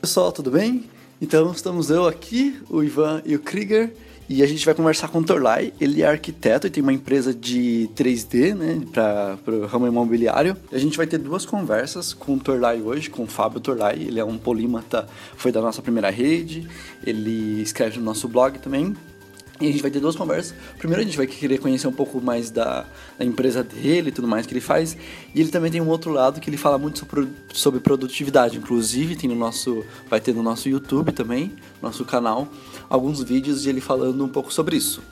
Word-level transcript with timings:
Pessoal, 0.00 0.32
tudo 0.32 0.50
bem? 0.50 0.88
Então 1.20 1.52
estamos 1.52 1.90
eu 1.90 2.06
aqui, 2.06 2.58
o 2.70 2.82
Ivan 2.82 3.20
e 3.26 3.34
o 3.34 3.38
Krieger, 3.38 3.92
e 4.30 4.42
a 4.42 4.46
gente 4.46 4.64
vai 4.64 4.74
conversar 4.74 5.08
com 5.08 5.18
o 5.18 5.22
Torlai. 5.22 5.74
Ele 5.78 6.00
é 6.00 6.06
arquiteto 6.06 6.66
e 6.66 6.70
tem 6.70 6.82
uma 6.82 6.92
empresa 6.92 7.34
de 7.34 7.86
3D, 7.94 8.54
né, 8.54 8.80
para 8.90 9.38
o 9.46 9.66
ramo 9.66 9.86
imobiliário. 9.86 10.56
A 10.72 10.78
gente 10.78 10.96
vai 10.96 11.06
ter 11.06 11.18
duas 11.18 11.44
conversas 11.44 12.14
com 12.14 12.36
o 12.36 12.40
Torlai 12.40 12.80
hoje, 12.80 13.10
com 13.10 13.24
o 13.24 13.26
Fábio 13.26 13.60
Torlai. 13.60 13.96
Ele 13.96 14.18
é 14.18 14.24
um 14.24 14.38
polímata, 14.38 15.06
foi 15.36 15.52
da 15.52 15.60
nossa 15.60 15.82
primeira 15.82 16.08
rede, 16.08 16.66
ele 17.06 17.60
escreve 17.60 17.98
no 17.98 18.04
nosso 18.06 18.26
blog 18.26 18.58
também. 18.58 18.96
E 19.60 19.68
a 19.68 19.70
gente 19.70 19.82
vai 19.82 19.90
ter 19.90 20.00
duas 20.00 20.16
conversas. 20.16 20.54
Primeiro 20.78 21.02
a 21.02 21.04
gente 21.04 21.16
vai 21.18 21.26
querer 21.26 21.58
conhecer 21.58 21.86
um 21.86 21.92
pouco 21.92 22.18
mais 22.20 22.50
da, 22.50 22.86
da, 23.18 23.24
empresa 23.24 23.62
dele 23.62 24.08
e 24.08 24.12
tudo 24.12 24.26
mais 24.26 24.46
que 24.46 24.54
ele 24.54 24.60
faz. 24.60 24.96
E 25.34 25.40
ele 25.40 25.50
também 25.50 25.70
tem 25.70 25.82
um 25.82 25.88
outro 25.88 26.10
lado 26.10 26.40
que 26.40 26.48
ele 26.48 26.56
fala 26.56 26.78
muito 26.78 27.00
sobre, 27.00 27.28
sobre 27.52 27.80
produtividade. 27.80 28.56
Inclusive 28.56 29.16
tem 29.16 29.28
no 29.28 29.36
nosso. 29.36 29.84
Vai 30.08 30.18
ter 30.18 30.34
no 30.34 30.42
nosso 30.42 30.68
YouTube 30.68 31.12
também, 31.12 31.52
nosso 31.82 32.04
canal, 32.06 32.48
alguns 32.88 33.22
vídeos 33.22 33.62
de 33.62 33.68
ele 33.68 33.82
falando 33.82 34.24
um 34.24 34.28
pouco 34.28 34.50
sobre 34.50 34.76
isso. 34.76 35.02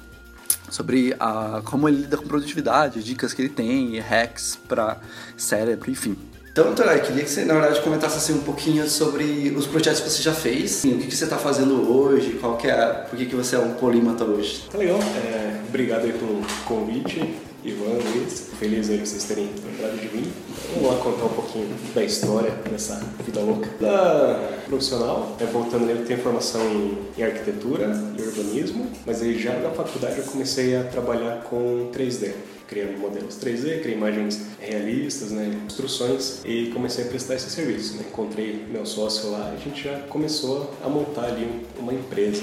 Sobre 0.70 1.14
a, 1.20 1.60
como 1.64 1.86
ele 1.86 2.02
lida 2.02 2.16
com 2.16 2.26
produtividade, 2.26 3.02
dicas 3.02 3.34
que 3.34 3.42
ele 3.42 3.48
tem, 3.50 3.98
hacks 3.98 4.58
para 4.66 4.98
cérebro, 5.36 5.90
enfim. 5.90 6.16
Então, 6.58 6.74
Torai, 6.74 7.00
queria 7.00 7.22
que 7.22 7.30
você, 7.30 7.44
na 7.44 7.54
verdade, 7.54 7.80
comentasse 7.82 8.16
assim, 8.16 8.32
um 8.32 8.42
pouquinho 8.42 8.84
sobre 8.88 9.54
os 9.56 9.64
projetos 9.68 10.00
que 10.00 10.10
você 10.10 10.20
já 10.20 10.32
fez, 10.32 10.82
o 10.82 10.88
que, 10.98 11.06
que 11.06 11.14
você 11.14 11.22
está 11.22 11.38
fazendo 11.38 11.88
hoje, 11.88 12.32
qual 12.32 12.56
que 12.56 12.66
é, 12.66 13.06
por 13.08 13.16
que, 13.16 13.26
que 13.26 13.36
você 13.36 13.54
é 13.54 13.60
um 13.60 13.74
polímata 13.74 14.24
hoje. 14.24 14.64
Tá 14.68 14.76
legal, 14.76 14.98
é, 14.98 15.60
obrigado 15.68 16.04
aí 16.06 16.12
pelo 16.12 16.44
convite, 16.64 17.36
Ivan, 17.62 18.00
Luiz, 18.12 18.50
feliz 18.58 18.90
aí 18.90 18.98
vocês 18.98 19.22
terem 19.22 19.48
lembrado 19.64 20.00
de 20.00 20.16
mim. 20.16 20.32
Vamos 20.74 20.90
lá 20.90 20.98
contar 21.00 21.26
um 21.26 21.28
pouquinho 21.28 21.68
da 21.94 22.02
história 22.02 22.50
dessa 22.68 23.00
vida 23.24 23.38
louca. 23.38 23.70
Da 23.80 24.58
profissional, 24.66 25.36
é, 25.38 25.44
voltando, 25.44 25.88
eu 25.88 26.04
tenho 26.04 26.20
formação 26.20 26.60
em, 26.60 26.98
em 27.16 27.22
arquitetura 27.22 27.92
e 28.18 28.20
urbanismo, 28.20 28.90
mas 29.06 29.22
aí 29.22 29.38
já 29.38 29.52
na 29.60 29.70
faculdade 29.70 30.18
eu 30.18 30.24
comecei 30.24 30.76
a 30.76 30.82
trabalhar 30.82 31.44
com 31.44 31.88
3D 31.94 32.32
criando 32.68 32.98
modelos 32.98 33.36
3D, 33.36 33.80
criei 33.80 33.96
imagens 33.96 34.42
realistas, 34.60 35.30
né, 35.30 35.58
instruções 35.66 36.42
e 36.44 36.70
comecei 36.74 37.04
a 37.04 37.08
prestar 37.08 37.34
esse 37.34 37.48
serviço. 37.50 37.96
Né? 37.96 38.04
Encontrei 38.08 38.66
meu 38.70 38.84
sócio 38.84 39.30
lá 39.30 39.50
e 39.52 39.56
a 39.56 39.58
gente 39.58 39.82
já 39.82 39.98
começou 40.08 40.74
a 40.84 40.88
montar 40.88 41.24
ali 41.24 41.66
uma 41.78 41.92
empresa. 41.92 42.42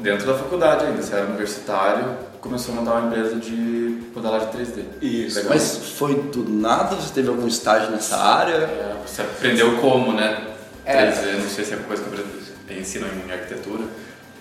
Dentro 0.00 0.26
da 0.26 0.34
faculdade 0.34 0.86
ainda, 0.86 1.02
você 1.02 1.14
era 1.14 1.26
universitário, 1.26 2.16
começou 2.40 2.74
a 2.74 2.78
montar 2.78 2.94
uma 2.94 3.08
empresa 3.08 3.36
de 3.36 4.02
modelagem 4.14 4.48
3D. 4.48 4.82
Isso. 5.02 5.36
Legal. 5.36 5.52
Mas 5.52 5.76
foi 5.76 6.14
do 6.14 6.48
nada? 6.48 6.96
Você 6.96 7.12
teve 7.12 7.28
algum 7.28 7.46
estágio 7.46 7.90
nessa 7.90 8.16
área? 8.16 8.54
É, 8.54 8.96
você 9.06 9.22
aprendeu 9.22 9.76
como, 9.76 10.12
né? 10.12 10.54
É. 10.86 11.10
3D, 11.10 11.42
não 11.42 11.50
sei 11.50 11.64
se 11.64 11.74
é 11.74 11.76
coisa 11.76 12.02
que 12.02 12.74
ensinam 12.74 13.08
em 13.08 13.30
arquitetura. 13.30 13.84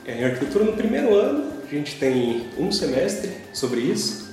É, 0.05 0.21
em 0.21 0.23
arquitetura, 0.23 0.63
no 0.63 0.73
primeiro 0.73 1.13
ano, 1.13 1.51
a 1.63 1.67
gente 1.67 1.97
tem 1.99 2.47
um 2.57 2.71
semestre 2.71 3.31
sobre 3.51 3.81
isso. 3.81 4.24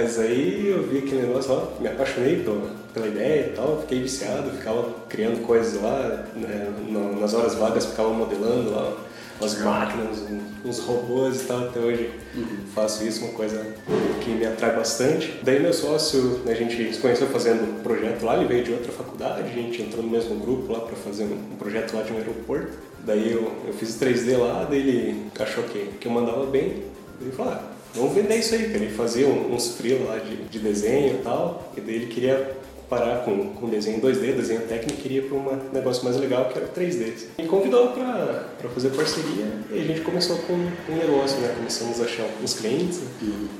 Mas 0.00 0.16
aí 0.16 0.68
eu 0.68 0.84
vi 0.84 0.98
aquele 0.98 1.22
negócio 1.22 1.52
lá, 1.52 1.68
me 1.80 1.88
apaixonei 1.88 2.36
pela, 2.36 2.70
pela 2.94 3.08
ideia 3.08 3.46
e 3.46 3.52
tal, 3.56 3.80
fiquei 3.80 4.00
viciado, 4.00 4.48
ficava 4.52 4.94
criando 5.08 5.44
coisas 5.44 5.82
lá, 5.82 6.24
né, 6.36 6.72
nas 7.20 7.34
horas 7.34 7.56
vagas 7.56 7.86
ficava 7.86 8.10
modelando 8.10 8.70
lá 8.70 8.96
umas 9.40 9.58
máquinas, 9.60 10.22
uns 10.64 10.78
robôs 10.78 11.42
e 11.42 11.44
tal, 11.46 11.64
até 11.64 11.80
hoje 11.80 12.12
uhum. 12.36 12.58
faço 12.72 13.04
isso, 13.04 13.24
uma 13.24 13.32
coisa 13.32 13.74
que 14.20 14.30
me 14.30 14.46
atrai 14.46 14.76
bastante. 14.76 15.34
Daí 15.42 15.58
meu 15.58 15.72
sócio, 15.72 16.42
né, 16.44 16.52
a 16.52 16.54
gente 16.54 16.94
se 16.94 17.00
conheceu 17.00 17.26
fazendo 17.26 17.64
um 17.64 17.82
projeto 17.82 18.22
lá, 18.24 18.36
ele 18.36 18.46
veio 18.46 18.62
de 18.62 18.72
outra 18.74 18.92
faculdade, 18.92 19.42
a 19.42 19.52
gente 19.52 19.82
entrou 19.82 20.04
no 20.04 20.10
mesmo 20.10 20.36
grupo 20.36 20.72
lá 20.72 20.78
para 20.78 20.94
fazer 20.94 21.24
um 21.24 21.56
projeto 21.56 21.96
lá 21.96 22.02
de 22.02 22.12
um 22.12 22.18
aeroporto. 22.18 22.78
Daí 23.04 23.32
eu, 23.32 23.50
eu 23.66 23.74
fiz 23.74 24.00
3D 24.00 24.38
lá, 24.38 24.64
daí 24.70 24.78
ele 24.78 25.26
achou 25.40 25.64
que, 25.64 25.90
que 26.00 26.06
eu 26.06 26.12
mandava 26.12 26.46
bem, 26.46 26.84
ele 27.20 27.32
falou, 27.32 27.54
ah, 27.54 27.77
vamos 27.98 28.14
vender 28.14 28.36
isso 28.36 28.54
aí, 28.54 28.64
cara. 28.64 28.84
Ele 28.84 28.94
fazia 28.94 29.26
uns 29.26 29.76
frios 29.76 30.06
lá 30.06 30.18
de, 30.18 30.36
de 30.36 30.58
desenho 30.58 31.16
e 31.16 31.22
tal, 31.22 31.72
e 31.76 31.80
daí 31.80 31.94
ele 31.94 32.06
queria 32.06 32.56
parar 32.88 33.22
com, 33.24 33.50
com 33.50 33.68
desenho 33.68 34.00
2D, 34.00 34.34
desenho 34.34 34.62
técnico, 34.62 35.00
queria 35.00 35.22
para 35.22 35.36
um 35.36 35.60
negócio 35.72 36.04
mais 36.04 36.16
legal 36.16 36.46
que 36.46 36.58
era 36.58 36.68
3D. 36.68 37.12
E 37.38 37.42
convidou 37.44 37.88
para 37.88 38.68
fazer 38.74 38.90
parceria 38.90 39.46
e 39.70 39.80
a 39.80 39.84
gente 39.84 40.00
começou 40.00 40.38
com 40.38 40.54
um 40.54 40.96
negócio, 40.96 41.38
né? 41.40 41.52
Começamos 41.56 42.00
a 42.00 42.04
achar 42.04 42.26
uns 42.42 42.54
clientes, 42.54 43.00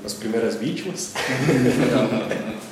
as 0.03 0.13
primeiras 0.13 0.55
vítimas. 0.55 1.13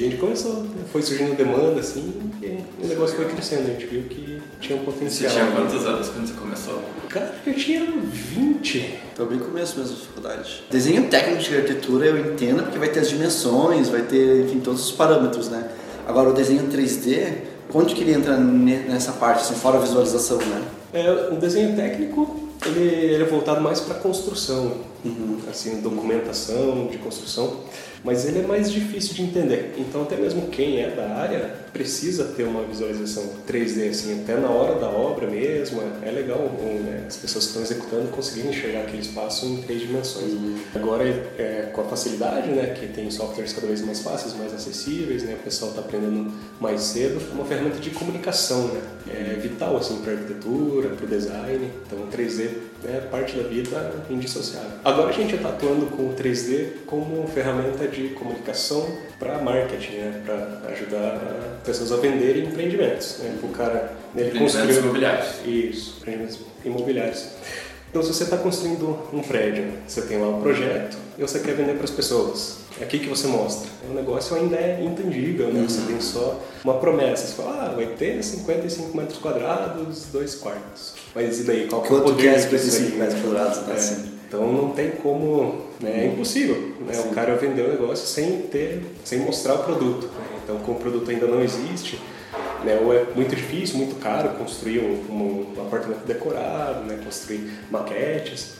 E 0.00 0.06
a 0.06 0.08
gente 0.08 0.16
começou, 0.16 0.64
foi 0.90 1.02
surgindo 1.02 1.36
demanda, 1.36 1.78
assim, 1.78 2.14
e 2.40 2.64
o 2.82 2.88
negócio 2.88 3.16
foi 3.16 3.26
crescendo. 3.26 3.64
A 3.64 3.72
gente 3.72 3.84
viu 3.84 4.04
que 4.04 4.40
tinha 4.58 4.80
um 4.80 4.82
potencial. 4.82 5.30
Você 5.30 5.38
tinha 5.38 5.52
quantos 5.52 5.84
anos 5.84 6.08
quando 6.08 6.26
você 6.26 6.32
começou? 6.40 6.82
Cara, 7.10 7.34
eu 7.46 7.52
tinha 7.52 7.86
20. 7.86 8.98
Foi 9.14 9.26
bem 9.26 9.38
começo 9.38 9.78
mesmo 9.78 9.94
da 9.94 10.02
faculdade. 10.02 10.64
Desenho 10.70 11.06
técnico 11.10 11.42
de 11.42 11.54
arquitetura 11.54 12.06
eu 12.06 12.18
entendo 12.18 12.62
porque 12.62 12.78
vai 12.78 12.88
ter 12.88 13.00
as 13.00 13.10
dimensões, 13.10 13.90
vai 13.90 14.00
ter, 14.00 14.46
enfim, 14.46 14.60
todos 14.60 14.86
os 14.86 14.92
parâmetros, 14.92 15.50
né? 15.50 15.68
Agora 16.08 16.30
o 16.30 16.32
desenho 16.32 16.62
3D, 16.68 17.34
onde 17.74 17.94
que 17.94 18.00
ele 18.00 18.14
entra 18.14 18.38
nessa 18.38 19.12
parte, 19.12 19.42
assim, 19.42 19.54
fora 19.54 19.76
a 19.76 19.80
visualização, 19.82 20.38
né? 20.38 20.62
É, 20.94 21.28
o 21.30 21.36
desenho 21.36 21.76
técnico, 21.76 22.48
ele, 22.64 22.88
ele 22.88 23.22
é 23.22 23.26
voltado 23.26 23.60
mais 23.60 23.80
para 23.80 23.96
construção, 23.96 24.78
uhum. 25.04 25.40
assim, 25.50 25.82
documentação 25.82 26.88
de 26.90 26.96
construção 26.96 27.58
mas 28.04 28.26
ele 28.26 28.40
é 28.40 28.46
mais 28.46 28.70
difícil 28.70 29.14
de 29.14 29.22
entender. 29.22 29.74
Então, 29.78 30.02
até 30.02 30.16
mesmo 30.16 30.48
quem 30.48 30.80
é 30.80 30.88
da 30.88 31.08
área 31.16 31.54
precisa 31.72 32.24
ter 32.24 32.44
uma 32.44 32.62
visualização 32.64 33.24
3D, 33.48 33.90
assim, 33.90 34.22
até 34.22 34.36
na 34.36 34.48
hora 34.48 34.78
da 34.78 34.88
obra 34.88 35.26
mesmo. 35.26 35.82
É 36.02 36.10
legal 36.10 36.38
né, 36.38 37.04
as 37.06 37.16
pessoas 37.16 37.44
que 37.44 37.50
estão 37.50 37.62
executando 37.62 38.08
conseguirem 38.08 38.50
enxergar 38.50 38.80
aquele 38.82 39.02
espaço 39.02 39.46
em 39.46 39.62
três 39.62 39.80
dimensões. 39.80 40.32
Uhum. 40.32 40.58
Agora, 40.74 41.04
é, 41.04 41.70
com 41.72 41.80
a 41.80 41.84
facilidade, 41.84 42.48
né, 42.50 42.74
que 42.78 42.88
tem 42.88 43.10
softwares 43.10 43.52
cada 43.52 43.66
vez 43.66 43.80
mais 43.82 44.00
fáceis, 44.00 44.34
mais 44.34 44.52
acessíveis, 44.52 45.22
né, 45.22 45.34
o 45.34 45.44
pessoal 45.44 45.70
está 45.70 45.82
aprendendo 45.82 46.32
mais 46.60 46.82
cedo, 46.82 47.20
é 47.30 47.34
uma 47.34 47.44
ferramenta 47.44 47.78
de 47.78 47.90
comunicação, 47.90 48.68
né, 48.68 48.80
é 49.08 49.38
vital 49.40 49.76
assim 49.76 49.96
para 49.98 50.12
arquitetura, 50.12 50.90
para 50.90 51.04
o 51.04 51.08
design. 51.08 51.70
Então, 51.86 52.06
3D 52.08 52.70
é 52.84 53.00
parte 53.10 53.36
da 53.36 53.42
vida 53.42 54.04
indissociável. 54.08 54.70
Agora 54.84 55.10
a 55.10 55.12
gente 55.12 55.34
está 55.34 55.50
atuando 55.50 55.86
com 55.86 56.08
o 56.08 56.14
3D 56.14 56.84
como 56.86 57.26
ferramenta 57.28 57.86
de 57.86 58.08
comunicação 58.10 58.86
para 59.18 59.38
marketing, 59.38 59.92
né? 59.92 60.22
para 60.24 60.72
ajudar 60.72 61.59
pessoas 61.64 61.92
a 61.92 61.96
venderem 61.96 62.44
empreendimentos. 62.44 63.18
Né? 63.18 63.38
O 63.42 63.48
cara 63.48 63.92
ele 64.16 64.38
construiu 64.38 64.78
imobiliários. 64.80 65.28
Isso, 65.46 65.96
empreendimentos 65.98 66.38
imobiliários. 66.64 67.26
Então, 67.90 68.02
se 68.02 68.14
você 68.14 68.22
está 68.22 68.36
construindo 68.36 68.96
um 69.12 69.20
prédio, 69.20 69.72
você 69.86 70.02
tem 70.02 70.18
lá 70.18 70.28
um 70.28 70.40
projeto 70.40 70.96
e 71.18 71.22
você 71.22 71.40
quer 71.40 71.56
vender 71.56 71.74
para 71.74 71.84
as 71.84 71.90
pessoas, 71.90 72.58
é 72.80 72.84
aqui 72.84 73.00
que 73.00 73.08
você 73.08 73.26
mostra. 73.26 73.68
O 73.90 73.92
negócio 73.92 74.36
ainda 74.36 74.56
é 74.56 74.80
intangível, 74.80 75.48
né? 75.48 75.60
Uhum. 75.60 75.68
Você 75.68 75.80
tem 75.88 76.00
só 76.00 76.40
uma 76.62 76.74
promessa. 76.74 77.26
Você 77.26 77.34
fala, 77.34 77.66
ah, 77.66 77.74
vai 77.74 77.86
ter 77.86 78.22
55 78.22 78.96
metros 78.96 79.18
quadrados, 79.18 80.06
dois 80.12 80.36
quartos. 80.36 80.94
Mas 81.14 81.40
e 81.40 81.42
daí? 81.42 81.66
Qual 81.66 81.82
que 81.82 81.92
é 81.92 81.96
o 81.96 82.00
poder? 82.00 82.40
55 82.40 82.96
metros 82.96 83.20
quadrados, 83.20 83.58
né? 83.66 84.06
É. 84.06 84.10
Então 84.28 84.52
não 84.52 84.70
tem 84.70 84.92
como, 84.92 85.66
né? 85.80 86.04
é 86.04 86.06
impossível 86.06 86.54
né? 86.86 86.96
o 87.00 87.12
cara 87.12 87.34
vender 87.34 87.62
o 87.62 87.68
negócio 87.68 88.06
sem 88.06 88.42
ter, 88.42 88.84
sem 89.04 89.18
mostrar 89.18 89.54
o 89.54 89.64
produto. 89.64 90.06
Né? 90.06 90.29
Então 90.42 90.58
como 90.60 90.78
o 90.78 90.80
produto 90.80 91.10
ainda 91.10 91.26
não 91.26 91.40
existe, 91.42 92.00
né? 92.64 92.78
ou 92.82 92.94
é 92.94 93.04
muito 93.14 93.34
difícil, 93.34 93.78
muito 93.78 93.96
caro 93.96 94.30
construir 94.30 94.80
um, 94.80 95.12
um, 95.12 95.54
um 95.56 95.66
apartamento 95.66 96.04
decorado, 96.06 96.84
né? 96.84 97.00
construir 97.04 97.50
maquetes. 97.70 98.58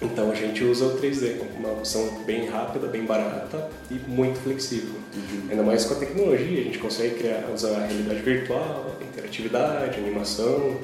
Então 0.00 0.32
a 0.32 0.34
gente 0.34 0.64
usa 0.64 0.86
o 0.86 0.98
3D 0.98 1.38
como 1.38 1.50
uma 1.58 1.72
opção 1.74 2.24
bem 2.26 2.46
rápida, 2.48 2.88
bem 2.88 3.04
barata 3.04 3.68
e 3.88 3.94
muito 3.94 4.40
flexível. 4.40 4.94
Uhum. 5.14 5.42
Ainda 5.50 5.62
mais 5.62 5.84
com 5.84 5.94
a 5.94 5.98
tecnologia, 5.98 6.60
a 6.60 6.64
gente 6.64 6.78
consegue 6.78 7.14
criar, 7.16 7.48
usar 7.54 7.76
a 7.76 7.86
realidade 7.86 8.20
virtual, 8.20 8.96
interatividade, 9.00 10.00
animação. 10.00 10.76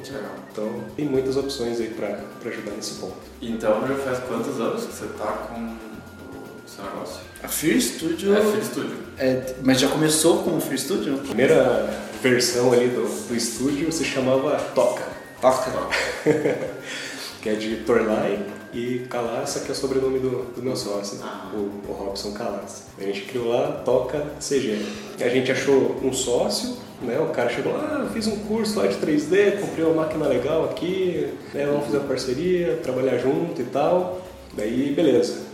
Então 0.52 0.84
tem 0.96 1.06
muitas 1.06 1.36
opções 1.36 1.80
aí 1.80 1.88
para 1.88 2.20
ajudar 2.48 2.70
nesse 2.72 2.94
ponto. 2.94 3.16
Então 3.42 3.86
já 3.88 3.96
faz 3.96 4.18
quantos 4.20 4.60
anos 4.60 4.86
que 4.86 4.92
você 4.92 5.06
está 5.06 5.26
com 5.26 5.87
seu 6.78 6.84
negócio? 6.84 7.20
A 7.42 7.48
Fear 7.48 7.80
Studio. 7.80 8.36
É, 8.36 8.40
Fear 8.40 8.64
Studio. 8.64 8.96
É, 9.18 9.54
mas 9.62 9.80
já 9.80 9.88
começou 9.88 10.42
com 10.42 10.56
o 10.56 10.60
Fear 10.60 10.78
Studio? 10.78 11.14
A 11.14 11.18
primeira 11.18 11.90
versão 12.22 12.72
ali 12.72 12.88
do, 12.88 13.02
do 13.28 13.34
estúdio 13.34 13.90
se 13.90 14.04
chamava 14.04 14.56
Toca. 14.74 15.04
Toca. 15.40 15.70
que 17.42 17.48
é 17.48 17.54
de 17.54 17.76
Torlai 17.78 18.44
e 18.72 19.06
Calassa, 19.08 19.60
que 19.60 19.68
é 19.68 19.72
o 19.72 19.74
sobrenome 19.74 20.18
do, 20.18 20.52
do 20.54 20.62
meu 20.62 20.76
sócio, 20.76 21.18
ah. 21.22 21.50
o, 21.54 21.70
o 21.88 21.92
Robson 21.92 22.32
Calassa. 22.32 22.84
A 22.98 23.02
gente 23.02 23.22
criou 23.22 23.48
lá 23.48 23.82
Toca 23.84 24.26
CG. 24.40 24.84
A 25.20 25.28
gente 25.28 25.50
achou 25.50 25.96
um 26.02 26.12
sócio, 26.12 26.76
né? 27.00 27.18
O 27.18 27.28
cara 27.28 27.48
chegou 27.48 27.72
lá, 27.72 28.04
ah, 28.04 28.10
fiz 28.12 28.26
um 28.26 28.36
curso 28.36 28.78
lá 28.78 28.86
de 28.86 28.96
3D, 28.96 29.60
comprei 29.60 29.84
uma 29.84 30.02
máquina 30.02 30.26
legal 30.26 30.64
aqui, 30.64 31.32
né? 31.54 31.66
vamos 31.66 31.86
fazer 31.86 31.98
uma 31.98 32.08
parceria, 32.08 32.76
trabalhar 32.82 33.18
junto 33.18 33.60
e 33.60 33.64
tal. 33.64 34.20
Daí, 34.54 34.92
beleza. 34.92 35.47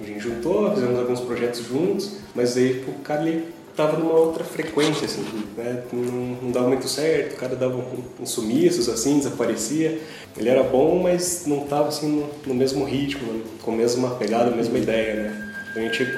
A 0.00 0.04
gente 0.04 0.20
juntou, 0.20 0.72
fizemos 0.74 0.98
alguns 0.98 1.20
projetos 1.20 1.64
juntos, 1.66 2.16
mas 2.34 2.56
aí 2.56 2.84
o 2.88 3.00
cara 3.02 3.22
ele 3.26 3.54
tava 3.76 3.96
numa 3.98 4.12
outra 4.12 4.44
frequência, 4.44 5.06
assim, 5.06 5.24
né? 5.56 5.82
Não, 5.92 6.02
não 6.42 6.50
dava 6.50 6.68
muito 6.68 6.88
certo, 6.88 7.34
o 7.34 7.36
cara 7.36 7.56
dava 7.56 7.82
uns 8.20 8.30
sumiços, 8.30 8.88
assim, 8.88 9.18
desaparecia. 9.18 10.00
Ele 10.36 10.48
era 10.48 10.62
bom, 10.62 11.00
mas 11.02 11.44
não 11.46 11.60
tava, 11.66 11.88
assim, 11.88 12.08
no, 12.08 12.30
no 12.46 12.54
mesmo 12.54 12.84
ritmo, 12.84 13.42
com 13.62 13.72
a 13.72 13.76
mesma 13.76 14.10
pegada, 14.10 14.50
a 14.50 14.56
mesma 14.56 14.78
ideia, 14.78 15.14
né? 15.14 15.52
A 15.74 15.80
gente, 15.80 16.08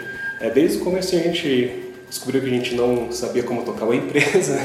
é, 0.41 0.51
desde 0.51 0.79
o 0.79 0.81
começo 0.81 1.15
a 1.17 1.19
gente 1.19 1.93
descobriu 2.09 2.43
que 2.43 2.47
a 2.47 2.51
gente 2.51 2.75
não 2.75 3.11
sabia 3.11 3.43
como 3.43 3.63
tocar 3.63 3.85
uma 3.85 3.97
empresa, 3.97 4.59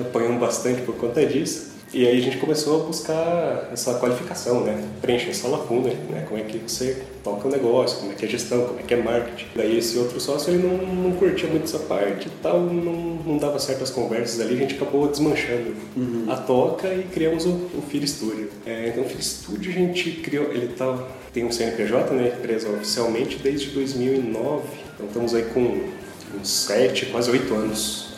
apanhamos 0.00 0.40
bastante 0.40 0.82
por 0.82 0.96
conta 0.96 1.24
disso. 1.24 1.71
E 1.92 2.06
aí 2.06 2.16
a 2.16 2.20
gente 2.22 2.38
começou 2.38 2.82
a 2.82 2.86
buscar 2.86 3.68
essa 3.70 3.94
qualificação, 3.94 4.64
né? 4.64 4.82
Preencher 5.02 5.28
essa 5.28 5.46
lacuna, 5.46 5.90
né? 6.08 6.24
Como 6.26 6.40
é 6.40 6.44
que 6.44 6.56
você 6.56 7.02
toca 7.22 7.46
o 7.46 7.50
negócio, 7.50 7.98
como 7.98 8.12
é 8.12 8.14
que 8.14 8.24
é 8.24 8.28
gestão, 8.28 8.64
como 8.64 8.80
é 8.80 8.82
que 8.82 8.94
é 8.94 8.96
marketing. 8.96 9.46
Daí 9.54 9.76
esse 9.76 9.98
outro 9.98 10.18
sócio, 10.18 10.54
ele 10.54 10.66
não, 10.66 10.78
não 10.78 11.12
curtia 11.12 11.48
muito 11.48 11.64
essa 11.64 11.78
parte 11.80 12.28
e 12.28 12.30
tal, 12.42 12.60
não, 12.60 12.94
não 13.26 13.36
dava 13.36 13.58
certas 13.58 13.90
conversas 13.90 14.40
ali, 14.40 14.54
a 14.54 14.58
gente 14.58 14.74
acabou 14.74 15.06
desmanchando 15.06 15.74
uhum. 15.94 16.24
a 16.28 16.36
toca 16.36 16.88
e 16.94 17.02
criamos 17.04 17.44
o, 17.44 17.50
o 17.50 17.84
Filho 17.88 18.08
Studio. 18.08 18.48
É, 18.64 18.88
então 18.88 19.04
o 19.04 19.08
Filho 19.08 19.22
Studio 19.22 19.70
a 19.70 19.74
gente 19.74 20.12
criou, 20.12 20.50
ele 20.50 20.68
tá, 20.68 20.98
tem 21.32 21.44
um 21.44 21.52
CNPJ, 21.52 22.14
né? 22.14 22.32
Empresa 22.38 22.70
oficialmente 22.70 23.36
desde 23.36 23.70
2009, 23.70 24.62
então 24.94 25.06
estamos 25.06 25.34
aí 25.34 25.42
com 25.52 25.90
uns 26.40 26.48
7, 26.48 27.06
quase 27.06 27.30
8 27.30 27.54
anos 27.54 28.11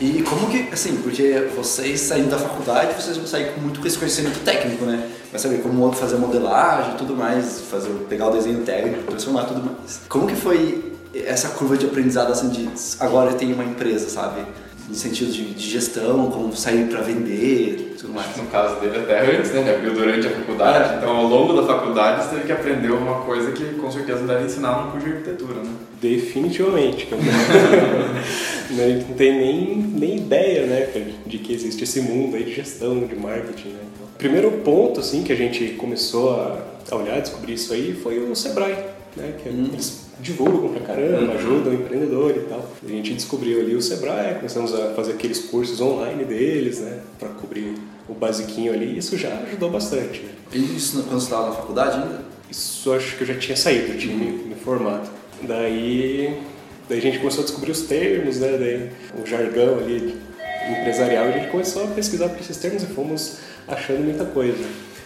e 0.00 0.22
como 0.22 0.48
que, 0.48 0.68
assim, 0.72 0.96
porque 0.96 1.50
vocês 1.54 2.00
saindo 2.00 2.30
da 2.30 2.38
faculdade, 2.38 3.00
vocês 3.00 3.16
vão 3.16 3.26
sair 3.26 3.52
com 3.52 3.60
muito 3.60 3.80
com 3.80 3.86
esse 3.86 3.96
conhecimento 3.96 4.40
técnico, 4.44 4.84
né? 4.84 5.08
Vai 5.30 5.40
saber 5.40 5.62
como 5.62 5.92
fazer 5.92 6.16
modelagem 6.16 6.94
e 6.94 6.96
tudo 6.96 7.16
mais, 7.16 7.60
fazer, 7.70 7.90
pegar 8.08 8.28
o 8.28 8.30
desenho 8.32 8.62
técnico, 8.62 9.04
transformar 9.04 9.44
tudo 9.44 9.62
mais. 9.62 10.00
Como 10.08 10.26
que 10.26 10.34
foi 10.34 10.92
essa 11.14 11.50
curva 11.50 11.76
de 11.76 11.86
aprendizado, 11.86 12.32
assim, 12.32 12.48
de 12.48 12.68
agora 12.98 13.34
tem 13.34 13.52
uma 13.52 13.64
empresa, 13.64 14.08
sabe? 14.08 14.44
No 14.88 14.94
sentido 14.94 15.32
de, 15.32 15.54
de 15.54 15.70
gestão, 15.70 16.30
como 16.30 16.54
sair 16.54 16.88
para 16.88 17.00
vender, 17.00 17.94
tudo 17.98 18.12
mais. 18.12 18.36
No 18.36 18.46
caso 18.46 18.80
dele, 18.80 18.98
até 18.98 19.20
antes, 19.36 19.52
né? 19.52 19.74
Abriu 19.74 19.94
durante 19.94 20.26
a 20.26 20.30
faculdade, 20.30 20.94
é. 20.94 20.96
então 20.98 21.16
ao 21.16 21.26
longo 21.26 21.54
da 21.54 21.66
faculdade 21.66 22.24
você 22.24 22.30
teve 22.34 22.46
que 22.46 22.52
aprender 22.52 22.90
uma 22.90 23.22
coisa 23.22 23.52
que 23.52 23.64
com 23.74 23.90
certeza 23.90 24.26
deve 24.26 24.44
ensinar 24.44 24.84
no 24.84 24.92
curso 24.92 25.06
de 25.06 25.12
arquitetura, 25.12 25.62
né? 25.62 25.70
Definitivamente. 26.00 27.08
não 28.70 29.14
tem 29.16 29.32
nem, 29.32 29.76
nem 29.76 30.16
ideia, 30.16 30.66
né, 30.66 30.88
de 31.26 31.38
que 31.38 31.52
existe 31.52 31.84
esse 31.84 32.00
mundo 32.00 32.36
aí 32.36 32.44
de 32.44 32.54
gestão, 32.54 33.06
de 33.06 33.14
marketing, 33.14 33.68
né? 33.68 33.80
O 34.14 34.18
primeiro 34.18 34.50
ponto, 34.64 35.00
assim, 35.00 35.22
que 35.22 35.32
a 35.32 35.36
gente 35.36 35.70
começou 35.72 36.30
a 36.30 36.94
olhar, 36.94 37.20
descobrir 37.20 37.54
isso 37.54 37.72
aí, 37.72 37.94
foi 37.94 38.18
o 38.18 38.34
Sebrae, 38.36 38.76
né? 39.16 39.34
Que 39.42 39.48
hum. 39.48 39.70
eles 39.72 40.03
divulgam 40.20 40.72
pra 40.72 40.80
caramba, 40.80 41.32
ajudam 41.34 41.72
o 41.72 41.74
empreendedor 41.74 42.30
e 42.36 42.40
tal. 42.40 42.70
A 42.82 42.88
gente 42.88 43.14
descobriu 43.14 43.60
ali 43.60 43.74
o 43.74 43.82
Sebrae, 43.82 44.36
começamos 44.36 44.74
a 44.74 44.94
fazer 44.94 45.12
aqueles 45.12 45.40
cursos 45.40 45.80
online 45.80 46.24
deles, 46.24 46.80
né, 46.80 47.00
para 47.18 47.28
cobrir 47.30 47.74
o 48.08 48.14
basiquinho 48.14 48.72
ali, 48.72 48.94
e 48.94 48.98
isso 48.98 49.16
já 49.16 49.34
ajudou 49.46 49.70
bastante. 49.70 50.20
Né? 50.20 50.30
E 50.52 50.76
isso 50.76 51.02
quando 51.02 51.20
você 51.20 51.26
estava 51.26 51.48
na 51.48 51.56
faculdade 51.56 51.96
ainda? 51.96 52.24
Isso 52.50 52.92
acho 52.92 53.16
que 53.16 53.22
eu 53.22 53.26
já 53.26 53.36
tinha 53.36 53.56
saído, 53.56 53.92
eu 53.92 53.98
tinha 53.98 54.14
uhum. 54.14 54.48
me, 54.48 54.54
formado. 54.54 55.10
Daí, 55.42 56.40
daí 56.88 56.98
a 56.98 57.02
gente 57.02 57.18
começou 57.18 57.42
a 57.42 57.44
descobrir 57.44 57.72
os 57.72 57.82
termos, 57.82 58.38
né, 58.38 58.56
daí, 58.58 59.22
o 59.22 59.26
jargão 59.26 59.78
ali 59.78 60.16
empresarial, 60.80 61.26
a 61.26 61.30
gente 61.30 61.50
começou 61.50 61.84
a 61.84 61.86
pesquisar 61.88 62.28
por 62.28 62.40
esses 62.40 62.56
termos 62.56 62.82
e 62.82 62.86
fomos 62.86 63.38
achando 63.68 64.00
muita 64.00 64.24
coisa. 64.24 64.64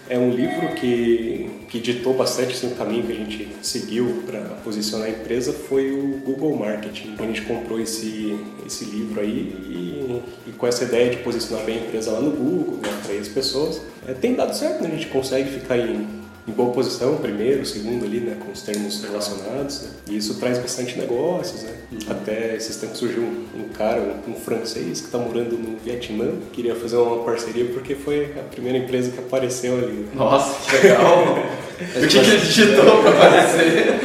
É 0.09 0.19
um 0.19 0.31
livro 0.31 0.69
que, 0.75 1.51
que 1.69 1.79
ditou 1.79 2.15
bastante 2.15 2.55
assim, 2.55 2.69
o 2.69 2.77
caminho 2.77 3.05
que 3.05 3.13
a 3.13 3.15
gente 3.15 3.49
seguiu 3.63 4.23
para 4.27 4.41
posicionar 4.65 5.07
a 5.07 5.11
empresa 5.11 5.53
foi 5.53 5.93
o 5.93 6.21
Google 6.25 6.57
Marketing. 6.57 7.15
A 7.19 7.23
gente 7.25 7.43
comprou 7.43 7.79
esse, 7.79 8.39
esse 8.67 8.87
livro 8.87 9.21
aí 9.21 9.55
e, 9.69 10.23
e 10.47 10.53
com 10.53 10.67
essa 10.67 10.85
ideia 10.85 11.11
de 11.11 11.19
posicionar 11.19 11.65
bem 11.65 11.79
a 11.79 11.81
empresa 11.83 12.13
lá 12.13 12.21
no 12.21 12.31
Google, 12.31 12.79
né, 12.83 12.89
atrair 13.01 13.21
as 13.21 13.29
pessoas, 13.29 13.83
é, 14.07 14.15
tem 14.15 14.35
dado 14.35 14.57
certo, 14.57 14.83
né? 14.83 14.89
a 14.91 14.97
gente 14.97 15.09
consegue 15.09 15.51
ficar 15.51 15.77
em 15.77 16.18
em 16.49 16.53
boa 16.53 16.73
posição, 16.73 17.17
primeiro, 17.17 17.65
segundo 17.67 18.05
ali, 18.05 18.21
né, 18.21 18.37
com 18.41 18.51
os 18.51 18.63
termos 18.63 19.03
relacionados, 19.03 19.83
né? 19.83 19.91
E 20.09 20.17
isso 20.17 20.35
traz 20.37 20.59
bastante 20.59 20.99
negócios, 20.99 21.63
né? 21.63 21.73
Uhum. 21.93 21.99
Até 22.11 22.57
esses 22.57 22.77
tempos 22.77 22.99
surgiu 22.99 23.23
um, 23.23 23.47
um 23.61 23.69
cara, 23.69 24.01
um, 24.01 24.31
um, 24.31 24.35
francês 24.35 25.01
que 25.01 25.07
está 25.07 25.19
morando 25.19 25.59
no 25.59 25.77
Vietnã, 25.79 26.33
queria 26.53 26.75
fazer 26.75 26.97
uma 26.97 27.23
parceria 27.23 27.67
porque 27.67 27.95
foi 27.95 28.33
a 28.39 28.43
primeira 28.51 28.79
empresa 28.79 29.11
que 29.11 29.19
apareceu 29.19 29.77
ali. 29.77 29.93
Né? 29.93 30.09
Nossa, 30.15 30.71
que 30.71 30.87
legal! 30.87 31.39
o 31.79 32.01
que, 32.01 32.07
que 32.09 32.17
ele 32.17 32.39
digitou 32.39 33.03
para 33.03 33.11
aparecer? 33.11 33.99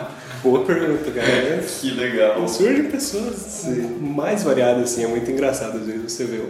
Boa 0.42 0.64
pergunta, 0.64 1.10
cara. 1.10 1.62
que 1.62 1.90
legal. 1.90 2.48
Surgem 2.48 2.84
pessoas 2.84 3.36
Sim. 3.36 3.98
mais 4.00 4.42
variadas, 4.42 4.84
assim, 4.84 5.04
é 5.04 5.06
muito 5.06 5.30
engraçado. 5.30 5.76
Às 5.76 5.86
vezes 5.86 6.10
você 6.10 6.24
vê 6.24 6.40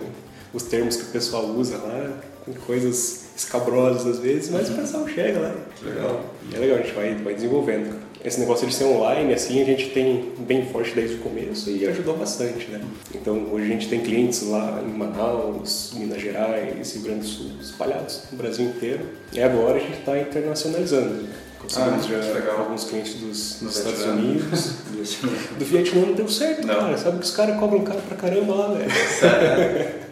os 0.53 0.63
termos 0.65 0.97
que 0.97 1.03
o 1.03 1.07
pessoal 1.07 1.45
usa 1.47 1.77
lá, 1.77 2.21
coisas 2.67 3.31
escabrosas 3.37 4.07
às 4.07 4.19
vezes, 4.19 4.51
mas 4.51 4.69
o 4.71 4.75
pessoal 4.75 5.09
chega 5.09 5.39
lá. 5.39 5.55
Legal. 5.83 6.25
E 6.51 6.55
é 6.55 6.59
legal, 6.59 6.79
a 6.79 6.83
gente 6.83 6.95
vai, 6.95 7.15
vai 7.15 7.35
desenvolvendo. 7.35 8.11
Esse 8.23 8.39
negócio 8.39 8.67
de 8.67 8.75
ser 8.75 8.85
online, 8.85 9.33
assim, 9.33 9.63
a 9.63 9.65
gente 9.65 9.91
tem 9.91 10.33
bem 10.41 10.67
forte 10.67 10.93
desde 10.95 11.17
o 11.17 11.19
começo 11.21 11.71
e 11.71 11.87
ajudou 11.87 12.19
bastante, 12.19 12.71
né? 12.71 12.79
Então, 13.15 13.49
hoje 13.51 13.65
a 13.65 13.69
gente 13.69 13.89
tem 13.89 14.01
clientes 14.01 14.43
lá 14.43 14.83
em 14.87 14.93
Manaus, 14.93 15.93
Minas 15.95 16.21
Gerais, 16.21 16.93
Rio 16.93 17.03
Grande 17.03 17.21
do 17.21 17.27
Sul, 17.27 17.53
espalhados 17.59 18.25
no 18.31 18.37
Brasil 18.37 18.67
inteiro. 18.67 19.07
E 19.33 19.41
agora 19.41 19.77
a 19.77 19.81
gente 19.81 20.01
está 20.01 20.19
internacionalizando. 20.19 21.15
Né? 21.15 21.31
Conseguimos 21.61 22.05
ah, 22.05 22.09
já 22.09 22.33
legal. 22.33 22.59
alguns 22.59 22.85
clientes 22.85 23.15
dos, 23.15 23.59
dos 23.61 23.79
Estados 23.79 24.05
Unidos. 24.05 24.73
do 25.59 25.65
Vietnã 25.65 26.03
não 26.03 26.15
deu 26.15 26.29
certo, 26.29 26.67
não. 26.67 26.75
cara. 26.75 26.99
Sabe 26.99 27.19
que 27.19 27.25
os 27.25 27.31
caras 27.31 27.59
cobram 27.59 27.83
caro 27.85 28.01
pra 28.03 28.19
caramba 28.19 28.55
lá, 28.55 28.75
velho. 28.75 28.91
Sério? 28.91 30.01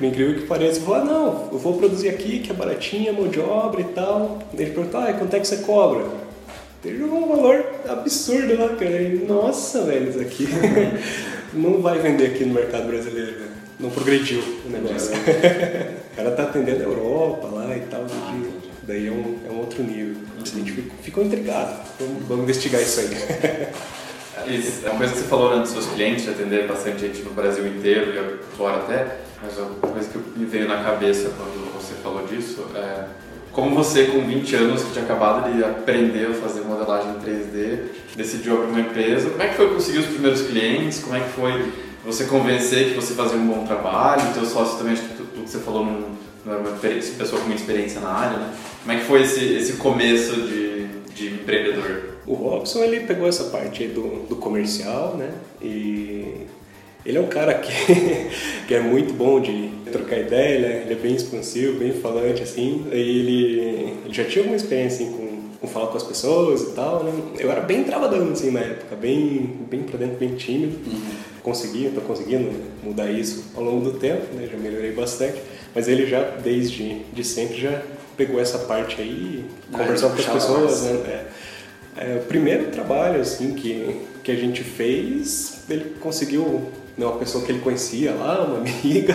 por 0.00 0.06
incrível 0.06 0.34
que 0.34 0.46
pareça, 0.46 0.80
falou, 0.80 0.94
ah, 0.94 1.04
não, 1.04 1.48
eu 1.52 1.58
vou 1.58 1.76
produzir 1.76 2.08
aqui, 2.08 2.38
que 2.38 2.50
é 2.50 2.54
baratinha, 2.54 3.12
mão 3.12 3.28
de 3.28 3.38
obra 3.38 3.82
e 3.82 3.84
tal. 3.84 4.38
Ele 4.54 4.70
perguntou, 4.70 4.98
ah, 4.98 5.12
quanto 5.12 5.36
é 5.36 5.40
que 5.40 5.46
você 5.46 5.58
cobra? 5.58 6.06
Ele 6.82 7.04
um 7.04 7.28
valor 7.28 7.66
absurdo 7.86 8.58
lá, 8.58 8.70
cara. 8.70 9.02
E, 9.02 9.26
nossa, 9.28 9.82
velho, 9.82 10.08
isso 10.08 10.18
aqui 10.18 10.48
não 11.52 11.82
vai 11.82 11.98
vender 11.98 12.28
aqui 12.28 12.46
no 12.46 12.54
mercado 12.54 12.86
brasileiro, 12.86 13.40
né? 13.40 13.48
Não 13.78 13.90
progrediu 13.90 14.42
o 14.64 14.70
negócio. 14.70 15.12
o 16.12 16.16
cara 16.16 16.30
tá 16.30 16.44
atendendo 16.44 16.80
a 16.80 16.86
Europa 16.86 17.48
lá 17.48 17.76
e 17.76 17.80
tal. 17.80 18.06
Ah, 18.10 18.42
daí 18.84 19.06
é 19.06 19.10
um, 19.10 19.36
é 19.46 19.52
um 19.52 19.58
outro 19.58 19.82
nível. 19.82 20.16
A 20.40 20.46
gente 20.46 20.72
ficou, 20.72 20.96
ficou 21.02 21.24
intrigado. 21.24 21.78
Vamos, 21.98 22.22
vamos 22.26 22.44
investigar 22.44 22.80
isso 22.80 23.00
aí. 23.00 23.10
Isso, 24.48 24.86
é 24.86 24.88
uma 24.88 24.96
coisa 24.96 25.12
que 25.12 25.18
você 25.18 25.26
falou 25.26 25.54
né, 25.54 25.60
dos 25.60 25.70
seus 25.70 25.86
clientes, 25.88 26.24
de 26.24 26.30
atender 26.30 26.66
bastante 26.66 27.00
gente 27.00 27.20
no 27.20 27.30
Brasil 27.32 27.66
inteiro 27.66 28.10
e 28.10 28.56
fora 28.56 28.78
até, 28.78 29.18
mas 29.42 29.58
uma 29.58 29.74
coisa 29.92 30.08
que 30.08 30.38
me 30.38 30.46
veio 30.46 30.68
na 30.68 30.82
cabeça 30.82 31.30
quando 31.36 31.72
você 31.74 31.94
falou 32.02 32.26
disso 32.26 32.66
é 32.74 33.06
como 33.52 33.74
você, 33.74 34.04
com 34.04 34.20
20 34.20 34.56
anos, 34.56 34.82
que 34.84 34.92
tinha 34.92 35.04
acabado 35.04 35.52
de 35.52 35.64
aprender 35.64 36.26
a 36.26 36.34
fazer 36.34 36.60
modelagem 36.60 37.10
em 37.10 37.18
3D, 37.18 37.78
decidiu 38.16 38.54
abrir 38.54 38.70
uma 38.70 38.80
empresa, 38.80 39.30
como 39.30 39.42
é 39.42 39.48
que 39.48 39.54
foi 39.54 39.74
conseguir 39.74 39.98
os 39.98 40.06
primeiros 40.06 40.42
clientes? 40.42 41.00
Como 41.00 41.16
é 41.16 41.20
que 41.20 41.30
foi 41.30 41.72
você 42.04 42.24
convencer 42.24 42.90
que 42.90 42.94
você 42.94 43.14
fazia 43.14 43.36
um 43.36 43.46
bom 43.46 43.66
trabalho? 43.66 44.30
O 44.30 44.34
teu 44.34 44.46
sócio 44.46 44.78
também, 44.78 44.94
tudo 44.94 45.44
que 45.44 45.50
você 45.50 45.58
falou 45.58 45.84
não, 45.84 46.10
não 46.44 46.52
era 46.52 46.62
uma 46.62 46.76
pessoa 46.78 47.40
com 47.40 47.48
muita 47.48 47.60
experiência 47.60 48.00
na 48.00 48.10
área, 48.10 48.38
né? 48.38 48.54
Como 48.82 48.92
é 48.92 49.00
que 49.00 49.04
foi 49.04 49.22
esse, 49.22 49.44
esse 49.44 49.72
começo 49.74 50.32
de, 50.32 50.86
de 51.12 51.34
empreendedor? 51.34 52.10
O 52.26 52.34
Robson, 52.34 52.84
ele 52.84 53.00
pegou 53.00 53.26
essa 53.26 53.44
parte 53.44 53.88
do, 53.88 54.26
do 54.28 54.36
comercial, 54.36 55.16
né? 55.16 55.32
E 55.60 56.46
ele 57.04 57.18
é 57.18 57.20
um 57.20 57.26
cara 57.26 57.54
que, 57.54 57.72
que 58.66 58.74
é 58.74 58.80
muito 58.80 59.12
bom 59.14 59.40
de 59.40 59.70
trocar 59.90 60.18
ideia, 60.18 60.60
né? 60.60 60.82
ele 60.84 60.92
é 60.92 60.96
bem 60.96 61.14
expansivo, 61.14 61.78
bem 61.78 61.92
falante, 61.92 62.42
assim. 62.42 62.86
E 62.92 62.94
ele, 62.94 63.60
ele 64.04 64.14
já 64.14 64.24
tinha 64.24 64.42
alguma 64.42 64.56
experiência 64.56 65.06
assim, 65.06 65.16
com, 65.16 65.58
com 65.60 65.66
falar 65.66 65.88
com 65.88 65.96
as 65.96 66.02
pessoas 66.02 66.62
e 66.62 66.72
tal, 66.72 67.02
né? 67.04 67.12
Eu 67.38 67.50
era 67.50 67.60
bem 67.60 67.84
travadão, 67.84 68.30
assim, 68.30 68.50
na 68.50 68.60
época, 68.60 68.96
bem, 68.96 69.58
bem 69.70 69.82
pra 69.82 69.98
dentro, 69.98 70.16
bem 70.16 70.34
tímido. 70.34 70.78
Uhum. 70.86 71.00
Consegui, 71.42 71.90
tô 71.94 72.00
conseguindo 72.02 72.50
mudar 72.82 73.10
isso 73.10 73.46
ao 73.56 73.64
longo 73.64 73.90
do 73.90 73.98
tempo, 73.98 74.34
né? 74.34 74.48
Já 74.50 74.58
melhorei 74.58 74.92
bastante. 74.92 75.40
Mas 75.74 75.88
ele 75.88 76.06
já, 76.06 76.22
desde 76.22 77.00
de 77.12 77.24
sempre, 77.24 77.60
já 77.60 77.82
pegou 78.16 78.40
essa 78.40 78.58
parte 78.58 79.00
aí, 79.00 79.44
ah, 79.72 79.78
conversando 79.78 80.14
com 80.14 80.20
as 80.20 80.26
pessoas, 80.26 80.82
né? 80.82 80.92
É. 81.06 81.26
É, 81.96 82.16
o 82.16 82.20
primeiro 82.20 82.70
trabalho 82.70 83.20
assim 83.20 83.52
que, 83.52 84.00
que 84.22 84.30
a 84.30 84.36
gente 84.36 84.62
fez, 84.62 85.64
ele 85.68 85.96
conseguiu 86.00 86.70
né, 86.96 87.06
uma 87.06 87.16
pessoa 87.16 87.44
que 87.44 87.52
ele 87.52 87.60
conhecia 87.60 88.12
lá, 88.12 88.44
uma 88.44 88.58
amiga, 88.58 89.14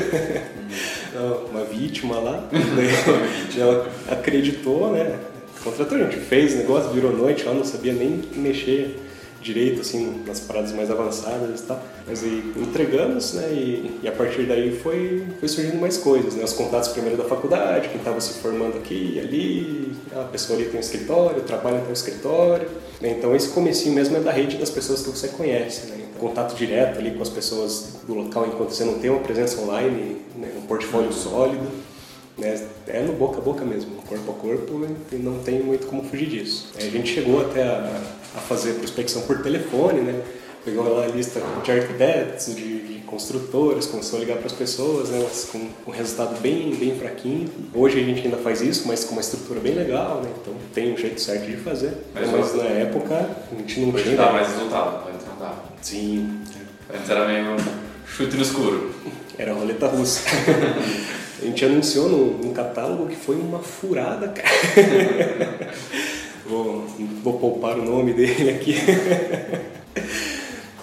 uma 1.49 1.63
vítima 1.65 2.19
lá, 2.19 2.47
né, 2.51 3.57
ela 3.57 3.89
acreditou, 4.09 4.91
né? 4.91 5.19
Contratou, 5.63 5.97
a 5.97 6.01
gente 6.01 6.17
fez 6.17 6.53
o 6.53 6.57
negócio, 6.57 6.91
virou 6.91 7.11
noite 7.11 7.43
lá, 7.43 7.53
não 7.53 7.65
sabia 7.65 7.93
nem 7.93 8.21
mexer 8.35 8.99
direito, 9.45 9.81
assim, 9.81 10.23
nas 10.25 10.39
paradas 10.39 10.71
mais 10.71 10.89
avançadas 10.89 11.61
e 11.61 11.63
tal. 11.63 11.81
Mas 12.07 12.23
aí 12.23 12.51
entregamos, 12.57 13.33
né? 13.33 13.47
E, 13.51 13.99
e, 14.03 14.07
a 14.07 14.11
partir 14.11 14.43
daí 14.43 14.75
foi, 14.75 15.23
foi 15.39 15.47
surgindo 15.47 15.79
mais 15.79 15.97
coisas, 15.97 16.33
né? 16.33 16.43
Os 16.43 16.53
contatos 16.53 16.89
primeiro 16.89 17.15
da 17.15 17.23
faculdade, 17.23 17.89
quem 17.89 17.97
estava 17.97 18.19
se 18.19 18.33
formando 18.39 18.77
aqui 18.77 19.19
ali, 19.19 19.91
a 20.15 20.23
pessoa 20.23 20.57
ali 20.57 20.67
tem 20.67 20.77
um 20.77 20.81
escritório, 20.81 21.43
trabalha 21.43 21.77
no 21.77 21.93
escritório. 21.93 22.67
Né? 22.99 23.15
Então 23.17 23.35
esse 23.35 23.49
comecinho 23.49 23.93
mesmo 23.93 24.17
é 24.17 24.19
da 24.19 24.31
rede 24.31 24.57
das 24.57 24.69
pessoas 24.69 25.03
que 25.03 25.09
você 25.09 25.27
conhece, 25.27 25.87
né? 25.87 25.97
Então, 25.99 26.27
contato 26.27 26.55
direto 26.55 26.97
ali 26.97 27.11
com 27.11 27.21
as 27.21 27.29
pessoas 27.29 27.97
do 28.07 28.13
local 28.15 28.47
enquanto 28.47 28.71
você 28.71 28.83
não 28.83 28.97
tem 28.99 29.09
uma 29.09 29.19
presença 29.19 29.61
online, 29.61 30.17
né? 30.35 30.49
um 30.57 30.65
portfólio 30.65 31.13
sólido. 31.13 31.67
Né? 32.37 32.67
É 32.87 33.01
no 33.01 33.13
boca 33.13 33.37
a 33.37 33.41
boca 33.41 33.63
mesmo, 33.63 33.95
corpo 34.07 34.31
a 34.31 34.33
corpo, 34.33 34.87
e 35.11 35.15
não 35.15 35.39
tem 35.39 35.61
muito 35.61 35.87
como 35.87 36.03
fugir 36.03 36.27
disso. 36.27 36.71
A 36.77 36.81
gente 36.81 37.13
chegou 37.13 37.41
até 37.41 37.63
a, 37.63 38.01
a 38.35 38.39
fazer 38.39 38.73
prospecção 38.73 39.21
por 39.23 39.41
telefone, 39.41 40.01
né? 40.01 40.21
Pegou 40.65 40.83
lá 40.95 41.05
a 41.05 41.07
lista 41.07 41.39
de 41.63 41.71
arquitetos, 41.71 42.55
de, 42.55 42.79
de 42.79 42.99
construtores, 43.05 43.85
começou 43.85 44.17
a 44.17 44.19
ligar 44.21 44.37
para 44.37 44.47
as 44.47 44.51
pessoas, 44.51 45.09
né? 45.09 45.25
Com 45.51 45.69
um 45.87 45.93
resultado 45.93 46.39
bem, 46.41 46.75
bem 46.75 46.97
fraquinho. 46.97 47.49
Hoje 47.73 47.99
a 47.99 48.03
gente 48.03 48.23
ainda 48.23 48.37
faz 48.37 48.61
isso, 48.61 48.87
mas 48.87 49.03
com 49.03 49.13
uma 49.13 49.21
estrutura 49.21 49.59
bem 49.59 49.75
legal, 49.75 50.21
né? 50.21 50.29
Então 50.41 50.53
tem 50.73 50.91
um 50.91 50.97
jeito 50.97 51.21
certo 51.21 51.45
de 51.45 51.55
fazer. 51.57 51.93
Mas, 52.13 52.29
mas 52.31 52.55
na 52.55 52.63
época 52.63 53.15
a 53.15 53.55
gente 53.55 53.79
não 53.79 53.93
tinha. 53.93 54.17
dá 54.17 54.31
mais 54.31 54.47
resultado, 54.47 55.07
antes 55.07 55.27
não 55.27 55.37
dá. 55.37 55.55
Sim. 55.81 56.41
Antes 56.93 57.09
era 57.09 57.27
meio 57.27 57.55
chute 58.07 58.35
no 58.35 58.41
escuro. 58.41 58.91
Era 59.37 59.53
roleta 59.53 59.87
russa. 59.87 60.21
A 61.45 61.47
gente 61.47 61.63
anunciou 61.63 62.09
no, 62.09 62.37
no 62.39 62.51
catálogo 62.51 63.05
que 63.05 63.15
foi 63.15 63.35
uma 63.35 63.59
furada, 63.59 64.29
cara. 64.29 65.69
vou, 66.43 66.83
vou 67.23 67.33
poupar 67.37 67.77
o 67.77 67.85
nome 67.85 68.13
dele 68.13 68.49
aqui. 68.49 68.73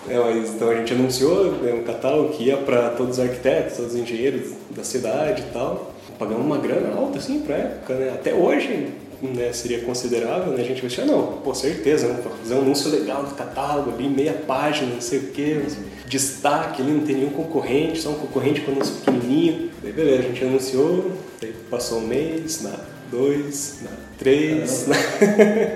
É, 0.09 0.19
mas, 0.19 0.51
então 0.51 0.71
a 0.71 0.75
gente 0.77 0.93
anunciou 0.93 1.51
né, 1.53 1.73
um 1.73 1.83
catálogo 1.83 2.29
que 2.35 2.45
ia 2.45 2.57
para 2.57 2.91
todos 2.91 3.19
os 3.19 3.25
arquitetos, 3.25 3.77
todos 3.77 3.95
os 3.95 4.01
engenheiros 4.01 4.53
da 4.71 4.85
cidade 4.85 5.43
e 5.43 5.53
tal. 5.53 5.93
Pagamos 6.17 6.47
uma 6.47 6.59
grana 6.59 6.95
alta 6.95 7.19
assim 7.19 7.41
para 7.41 7.57
época, 7.57 7.95
né? 7.95 8.11
Até 8.15 8.33
hoje 8.33 8.89
né, 9.21 9.53
seria 9.53 9.81
considerável, 9.81 10.53
né? 10.53 10.63
A 10.63 10.65
gente 10.65 10.81
pensou, 10.81 11.05
não, 11.05 11.39
com 11.39 11.55
certeza, 11.55 12.07
né? 12.07 12.23
fazer 12.41 12.55
um 12.55 12.59
anúncio 12.59 12.89
legal 12.89 13.25
do 13.25 13.35
catálogo 13.35 13.91
ali, 13.91 14.09
meia 14.09 14.35
página, 14.35 14.95
não 14.95 15.01
sei 15.01 15.19
o 15.19 15.27
quê, 15.33 15.61
destaque 16.13 16.83
ali, 16.83 16.93
não 16.93 17.07
tem 17.07 17.17
nenhum 17.17 17.31
concorrente, 17.31 18.01
só 18.01 18.11
um 18.11 18.15
concorrente 18.15 18.61
com 18.61 18.73
anúncio 18.73 18.97
pequenininho. 18.97 19.71
Daí 19.83 19.93
beleza, 19.93 20.19
a 20.19 20.23
gente 20.27 20.45
anunciou, 20.45 21.13
daí 21.41 21.55
passou 21.71 22.01
um 22.01 22.07
mês, 22.07 22.61
nada, 22.63 22.85
dois, 23.11 23.79
nada, 23.83 23.97
três, 24.19 24.87
nada. 24.87 25.01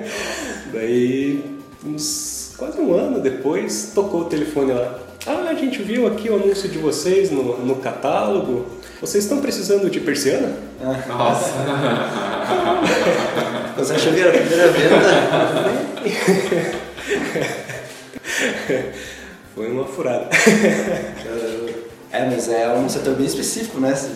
daí 0.75 1.43
uns 1.85 2.55
quase 2.59 2.79
um 2.79 2.95
ano 2.95 3.21
depois 3.21 3.93
tocou 3.95 4.21
o 4.23 4.25
telefone 4.27 4.73
lá. 4.73 4.99
Ah, 5.27 5.47
a 5.49 5.55
gente 5.55 5.83
viu 5.83 6.07
aqui 6.07 6.29
o 6.29 6.37
anúncio 6.37 6.69
de 6.69 6.77
vocês 6.79 7.31
no, 7.31 7.57
no 7.65 7.77
catálogo. 7.77 8.67
Vocês 9.01 9.25
estão 9.25 9.41
precisando 9.41 9.89
de 9.91 10.01
persiana? 10.01 10.55
Nossa! 11.09 11.53
Você 13.77 13.95
achou 13.95 14.13
que 14.13 14.21
era 14.21 14.31
a 14.31 14.33
primeira 14.33 14.71
venda? 14.71 14.97
Foi 19.57 19.73
uma 19.73 19.87
furada. 19.87 20.29
É, 22.13 22.25
mas 22.25 22.49
é 22.49 22.73
um 22.73 22.89
setor 22.89 23.15
bem 23.15 23.27
específico, 23.27 23.79
né? 23.79 23.95
Você 23.95 24.11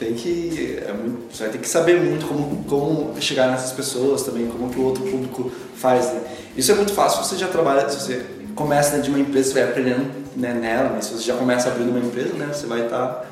tem 0.00 0.14
que. 0.14 0.80
É 0.84 0.92
muito, 0.92 1.32
você 1.32 1.44
vai 1.44 1.52
ter 1.52 1.58
que 1.58 1.68
saber 1.68 2.00
muito 2.00 2.26
como, 2.26 2.64
como 2.64 3.20
chegar 3.20 3.50
nessas 3.50 3.72
pessoas 3.72 4.22
também, 4.22 4.46
como 4.46 4.70
que 4.70 4.80
o 4.80 4.84
outro 4.84 5.04
público 5.04 5.52
faz. 5.76 6.06
Né? 6.06 6.22
Isso 6.56 6.72
é 6.72 6.74
muito 6.74 6.92
fácil, 6.92 7.22
você 7.22 7.36
já 7.36 7.46
trabalha, 7.46 7.88
se 7.88 8.00
você 8.00 8.26
começa 8.54 8.98
de 8.98 9.10
uma 9.10 9.20
empresa, 9.20 9.50
você 9.50 9.60
vai 9.60 9.70
aprendendo 9.70 10.10
né, 10.34 10.54
nela, 10.54 10.90
mas 10.94 11.04
se 11.04 11.14
você 11.14 11.24
já 11.24 11.36
começa 11.36 11.68
abrindo 11.68 11.90
uma 11.90 12.00
empresa, 12.00 12.32
né? 12.32 12.48
Você 12.52 12.66
vai 12.66 12.84
estar. 12.84 13.06
Tá 13.06 13.26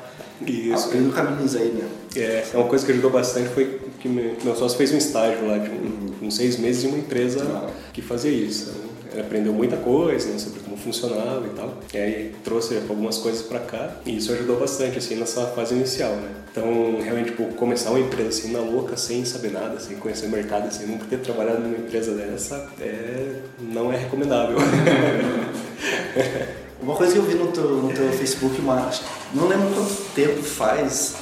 isso. 0.47 0.87
Abrindo 0.87 1.13
caminhos 1.13 1.55
aí, 1.55 1.69
né? 1.69 1.87
É, 2.15 2.45
é 2.53 2.57
uma 2.57 2.67
coisa 2.67 2.85
que 2.85 2.91
ajudou 2.91 3.11
bastante 3.11 3.49
foi 3.49 3.81
que 3.99 4.07
meu 4.07 4.55
sócio 4.55 4.77
fez 4.77 4.93
um 4.93 4.97
estágio 4.97 5.47
lá 5.47 5.57
de 5.57 5.69
um, 5.69 6.11
uns 6.21 6.35
seis 6.35 6.57
meses 6.57 6.83
em 6.83 6.87
uma 6.89 6.99
empresa 6.99 7.43
ah. 7.43 7.69
que 7.91 8.01
fazia 8.01 8.31
isso. 8.31 8.84
Aprendeu 9.21 9.53
muita 9.53 9.77
coisa 9.77 10.29
né, 10.29 10.37
sobre 10.37 10.59
como 10.59 10.77
funcionava 10.77 11.45
e 11.45 11.49
tal. 11.49 11.73
E 11.93 11.97
aí 11.97 12.35
trouxe 12.43 12.77
algumas 12.89 13.17
coisas 13.17 13.41
para 13.41 13.59
cá 13.59 13.95
e 14.05 14.17
isso 14.17 14.31
ajudou 14.31 14.59
bastante 14.59 14.97
assim 14.97 15.15
nessa 15.15 15.45
fase 15.47 15.75
inicial, 15.75 16.11
né? 16.15 16.29
Então, 16.51 17.01
realmente, 17.01 17.31
tipo, 17.31 17.53
começar 17.55 17.89
uma 17.89 17.99
empresa 17.99 18.29
assim 18.29 18.51
na 18.53 18.59
louca, 18.59 18.95
sem 18.95 19.25
saber 19.25 19.51
nada, 19.51 19.77
sem 19.77 19.97
conhecer 19.97 20.27
o 20.27 20.29
mercado, 20.29 20.67
assim, 20.67 20.85
nunca 20.85 21.05
ter 21.05 21.19
trabalhado 21.19 21.59
numa 21.59 21.77
empresa 21.77 22.13
dessa, 22.13 22.69
é, 22.79 23.41
não 23.59 23.91
é 23.91 23.97
recomendável. 23.97 24.55
Uma 26.81 26.95
coisa 26.95 27.13
que 27.13 27.19
eu 27.19 27.23
vi 27.23 27.33
no 27.33 27.47
teu, 27.47 27.63
no 27.63 27.91
teu 27.91 28.09
Facebook, 28.11 28.61
mas 28.61 29.01
não 29.33 29.47
lembro 29.47 29.67
quanto 29.73 29.95
tempo 30.13 30.41
faz, 30.43 31.15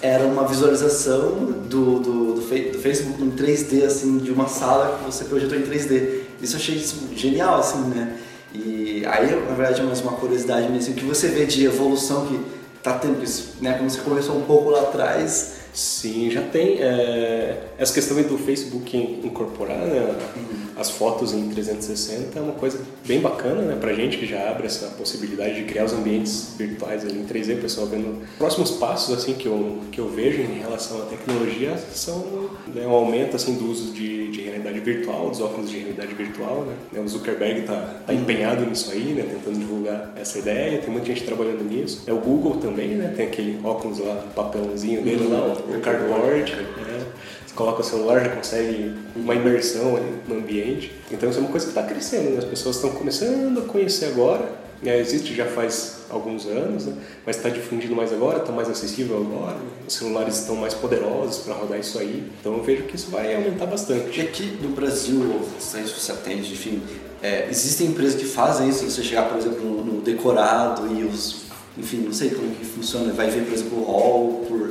era 0.00 0.24
uma 0.24 0.46
visualização 0.48 1.34
do, 1.68 1.98
do, 1.98 2.00
do, 2.00 2.34
do, 2.34 2.42
Facebook 2.80 3.22
em 3.22 3.30
3D, 3.30 3.84
assim, 3.84 4.18
de 4.18 4.30
uma 4.30 4.48
sala 4.48 4.98
que 4.98 5.04
você 5.04 5.24
projetou 5.24 5.58
em 5.58 5.62
3D. 5.62 6.20
Isso 6.40 6.56
eu 6.56 6.60
achei 6.60 6.84
genial, 7.16 7.58
assim, 7.58 7.80
né? 7.88 8.16
E 8.52 9.04
aí, 9.06 9.30
na 9.48 9.54
verdade, 9.54 9.80
é 9.80 9.84
mais 9.84 10.00
uma 10.00 10.12
curiosidade 10.12 10.68
mesmo, 10.68 10.94
o 10.94 10.96
que 10.96 11.04
você 11.04 11.28
vê 11.28 11.46
de 11.46 11.64
evolução 11.64 12.26
que 12.26 12.40
tá 12.82 12.98
tendo 12.98 13.22
isso, 13.22 13.54
né? 13.60 13.74
Como 13.74 13.88
você 13.88 14.00
começou 14.00 14.36
um 14.36 14.42
pouco 14.42 14.70
lá 14.70 14.80
atrás. 14.80 15.59
Sim, 15.72 16.30
já 16.30 16.42
tem 16.42 16.78
é, 16.80 17.62
essa 17.78 17.92
questão 17.92 18.20
do 18.22 18.38
Facebook 18.38 18.96
incorporar, 18.96 19.78
né? 19.78 20.14
Uhum 20.36 20.60
as 20.80 20.90
fotos 20.90 21.34
em 21.34 21.48
360 21.50 22.38
é 22.38 22.42
uma 22.42 22.54
coisa 22.54 22.80
bem 23.06 23.20
bacana, 23.20 23.60
né, 23.60 23.76
pra 23.78 23.92
gente 23.92 24.16
que 24.16 24.26
já 24.26 24.48
abre 24.48 24.66
essa 24.66 24.86
possibilidade 24.86 25.56
de 25.56 25.64
criar 25.64 25.84
os 25.84 25.92
ambientes 25.92 26.54
virtuais 26.56 27.04
ali 27.04 27.18
em 27.18 27.26
3D, 27.26 27.58
o 27.58 27.60
pessoal 27.60 27.86
vendo 27.86 28.22
próximos 28.38 28.70
passos 28.70 29.14
assim 29.14 29.34
que 29.34 29.46
eu 29.46 29.78
que 29.92 30.00
eu 30.00 30.08
vejo 30.08 30.40
em 30.40 30.58
relação 30.58 31.02
à 31.02 31.04
tecnologia 31.04 31.76
são 31.92 32.50
né, 32.74 32.86
um 32.86 32.90
aumento 32.90 33.36
assim 33.36 33.56
do 33.56 33.70
uso 33.70 33.92
de, 33.92 34.30
de 34.30 34.40
realidade 34.40 34.80
virtual, 34.80 35.28
dos 35.28 35.40
óculos 35.40 35.70
de 35.70 35.78
realidade 35.78 36.14
virtual, 36.14 36.66
né? 36.92 37.00
O 37.00 37.08
Zuckerberg 37.08 37.62
tá, 37.62 38.02
tá 38.06 38.14
empenhado 38.14 38.64
nisso 38.64 38.90
aí, 38.90 39.12
né, 39.12 39.22
tentando 39.22 39.58
divulgar 39.58 40.14
essa 40.16 40.38
ideia, 40.38 40.78
tem 40.78 40.90
muita 40.90 41.06
gente 41.06 41.24
trabalhando 41.24 41.62
nisso. 41.64 42.02
É 42.06 42.12
o 42.12 42.18
Google 42.18 42.56
também, 42.56 42.90
né, 42.90 43.12
tem 43.14 43.26
aquele 43.26 43.58
óculos 43.62 43.98
lá, 43.98 44.24
papelãozinho 44.34 45.02
dele 45.02 45.28
lá, 45.28 45.56
o 45.68 45.80
cardboard, 45.80 46.52
né? 46.54 47.06
Você 47.50 47.54
coloca 47.56 47.80
o 47.80 47.84
celular, 47.84 48.20
já 48.24 48.30
consegue 48.30 48.94
uma 49.16 49.34
imersão 49.34 49.96
ali 49.96 50.14
no 50.28 50.36
ambiente. 50.36 50.92
Então 51.10 51.28
isso 51.28 51.40
é 51.40 51.42
uma 51.42 51.50
coisa 51.50 51.66
que 51.66 51.72
está 51.72 51.82
crescendo, 51.82 52.30
né? 52.30 52.38
as 52.38 52.44
pessoas 52.44 52.76
estão 52.76 52.90
começando 52.90 53.58
a 53.58 53.62
conhecer 53.62 54.06
agora. 54.06 54.60
É, 54.84 54.98
existe 54.98 55.34
já 55.34 55.44
faz 55.44 56.04
alguns 56.08 56.46
anos, 56.46 56.86
né? 56.86 56.94
mas 57.26 57.36
está 57.36 57.48
difundindo 57.48 57.94
mais 57.94 58.12
agora, 58.12 58.38
está 58.38 58.52
mais 58.52 58.70
acessível 58.70 59.18
agora. 59.18 59.56
Né? 59.56 59.68
Os 59.86 59.94
celulares 59.94 60.38
estão 60.38 60.54
mais 60.56 60.74
poderosos 60.74 61.42
para 61.42 61.54
rodar 61.54 61.78
isso 61.80 61.98
aí. 61.98 62.30
Então 62.40 62.56
eu 62.56 62.62
vejo 62.62 62.84
que 62.84 62.94
isso 62.94 63.10
vai 63.10 63.34
aumentar 63.34 63.66
bastante. 63.66 64.20
E 64.20 64.22
aqui 64.22 64.58
no 64.62 64.68
Brasil, 64.68 65.40
se 65.58 65.82
você 65.82 66.12
atende, 66.12 66.52
enfim, 66.52 66.80
é, 67.20 67.48
existem 67.50 67.88
empresas 67.88 68.14
que 68.14 68.26
fazem 68.26 68.68
isso. 68.68 68.88
Você 68.88 69.02
chegar, 69.02 69.28
por 69.28 69.36
exemplo, 69.38 69.60
no, 69.62 69.84
no 69.84 70.00
decorado 70.00 70.86
e 70.94 71.02
os, 71.02 71.42
enfim, 71.76 71.98
não 71.98 72.12
sei 72.12 72.30
como 72.30 72.54
que 72.54 72.64
funciona. 72.64 73.12
Vai 73.12 73.28
ver, 73.28 73.44
por 73.44 73.52
exemplo, 73.52 73.80
o 73.80 73.84
hall 73.84 74.44
por 74.48 74.70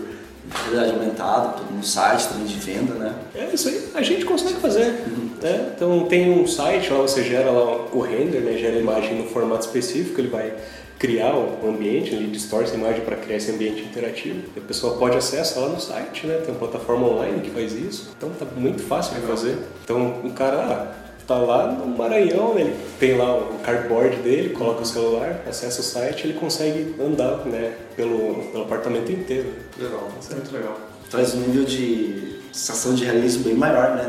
realidade 0.51 0.91
aumentada, 0.91 1.61
no 1.71 1.83
site 1.83 2.27
também 2.29 2.45
de 2.45 2.59
venda, 2.59 2.93
né? 2.93 3.13
É, 3.35 3.49
isso 3.53 3.69
aí 3.69 3.89
a 3.93 4.01
gente 4.01 4.25
consegue 4.25 4.59
fazer. 4.59 5.03
Uhum. 5.07 5.29
Né? 5.41 5.71
Então 5.75 6.05
tem 6.05 6.31
um 6.31 6.47
site 6.47 6.91
lá, 6.91 6.99
você 6.99 7.23
gera 7.23 7.51
lá 7.51 7.85
o 7.91 7.99
render, 8.01 8.39
né? 8.41 8.57
gera 8.57 8.75
a 8.75 8.79
imagem 8.79 9.15
no 9.15 9.25
formato 9.25 9.65
específico, 9.65 10.19
ele 10.19 10.27
vai 10.27 10.53
criar 10.97 11.33
o 11.33 11.69
ambiente, 11.69 12.13
ele 12.13 12.27
distorce 12.27 12.73
a 12.73 12.77
imagem 12.77 13.01
para 13.01 13.15
criar 13.15 13.37
esse 13.37 13.49
ambiente 13.49 13.81
interativo. 13.83 14.41
A 14.57 14.59
pessoa 14.59 14.97
pode 14.97 15.17
acessar 15.17 15.63
lá 15.63 15.69
no 15.69 15.79
site, 15.79 16.27
né? 16.27 16.35
Tem 16.39 16.49
uma 16.49 16.59
plataforma 16.59 17.07
online 17.07 17.39
que 17.39 17.49
faz 17.51 17.71
isso, 17.71 18.11
então 18.17 18.29
tá 18.31 18.45
muito 18.57 18.83
fácil 18.83 19.15
de 19.15 19.25
fazer. 19.25 19.57
Então 19.83 20.19
o 20.25 20.31
cara, 20.31 20.57
ah, 20.57 21.08
tá 21.29 21.37
lá 21.37 21.71
no 21.71 21.85
Maranhão, 21.95 22.57
ele 22.57 22.75
tem 22.99 23.15
lá 23.15 23.37
o 23.37 23.59
cardboard 23.59 24.17
dele, 24.17 24.49
coloca 24.49 24.81
o 24.81 24.85
celular, 24.85 25.43
acessa 25.47 25.79
o 25.79 25.83
site, 25.83 26.25
ele 26.25 26.39
consegue 26.39 26.95
andar, 26.99 27.45
né, 27.45 27.75
pelo, 27.95 28.43
pelo 28.51 28.63
apartamento 28.63 29.11
inteiro. 29.11 29.53
Legal, 29.77 30.09
é 30.31 30.33
muito 30.33 30.51
legal. 30.51 30.79
Traz 31.09 31.35
um 31.35 31.41
nível 31.41 31.65
de 31.65 32.39
sensação 32.51 32.95
de 32.95 33.05
realismo 33.05 33.43
bem 33.43 33.53
maior, 33.53 33.95
né? 33.95 34.07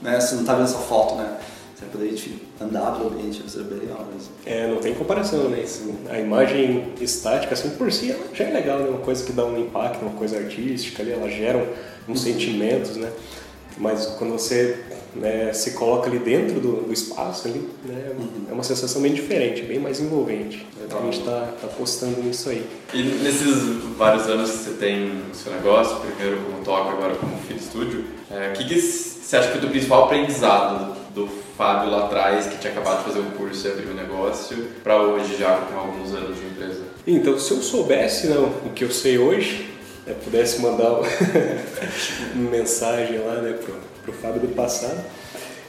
né? 0.00 0.18
Você 0.18 0.36
não 0.36 0.44
tá 0.44 0.54
vendo 0.54 0.68
só 0.68 0.78
foto, 0.78 1.16
né? 1.16 1.36
Você 1.74 1.84
vai 1.84 1.90
poder 1.90 2.12
enfim, 2.12 2.40
andar 2.60 2.92
pelo 2.92 3.10
ambiente, 3.10 3.40
vai 3.40 3.48
ser 3.48 3.62
bem 3.64 3.80
legal 3.80 4.06
mesmo. 4.12 4.32
É, 4.46 4.66
não 4.66 4.78
tem 4.78 4.94
comparação, 4.94 5.50
né? 5.50 5.64
A 6.08 6.18
imagem 6.18 6.92
estática, 7.00 7.52
assim, 7.52 7.70
por 7.70 7.92
si, 7.92 8.10
ela 8.10 8.24
já 8.32 8.44
é 8.44 8.52
legal, 8.52 8.78
né? 8.78 8.88
Uma 8.88 9.00
coisa 9.00 9.24
que 9.24 9.32
dá 9.32 9.44
um 9.44 9.58
impacto, 9.58 10.02
uma 10.02 10.14
coisa 10.16 10.38
artística 10.38 11.02
ali, 11.02 11.12
ela 11.12 11.28
gera 11.28 11.66
uns 12.08 12.22
sentimentos, 12.22 12.96
né? 12.96 13.10
Mas 13.76 14.06
quando 14.18 14.32
você 14.32 14.78
né, 15.14 15.52
se 15.52 15.72
coloca 15.72 16.08
ali 16.08 16.18
dentro 16.18 16.60
do, 16.60 16.82
do 16.82 16.92
espaço 16.92 17.48
ali, 17.48 17.68
né, 17.84 18.12
uhum. 18.18 18.46
é 18.50 18.52
uma 18.52 18.62
sensação 18.62 19.00
bem 19.00 19.12
diferente, 19.12 19.62
bem 19.62 19.78
mais 19.78 20.00
envolvente. 20.00 20.66
Então 20.84 20.98
a 21.00 21.02
gente 21.04 21.20
está 21.20 21.52
tá 21.60 21.66
apostando 21.66 22.20
nisso 22.22 22.50
aí. 22.50 22.66
E 22.92 23.02
nesses 23.02 23.82
vários 23.96 24.26
anos 24.26 24.50
que 24.50 24.56
você 24.58 24.70
tem 24.72 25.22
o 25.30 25.34
seu 25.34 25.52
negócio, 25.52 25.96
primeiro 25.96 26.42
como 26.42 26.64
toque, 26.64 26.90
agora 26.90 27.14
como 27.14 27.36
Fit 27.46 27.62
Studio, 27.62 28.04
é, 28.30 28.50
o 28.50 28.52
que, 28.52 28.64
que 28.64 28.80
você 28.80 29.36
acha 29.36 29.50
que 29.50 29.64
é 29.64 29.68
o 29.68 29.70
principal 29.70 30.04
aprendizado 30.04 30.94
do 31.14 31.28
Fábio 31.56 31.90
lá 31.90 32.06
atrás, 32.06 32.46
que 32.46 32.58
tinha 32.58 32.72
acabado 32.72 32.98
de 32.98 33.04
fazer 33.04 33.20
um 33.20 33.30
curso 33.30 33.66
e 33.66 33.70
abrir 33.70 33.88
um 33.88 33.94
negócio, 33.94 34.68
para 34.82 35.00
hoje 35.00 35.36
já 35.36 35.56
com 35.56 35.78
alguns 35.78 36.12
anos 36.12 36.36
de 36.36 36.44
empresa? 36.46 36.82
Então, 37.06 37.38
se 37.38 37.52
eu 37.52 37.62
soubesse 37.62 38.26
não, 38.26 38.46
o 38.64 38.70
que 38.74 38.82
eu 38.82 38.90
sei 38.90 39.18
hoje, 39.18 39.73
né, 40.06 40.14
pudesse 40.24 40.60
mandar 40.60 41.00
uma 42.34 42.50
mensagem 42.50 43.18
lá 43.18 43.36
né, 43.36 43.52
pro, 43.52 43.74
pro 44.02 44.12
Fábio 44.12 44.40
do 44.40 44.48
passado, 44.48 45.02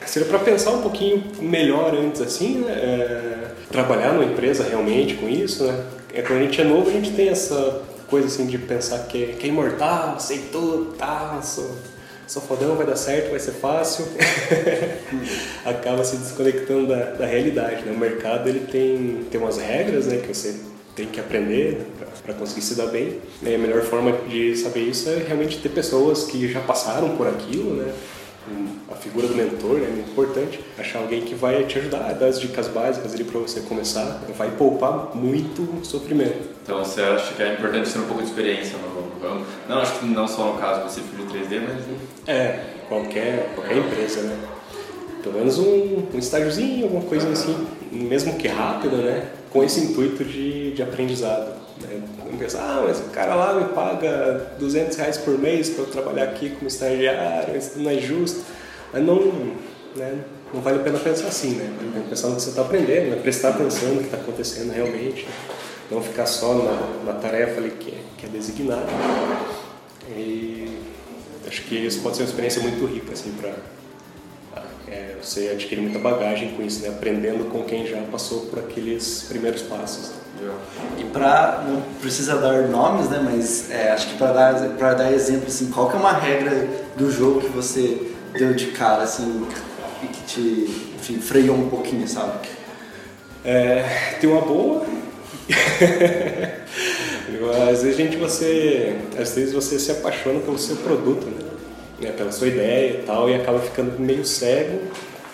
seria 0.06 0.28
para 0.28 0.38
pensar 0.38 0.70
um 0.70 0.82
pouquinho 0.82 1.22
melhor 1.40 1.94
antes, 1.94 2.20
assim, 2.20 2.58
né? 2.58 2.72
É, 2.72 3.36
trabalhar 3.70 4.12
numa 4.12 4.24
empresa 4.24 4.64
realmente 4.64 5.14
com 5.14 5.28
isso, 5.28 5.64
né? 5.64 5.84
É, 6.14 6.22
quando 6.22 6.38
a 6.38 6.42
gente 6.42 6.60
é 6.60 6.64
novo, 6.64 6.88
a 6.88 6.92
gente 6.92 7.10
tem 7.10 7.28
essa 7.28 7.82
coisa 8.08 8.28
assim 8.28 8.46
de 8.46 8.56
pensar 8.56 9.00
que 9.06 9.24
é, 9.24 9.26
que 9.32 9.46
é 9.46 9.48
imortal, 9.48 10.18
sei 10.20 10.38
tudo, 10.52 10.92
tá, 10.92 11.40
sou, 11.42 11.74
sou 12.26 12.40
fodão, 12.40 12.76
vai 12.76 12.86
dar 12.86 12.96
certo, 12.96 13.30
vai 13.30 13.40
ser 13.40 13.52
fácil. 13.52 14.06
Acaba 15.64 16.04
se 16.04 16.16
desconectando 16.16 16.86
da, 16.86 17.10
da 17.10 17.26
realidade, 17.26 17.84
né? 17.84 17.92
O 17.92 17.98
mercado, 17.98 18.48
ele 18.48 18.60
tem, 18.60 19.26
tem 19.30 19.40
umas 19.40 19.58
regras, 19.58 20.06
né, 20.06 20.18
que 20.18 20.32
você 20.32 20.54
tem 20.94 21.06
que 21.06 21.20
aprender 21.20 21.80
para 22.22 22.34
conseguir 22.34 22.62
se 22.62 22.74
dar 22.74 22.86
bem. 22.86 23.20
E 23.42 23.54
a 23.54 23.58
melhor 23.58 23.82
forma 23.82 24.12
de 24.28 24.56
saber 24.56 24.80
isso 24.80 25.08
é 25.08 25.24
realmente 25.26 25.58
ter 25.58 25.68
pessoas 25.68 26.24
que 26.24 26.50
já 26.50 26.60
passaram 26.60 27.16
por 27.16 27.26
aquilo, 27.26 27.74
né? 27.74 27.92
a 28.90 28.94
figura 28.94 29.26
do 29.26 29.34
mentor 29.34 29.78
é 29.78 29.88
muito 29.88 30.10
importante. 30.10 30.60
Achar 30.78 31.00
alguém 31.00 31.22
que 31.22 31.34
vai 31.34 31.64
te 31.64 31.78
ajudar, 31.78 32.12
dar 32.14 32.26
as 32.26 32.40
dicas 32.40 32.68
básicas 32.68 33.14
ali 33.14 33.24
para 33.24 33.40
você 33.40 33.60
começar, 33.60 34.22
vai 34.36 34.50
poupar 34.52 35.14
muito 35.14 35.84
sofrimento. 35.84 36.48
Então 36.62 36.78
você 36.78 37.00
acha 37.02 37.34
que 37.34 37.42
é 37.42 37.54
importante 37.54 37.92
ter 37.92 37.98
um 37.98 38.06
pouco 38.06 38.22
de 38.22 38.28
experiência 38.28 38.78
no 38.78 39.26
ramo? 39.26 39.44
Não, 39.68 39.78
acho 39.78 39.98
que 39.98 40.06
não 40.06 40.28
só 40.28 40.52
no 40.52 40.58
caso 40.58 40.86
específico 40.86 41.16
do 41.16 41.32
3D, 41.32 41.60
mas. 41.60 41.84
É, 42.26 42.60
qualquer, 42.88 43.52
qualquer 43.54 43.78
empresa, 43.78 44.22
né? 44.22 44.38
Pelo 45.22 45.38
menos 45.38 45.58
um, 45.58 46.04
um 46.14 46.18
estágiozinho, 46.18 46.84
alguma 46.84 47.02
coisa 47.02 47.28
assim, 47.28 47.66
mesmo 47.90 48.34
que 48.36 48.46
rápido, 48.46 48.96
né? 48.98 49.28
Com 49.50 49.64
esse 49.64 49.80
intuito 49.80 50.24
de, 50.24 50.72
de 50.72 50.82
aprendizado. 50.82 51.65
Né? 52.26 52.36
Pensar, 52.38 52.60
ah, 52.60 52.84
mas 52.86 52.98
o 53.00 53.04
cara 53.04 53.34
lá 53.34 53.54
me 53.54 53.72
paga 53.74 54.52
200 54.58 54.96
reais 54.96 55.18
por 55.18 55.38
mês 55.38 55.70
para 55.70 55.84
eu 55.84 55.90
trabalhar 55.90 56.24
aqui 56.24 56.50
como 56.50 56.66
estagiário, 56.66 57.56
isso 57.56 57.78
não 57.78 57.90
é 57.90 57.98
justo. 57.98 58.44
Mas 58.92 59.02
não, 59.02 59.54
né? 59.94 60.18
não 60.52 60.60
vale 60.60 60.78
a 60.78 60.82
pena 60.82 60.98
pensar 60.98 61.28
assim, 61.28 61.50
né? 61.50 61.72
Vale 61.76 61.88
a 61.88 61.92
pena 61.92 62.04
pensar 62.08 62.28
no 62.28 62.36
que 62.36 62.42
você 62.42 62.50
está 62.50 62.62
aprendendo, 62.62 63.10
né? 63.10 63.16
prestar 63.22 63.50
atenção 63.50 63.90
no 63.90 63.98
que 63.98 64.04
está 64.04 64.16
acontecendo 64.16 64.72
realmente. 64.72 65.26
Não 65.90 66.02
ficar 66.02 66.26
só 66.26 66.54
na, 66.54 67.12
na 67.12 67.18
tarefa 67.18 67.60
ali 67.60 67.70
que, 67.70 67.94
que 68.18 68.26
é 68.26 68.28
designada. 68.28 68.86
E 70.10 70.78
acho 71.46 71.62
que 71.62 71.76
isso 71.76 72.00
pode 72.00 72.16
ser 72.16 72.22
uma 72.22 72.28
experiência 72.28 72.60
muito 72.62 72.84
rica, 72.86 73.12
assim, 73.12 73.32
para 73.40 73.54
é, 74.88 75.16
você 75.20 75.48
adquirir 75.48 75.80
muita 75.80 75.98
bagagem 75.98 76.52
com 76.56 76.62
isso, 76.62 76.82
né? 76.82 76.88
Aprendendo 76.88 77.50
com 77.50 77.62
quem 77.64 77.86
já 77.86 78.00
passou 78.10 78.46
por 78.46 78.58
aqueles 78.58 79.26
primeiros 79.28 79.62
passos. 79.62 80.25
E 80.98 81.04
para 81.04 81.64
não 81.66 81.82
precisa 82.00 82.36
dar 82.36 82.68
nomes, 82.68 83.08
né? 83.08 83.20
Mas 83.22 83.70
é, 83.70 83.92
acho 83.92 84.08
que 84.08 84.18
para 84.18 84.32
dar 84.32 84.68
para 84.70 84.94
dar 84.94 85.12
exemplo 85.12 85.46
assim, 85.48 85.70
qual 85.70 85.88
que 85.88 85.96
é 85.96 85.98
uma 85.98 86.12
regra 86.12 86.68
do 86.96 87.10
jogo 87.10 87.40
que 87.40 87.48
você 87.48 88.12
deu 88.32 88.54
de 88.54 88.66
cara 88.68 89.02
assim 89.02 89.46
e 90.02 90.06
que 90.06 90.22
te 90.22 90.86
enfim, 90.96 91.20
freou 91.20 91.56
um 91.56 91.68
pouquinho, 91.68 92.06
sabe? 92.08 92.48
É, 93.44 94.16
tem 94.20 94.28
uma 94.28 94.42
boa. 94.42 94.84
às 97.70 97.82
vezes 97.82 97.96
gente 97.96 98.16
você, 98.16 98.96
às 99.18 99.34
vezes 99.34 99.52
você 99.52 99.78
se 99.78 99.90
apaixona 99.92 100.40
pelo 100.40 100.58
seu 100.58 100.76
produto, 100.76 101.26
né? 101.26 102.10
pela 102.10 102.32
sua 102.32 102.48
ideia 102.48 102.98
e 102.98 103.02
tal, 103.04 103.30
e 103.30 103.34
acaba 103.34 103.58
ficando 103.60 103.98
meio 103.98 104.24
cego 104.24 104.80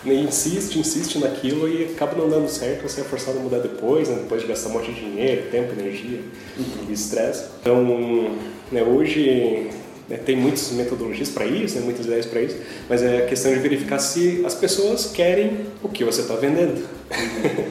insiste, 0.05 0.77
insiste 0.77 1.17
naquilo 1.17 1.67
e 1.67 1.85
acaba 1.85 2.15
não 2.15 2.29
dando 2.29 2.49
certo, 2.49 2.83
você 2.83 3.01
é 3.01 3.03
forçado 3.03 3.37
a 3.37 3.41
mudar 3.41 3.59
depois, 3.59 4.09
né? 4.09 4.15
depois 4.15 4.41
de 4.41 4.47
gastar 4.47 4.69
um 4.69 4.73
monte 4.73 4.91
de 4.91 4.99
dinheiro, 4.99 5.49
tempo, 5.49 5.71
energia 5.79 6.19
uhum. 6.57 6.87
e 6.89 6.93
estresse. 6.93 7.45
Então, 7.61 8.35
né, 8.71 8.83
hoje 8.83 9.69
né, 10.09 10.17
tem 10.17 10.35
muitas 10.35 10.71
metodologias 10.71 11.29
para 11.29 11.45
isso, 11.45 11.75
né, 11.75 11.81
muitas 11.85 12.05
ideias 12.05 12.25
para 12.25 12.41
isso, 12.41 12.57
mas 12.89 13.01
é 13.01 13.19
a 13.19 13.25
questão 13.25 13.53
de 13.53 13.59
verificar 13.59 13.99
se 13.99 14.43
as 14.45 14.53
pessoas 14.53 15.05
querem 15.05 15.67
o 15.81 15.87
que 15.87 16.03
você 16.03 16.21
está 16.21 16.35
vendendo. 16.35 16.85
Uhum. 17.11 17.65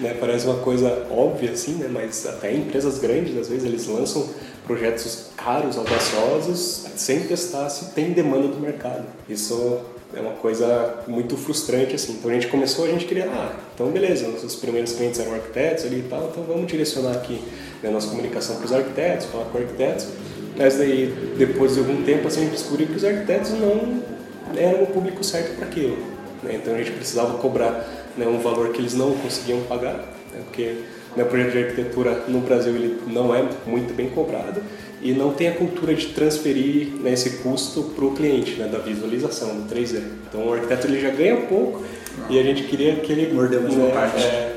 né, 0.00 0.16
parece 0.18 0.46
uma 0.46 0.58
coisa 0.58 1.06
óbvia 1.10 1.50
assim, 1.50 1.74
né, 1.74 1.88
mas 1.92 2.26
até 2.26 2.54
empresas 2.54 2.98
grandes 2.98 3.36
às 3.36 3.48
vezes 3.48 3.64
eles 3.64 3.86
lançam 3.86 4.26
projetos 4.66 5.26
caros, 5.36 5.76
audaciosos, 5.76 6.86
sem 6.96 7.20
testar 7.20 7.68
se 7.68 7.92
tem 7.92 8.12
demanda 8.12 8.48
do 8.48 8.60
mercado. 8.60 9.04
Isso 9.28 9.80
é 10.14 10.20
uma 10.20 10.32
coisa 10.32 11.02
muito 11.06 11.36
frustrante 11.36 11.94
assim. 11.94 12.12
Então 12.12 12.30
a 12.30 12.34
gente 12.34 12.48
começou, 12.48 12.84
a 12.84 12.88
gente 12.88 13.04
queria, 13.04 13.26
ah, 13.26 13.54
então 13.74 13.90
beleza, 13.90 14.28
nossos 14.28 14.56
primeiros 14.56 14.92
clientes 14.92 15.20
eram 15.20 15.34
arquitetos 15.34 15.84
ali 15.84 16.00
e 16.00 16.08
tal, 16.08 16.28
então 16.30 16.42
vamos 16.44 16.66
direcionar 16.66 17.12
aqui 17.12 17.40
né, 17.82 17.90
nossa 17.90 18.08
comunicação 18.08 18.56
para 18.56 18.64
os 18.64 18.72
arquitetos, 18.72 19.26
falar 19.26 19.44
com 19.46 19.58
arquitetos. 19.58 20.06
Mas 20.56 20.76
daí, 20.76 21.14
depois 21.36 21.74
de 21.74 21.80
algum 21.80 22.02
tempo, 22.02 22.26
assim, 22.26 22.40
a 22.40 22.44
gente 22.44 22.54
descobriu 22.54 22.88
que 22.88 22.96
os 22.96 23.04
arquitetos 23.04 23.52
não 23.52 24.02
eram 24.56 24.82
o 24.82 24.86
público 24.86 25.22
certo 25.22 25.56
para 25.56 25.66
aquilo. 25.66 25.96
Né? 26.42 26.54
Então 26.54 26.74
a 26.74 26.78
gente 26.78 26.90
precisava 26.92 27.38
cobrar 27.38 27.86
né, 28.16 28.26
um 28.26 28.40
valor 28.40 28.72
que 28.72 28.80
eles 28.80 28.94
não 28.94 29.12
conseguiam 29.12 29.60
pagar, 29.62 29.94
né? 30.32 30.40
porque 30.44 30.78
né, 31.16 31.22
o 31.22 31.26
projeto 31.26 31.52
de 31.52 31.58
arquitetura 31.58 32.24
no 32.28 32.40
Brasil 32.40 32.74
ele 32.74 32.98
não 33.06 33.34
é 33.34 33.46
muito 33.66 33.94
bem 33.94 34.08
cobrado 34.10 34.60
e 35.00 35.12
não 35.12 35.32
tem 35.32 35.48
a 35.48 35.52
cultura 35.52 35.94
de 35.94 36.06
transferir 36.08 36.88
né, 37.00 37.12
esse 37.12 37.38
custo 37.38 37.82
para 37.94 38.04
o 38.04 38.14
cliente, 38.14 38.56
né, 38.56 38.66
da 38.66 38.78
visualização, 38.78 39.60
do 39.60 39.74
3D. 39.74 40.00
Então 40.28 40.46
o 40.46 40.52
arquiteto 40.52 40.86
ele 40.86 41.00
já 41.00 41.10
ganha 41.10 41.36
pouco 41.36 41.82
e 42.28 42.38
a 42.38 42.42
gente 42.42 42.64
queria 42.64 42.96
que 42.96 43.12
ele... 43.12 43.32
Mordeu 43.32 43.62
mais 43.62 43.74
uma 43.74 43.90
parte. 43.90 44.22
É, 44.22 44.56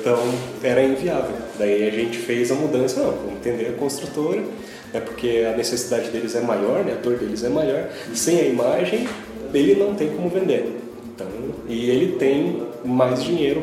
então 0.00 0.18
era 0.62 0.82
inviável. 0.82 1.36
Daí 1.58 1.86
a 1.86 1.90
gente 1.90 2.16
fez 2.16 2.50
a 2.50 2.54
mudança, 2.54 3.00
não, 3.00 3.12
vamos 3.12 3.32
entender 3.34 3.68
a 3.68 3.72
construtora, 3.72 4.42
é 4.94 5.00
porque 5.00 5.46
a 5.52 5.56
necessidade 5.56 6.10
deles 6.10 6.34
é 6.34 6.40
maior, 6.40 6.84
né, 6.84 6.96
a 6.98 7.02
dor 7.02 7.16
deles 7.16 7.44
é 7.44 7.48
maior, 7.48 7.88
sem 8.14 8.40
a 8.40 8.44
imagem 8.44 9.06
ele 9.52 9.74
não 9.74 9.94
tem 9.94 10.08
como 10.08 10.28
vender. 10.28 10.76
Então, 11.14 11.26
e 11.68 11.90
ele 11.90 12.16
tem 12.16 12.62
mais 12.84 13.22
dinheiro 13.22 13.62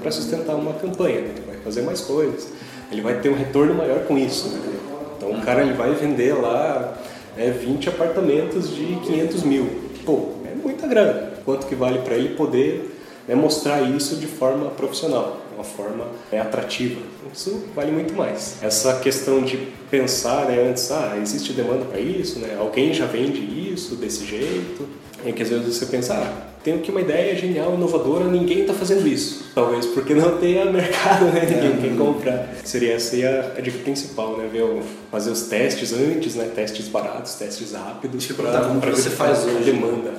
para 0.00 0.10
sustentar 0.10 0.56
uma 0.56 0.72
campanha, 0.74 1.20
né, 1.20 1.34
fazer 1.68 1.82
mais 1.82 2.00
coisas, 2.00 2.48
ele 2.90 3.02
vai 3.02 3.20
ter 3.20 3.28
um 3.28 3.34
retorno 3.34 3.74
maior 3.74 4.00
com 4.00 4.16
isso. 4.16 4.48
Né? 4.48 4.78
Então 5.16 5.30
o 5.32 5.40
cara 5.42 5.62
ele 5.62 5.74
vai 5.74 5.92
vender 5.94 6.32
lá 6.32 6.98
né, 7.36 7.50
20 7.50 7.90
apartamentos 7.90 8.74
de 8.74 8.98
500 9.04 9.42
mil. 9.42 9.68
Pô, 10.04 10.30
é 10.50 10.54
muita 10.54 10.86
grana. 10.86 11.34
Quanto 11.44 11.66
que 11.66 11.74
vale 11.74 11.98
para 12.00 12.14
ele 12.14 12.34
poder 12.34 12.98
né, 13.26 13.34
mostrar 13.34 13.82
isso 13.82 14.16
de 14.16 14.26
forma 14.26 14.70
profissional, 14.70 15.40
uma 15.54 15.64
forma 15.64 16.06
né, 16.32 16.40
atrativa? 16.40 17.00
Isso 17.32 17.64
vale 17.74 17.92
muito 17.92 18.14
mais. 18.14 18.56
Essa 18.62 18.98
questão 19.00 19.42
de 19.42 19.68
pensar 19.90 20.46
né, 20.46 20.66
antes, 20.70 20.90
ah, 20.90 21.18
existe 21.20 21.52
demanda 21.52 21.84
para 21.84 22.00
isso, 22.00 22.38
né? 22.38 22.56
alguém 22.58 22.94
já 22.94 23.04
vende 23.04 23.40
isso 23.40 23.96
desse 23.96 24.24
jeito, 24.24 24.88
é 25.24 25.32
que 25.32 25.42
às 25.42 25.50
vezes 25.50 25.76
você 25.76 25.86
pensa, 25.86 26.14
ah, 26.14 26.48
tenho 26.68 26.80
aqui 26.80 26.90
uma 26.90 27.00
ideia 27.00 27.34
genial, 27.34 27.74
inovadora, 27.74 28.24
ninguém 28.24 28.60
está 28.60 28.74
fazendo 28.74 29.06
isso. 29.08 29.46
Talvez 29.54 29.86
porque 29.86 30.14
não 30.14 30.36
tenha 30.36 30.66
mercado, 30.70 31.24
né? 31.26 31.46
Ninguém 31.48 31.78
é. 31.78 31.88
quer 31.88 31.96
comprar. 31.96 32.48
Seria 32.62 32.94
essa 32.94 33.16
a, 33.16 33.58
a 33.58 33.60
dica 33.62 33.78
principal, 33.78 34.36
né? 34.36 34.48
Ver, 34.52 34.82
fazer 35.10 35.30
os 35.30 35.42
testes 35.42 35.94
antes, 35.94 36.34
né? 36.34 36.50
Testes 36.54 36.88
baratos, 36.88 37.34
testes 37.36 37.72
rápidos. 37.72 38.26
Tipo, 38.26 38.42
para 38.42 38.60
como 38.60 38.80
pra 38.80 38.90
você 38.90 39.08
faz 39.08 39.44
hoje. 39.44 39.64
demanda. 39.64 40.12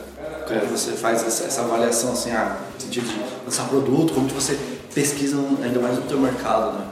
Como 0.47 0.59
é. 0.59 0.65
você 0.65 0.93
faz 0.93 1.25
essa, 1.25 1.45
essa, 1.45 1.61
avaliação, 1.61 2.13
assim, 2.13 2.31
ah, 2.31 2.57
no 2.73 2.81
sentido 2.81 3.07
de 3.07 3.19
lançar 3.45 3.69
produto, 3.69 4.13
como 4.13 4.27
que 4.27 4.33
você 4.33 4.57
pesquisa 4.93 5.37
ainda 5.63 5.79
mais 5.79 5.97
no 5.97 6.01
teu 6.03 6.19
mercado, 6.19 6.79
né? 6.79 6.85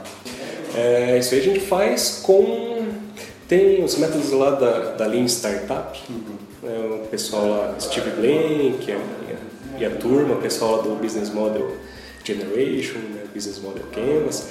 É, 0.76 1.18
isso 1.18 1.34
aí 1.34 1.40
a 1.40 1.42
gente 1.42 1.60
faz 1.60 2.20
com... 2.22 2.86
Tem 3.48 3.82
os 3.82 3.96
métodos 3.96 4.30
lá 4.30 4.50
da, 4.50 4.92
da 4.92 5.06
Lean 5.06 5.24
Startup, 5.24 5.98
uhum. 6.08 6.36
né? 6.62 7.00
o 7.02 7.08
pessoal 7.08 7.48
lá, 7.48 7.74
Steve 7.80 8.10
Blank, 8.10 8.78
que 8.84 8.92
é 8.92 8.98
e 9.78 9.84
a 9.84 9.90
turma, 9.90 10.34
o 10.34 10.40
pessoal 10.40 10.82
do 10.82 10.94
Business 10.96 11.30
Model 11.30 11.76
Generation, 12.24 12.98
né, 12.98 13.24
Business 13.34 13.58
Model 13.58 13.84
Canvas, 13.92 14.48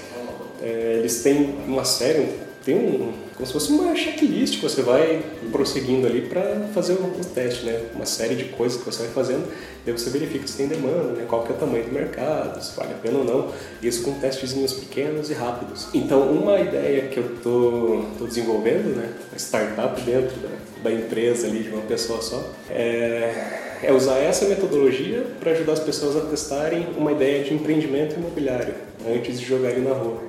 é, 0.61 0.95
eles 0.99 1.21
têm 1.21 1.55
uma 1.67 1.85
série, 1.85 2.29
tem 2.65 2.75
um, 2.75 3.13
como 3.35 3.45
se 3.45 3.53
fosse 3.53 3.71
uma 3.71 3.95
checklist 3.95 4.55
que 4.55 4.63
você 4.63 4.81
vai 4.81 5.23
prosseguindo 5.51 6.07
ali 6.07 6.21
para 6.21 6.67
fazer 6.73 6.93
o, 6.93 7.21
teste, 7.33 7.65
né? 7.65 7.81
Uma 7.93 8.05
série 8.05 8.35
de 8.35 8.45
coisas 8.45 8.79
que 8.79 8.85
você 8.85 9.03
vai 9.03 9.11
fazendo, 9.11 9.47
daí 9.85 9.95
você 9.95 10.09
verifica 10.09 10.47
se 10.47 10.57
tem 10.57 10.67
demanda, 10.67 11.13
né? 11.13 11.25
qual 11.27 11.43
que 11.43 11.51
é 11.51 11.55
o 11.55 11.57
tamanho 11.59 11.85
do 11.85 11.91
mercado, 11.91 12.59
se 12.63 12.75
vale 12.75 12.93
a 12.93 12.97
pena 12.97 13.19
ou 13.19 13.23
não, 13.23 13.53
isso 13.81 14.01
com 14.01 14.13
testezinhos 14.19 14.73
pequenos 14.73 15.29
e 15.29 15.33
rápidos. 15.33 15.87
Então, 15.93 16.23
uma 16.31 16.59
ideia 16.59 17.07
que 17.09 17.17
eu 17.17 17.35
tô, 17.43 18.05
tô 18.17 18.25
desenvolvendo, 18.25 18.95
né? 18.95 19.13
Uma 19.31 19.37
startup 19.37 20.01
dentro 20.01 20.35
da, 20.37 20.89
da 20.89 20.91
empresa 20.91 21.45
ali 21.45 21.61
de 21.61 21.69
uma 21.69 21.83
pessoa 21.83 22.21
só, 22.23 22.51
é 22.71 23.66
é 23.83 23.91
usar 23.91 24.17
essa 24.17 24.45
metodologia 24.45 25.25
para 25.39 25.51
ajudar 25.51 25.73
as 25.73 25.79
pessoas 25.79 26.15
a 26.15 26.21
testarem 26.21 26.87
uma 26.97 27.11
ideia 27.11 27.43
de 27.43 27.53
empreendimento 27.53 28.15
imobiliário 28.15 28.73
antes 29.07 29.39
de 29.39 29.45
jogarem 29.45 29.79
na 29.79 29.93
rua. 29.93 30.21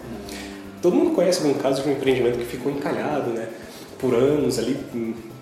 Todo 0.82 0.94
mundo 0.94 1.14
conhece 1.14 1.42
algum 1.44 1.58
caso 1.58 1.82
de 1.82 1.88
um 1.88 1.92
empreendimento 1.92 2.38
que 2.38 2.44
ficou 2.44 2.70
encalhado, 2.70 3.30
né? 3.30 3.48
Por 3.98 4.14
anos 4.14 4.58
ali, 4.58 4.76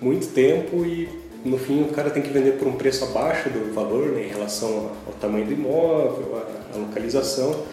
muito 0.01 0.27
tempo 0.27 0.83
e 0.83 1.07
no 1.45 1.57
fim 1.57 1.83
o 1.83 1.87
cara 1.89 2.09
tem 2.09 2.23
que 2.23 2.29
vender 2.29 2.53
por 2.53 2.67
um 2.67 2.73
preço 2.73 3.05
abaixo 3.05 3.49
do 3.49 3.73
valor 3.73 4.07
né, 4.07 4.23
em 4.23 4.29
relação 4.29 4.91
ao 5.05 5.13
tamanho 5.13 5.45
do 5.45 5.53
imóvel, 5.53 6.43
à 6.73 6.77
localização, 6.77 7.63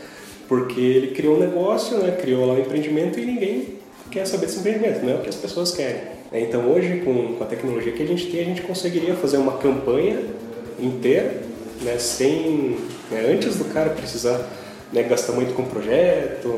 porque 0.47 0.81
ele 0.81 1.09
criou 1.09 1.37
um 1.37 1.41
negócio, 1.41 1.99
né, 1.99 2.13
criou 2.13 2.47
lá 2.47 2.55
um 2.55 2.61
empreendimento 2.61 3.19
e 3.19 3.25
ninguém 3.25 3.79
quer 4.11 4.27
saber 4.27 4.47
desse 4.47 4.59
empreendimento, 4.59 5.03
não 5.03 5.13
é 5.13 5.17
o 5.17 5.21
que 5.21 5.29
as 5.29 5.37
pessoas 5.37 5.73
querem. 5.73 6.14
Então 6.41 6.69
hoje, 6.71 7.03
com, 7.05 7.35
com 7.35 7.45
a 7.45 7.47
tecnologia 7.47 7.93
que 7.93 8.03
a 8.03 8.07
gente 8.07 8.27
tem, 8.27 8.41
a 8.41 8.45
gente 8.45 8.63
conseguiria 8.63 9.15
fazer 9.15 9.37
uma 9.37 9.59
campanha 9.59 10.19
inteira, 10.81 11.43
né, 11.83 11.97
sem, 11.99 12.77
né, 13.11 13.33
antes 13.33 13.57
do 13.57 13.67
cara 13.67 13.91
precisar 13.91 14.45
né, 14.93 15.03
gastar 15.05 15.33
muito 15.33 15.55
com 15.55 15.65
projeto, 15.65 16.49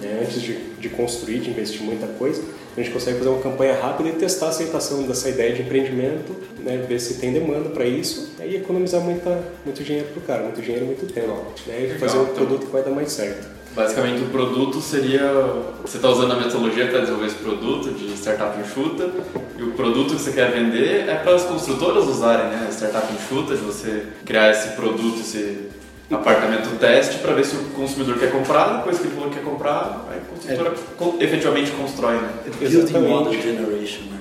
né, 0.00 0.20
antes 0.22 0.40
de, 0.42 0.54
de 0.78 0.88
construir, 0.90 1.40
de 1.40 1.50
investir 1.50 1.82
muita 1.82 2.06
coisa, 2.06 2.42
a 2.76 2.80
gente 2.80 2.92
consegue 2.92 3.18
fazer 3.18 3.30
uma 3.30 3.42
campanha 3.42 3.74
rápida 3.74 4.08
e 4.08 4.12
testar 4.12 4.46
a 4.46 4.48
aceitação 4.48 5.02
dessa 5.02 5.28
ideia 5.28 5.52
de 5.52 5.62
empreendimento, 5.62 6.34
né, 6.60 6.84
ver 6.88 6.98
se 6.98 7.14
tem 7.14 7.32
demanda 7.32 7.68
para 7.68 7.84
isso 7.84 8.32
e 8.42 8.56
economizar 8.56 9.00
muita, 9.00 9.42
muito 9.64 9.82
dinheiro 9.84 10.08
para 10.08 10.18
o 10.18 10.22
cara, 10.22 10.42
muito 10.42 10.62
dinheiro, 10.62 10.86
muito 10.86 11.12
tempo. 11.12 11.52
Né, 11.66 11.92
e 11.94 11.98
fazer 11.98 12.18
um 12.18 12.22
então 12.22 12.34
produto 12.34 12.66
que 12.66 12.72
vai 12.72 12.82
dar 12.82 12.90
mais 12.90 13.12
certo. 13.12 13.62
Basicamente, 13.74 14.22
o 14.22 14.26
produto 14.26 14.82
seria. 14.82 15.32
Você 15.80 15.96
está 15.96 16.10
usando 16.10 16.32
a 16.32 16.36
metodologia 16.36 16.88
para 16.88 17.00
desenvolver 17.00 17.26
esse 17.26 17.36
produto 17.36 17.90
de 17.90 18.12
startup 18.18 18.60
enxuta, 18.60 19.10
e 19.58 19.62
o 19.62 19.72
produto 19.72 20.14
que 20.14 20.20
você 20.20 20.32
quer 20.32 20.50
vender 20.52 21.08
é 21.08 21.14
para 21.14 21.34
as 21.34 21.44
construtoras 21.44 22.04
usarem, 22.04 22.50
né? 22.50 22.68
Startup 22.70 23.06
enxuta, 23.14 23.56
de 23.56 23.62
você 23.62 24.04
criar 24.26 24.50
esse 24.50 24.76
produto, 24.76 25.20
esse 25.20 25.70
apartamento 26.14 26.78
teste 26.78 27.18
para 27.18 27.32
ver 27.32 27.44
se 27.44 27.56
o 27.56 27.64
consumidor 27.70 28.18
quer 28.18 28.30
comprar, 28.30 28.78
depois 28.78 28.98
que 28.98 29.06
ele 29.06 29.14
falou 29.14 29.30
que 29.30 29.36
quer 29.36 29.44
comprar, 29.44 30.06
aí 30.10 30.18
a 30.18 30.20
construtora 30.20 30.74
é. 31.20 31.24
efetivamente 31.24 31.70
constrói, 31.72 32.16
né? 32.16 32.30
É 32.46 32.68
building 32.68 32.98
model 32.98 33.32
generation, 33.32 34.02
né? 34.10 34.20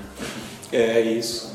É 0.71 1.01
isso. 1.01 1.51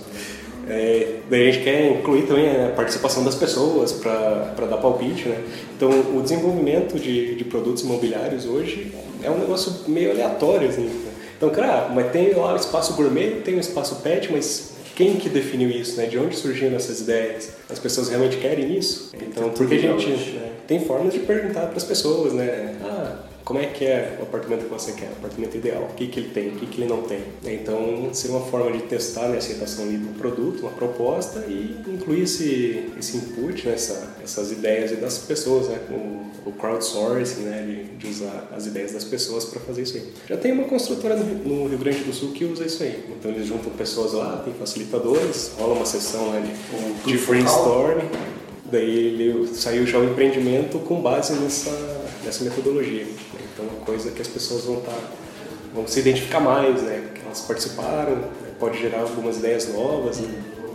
É, 0.68 1.20
daí 1.30 1.48
a 1.48 1.52
gente 1.52 1.64
quer 1.64 1.92
incluir 1.92 2.22
também 2.22 2.64
a 2.64 2.70
participação 2.70 3.22
das 3.22 3.36
pessoas 3.36 3.92
para 3.92 4.66
dar 4.68 4.78
palpite, 4.78 5.28
né? 5.28 5.42
Então, 5.76 5.90
o 5.90 6.20
desenvolvimento 6.22 6.98
de, 6.98 7.36
de 7.36 7.44
produtos 7.44 7.84
imobiliários 7.84 8.44
hoje 8.46 8.92
é 9.22 9.30
um 9.30 9.38
negócio 9.38 9.72
meio 9.86 10.10
aleatório, 10.10 10.68
assim. 10.68 10.90
Então, 11.36 11.50
cara, 11.50 11.88
mas 11.94 12.10
tem 12.10 12.34
lá 12.34 12.52
o 12.52 12.56
espaço 12.56 12.94
gourmet, 12.94 13.42
tem 13.44 13.54
o 13.56 13.60
espaço 13.60 13.96
pet, 13.96 14.32
mas 14.32 14.75
quem 14.96 15.16
que 15.16 15.28
definiu 15.28 15.68
isso, 15.70 15.98
né? 15.98 16.06
De 16.06 16.18
onde 16.18 16.34
surgiram 16.34 16.74
essas 16.74 17.02
ideias? 17.02 17.50
As 17.68 17.78
pessoas 17.78 18.08
realmente 18.08 18.38
querem 18.38 18.76
isso? 18.76 19.10
Então, 19.14 19.50
porque 19.50 19.74
a 19.74 19.78
gente 19.78 20.30
né, 20.32 20.52
tem 20.66 20.80
formas 20.80 21.12
de 21.12 21.20
perguntar 21.20 21.66
para 21.66 21.76
as 21.76 21.84
pessoas, 21.84 22.32
né? 22.32 22.74
Ah, 22.82 23.18
como 23.46 23.60
é 23.60 23.66
que 23.66 23.84
é 23.84 24.16
o 24.18 24.24
apartamento 24.24 24.64
que 24.64 24.70
você 24.70 24.90
quer, 24.90 25.08
o 25.08 25.12
apartamento 25.12 25.56
ideal, 25.56 25.84
o 25.84 25.94
que, 25.94 26.08
que 26.08 26.18
ele 26.18 26.30
tem, 26.30 26.48
o 26.48 26.56
que, 26.56 26.66
que 26.66 26.80
ele 26.82 26.90
não 26.90 27.02
tem. 27.02 27.20
Então, 27.44 28.10
seria 28.12 28.36
uma 28.36 28.44
forma 28.46 28.72
de 28.72 28.82
testar 28.82 29.28
né, 29.28 29.36
a 29.36 29.38
aceitação 29.38 29.84
ali 29.84 29.98
do 29.98 30.18
produto, 30.18 30.62
uma 30.62 30.72
proposta 30.72 31.44
e 31.46 31.80
incluir 31.86 32.22
esse, 32.22 32.90
esse 32.98 33.16
input, 33.16 33.64
né, 33.64 33.74
essa, 33.74 34.16
essas 34.20 34.50
ideias 34.50 34.90
das 34.98 35.18
pessoas, 35.18 35.68
né, 35.68 35.78
com 35.88 36.50
o 36.50 36.52
crowdsourcing, 36.54 37.42
né, 37.42 37.62
de, 37.62 37.96
de 37.96 38.08
usar 38.08 38.48
as 38.52 38.66
ideias 38.66 38.90
das 38.90 39.04
pessoas 39.04 39.44
para 39.44 39.60
fazer 39.60 39.82
isso 39.82 39.96
aí. 39.96 40.12
Já 40.28 40.36
tem 40.36 40.50
uma 40.50 40.64
construtora 40.64 41.14
no, 41.14 41.24
no, 41.24 41.68
Rio 41.68 41.78
Grande 41.78 42.02
do 42.02 42.12
Sul 42.12 42.32
que 42.32 42.44
usa 42.44 42.64
isso 42.64 42.82
aí. 42.82 43.04
Então, 43.16 43.30
eles 43.30 43.46
juntam 43.46 43.70
pessoas 43.74 44.12
lá, 44.12 44.42
tem 44.44 44.54
facilitadores, 44.54 45.52
rola 45.56 45.74
uma 45.74 45.86
sessão 45.86 46.30
lá 46.30 46.40
de, 46.40 47.12
de 47.12 47.24
brainstorming. 47.24 48.10
Daí 48.64 48.90
ele 48.90 49.46
saiu 49.54 49.86
já 49.86 49.98
o 50.00 50.04
empreendimento 50.04 50.80
com 50.80 51.00
base 51.00 51.32
nessa, 51.34 51.95
nessa 52.26 52.44
metodologia. 52.44 53.06
Então, 53.54 53.64
é 53.64 53.68
uma 53.68 53.84
coisa 53.84 54.10
que 54.10 54.20
as 54.20 54.28
pessoas 54.28 54.64
vão 54.64 54.78
estar 54.78 54.92
tá, 54.92 54.98
vão 55.74 55.86
se 55.86 56.00
identificar 56.00 56.40
mais, 56.40 56.82
né? 56.82 57.08
Que 57.14 57.24
elas 57.24 57.40
participaram, 57.40 58.16
né? 58.16 58.28
pode 58.58 58.78
gerar 58.78 59.00
algumas 59.00 59.36
ideias 59.36 59.72
novas 59.72 60.18
né? 60.18 60.28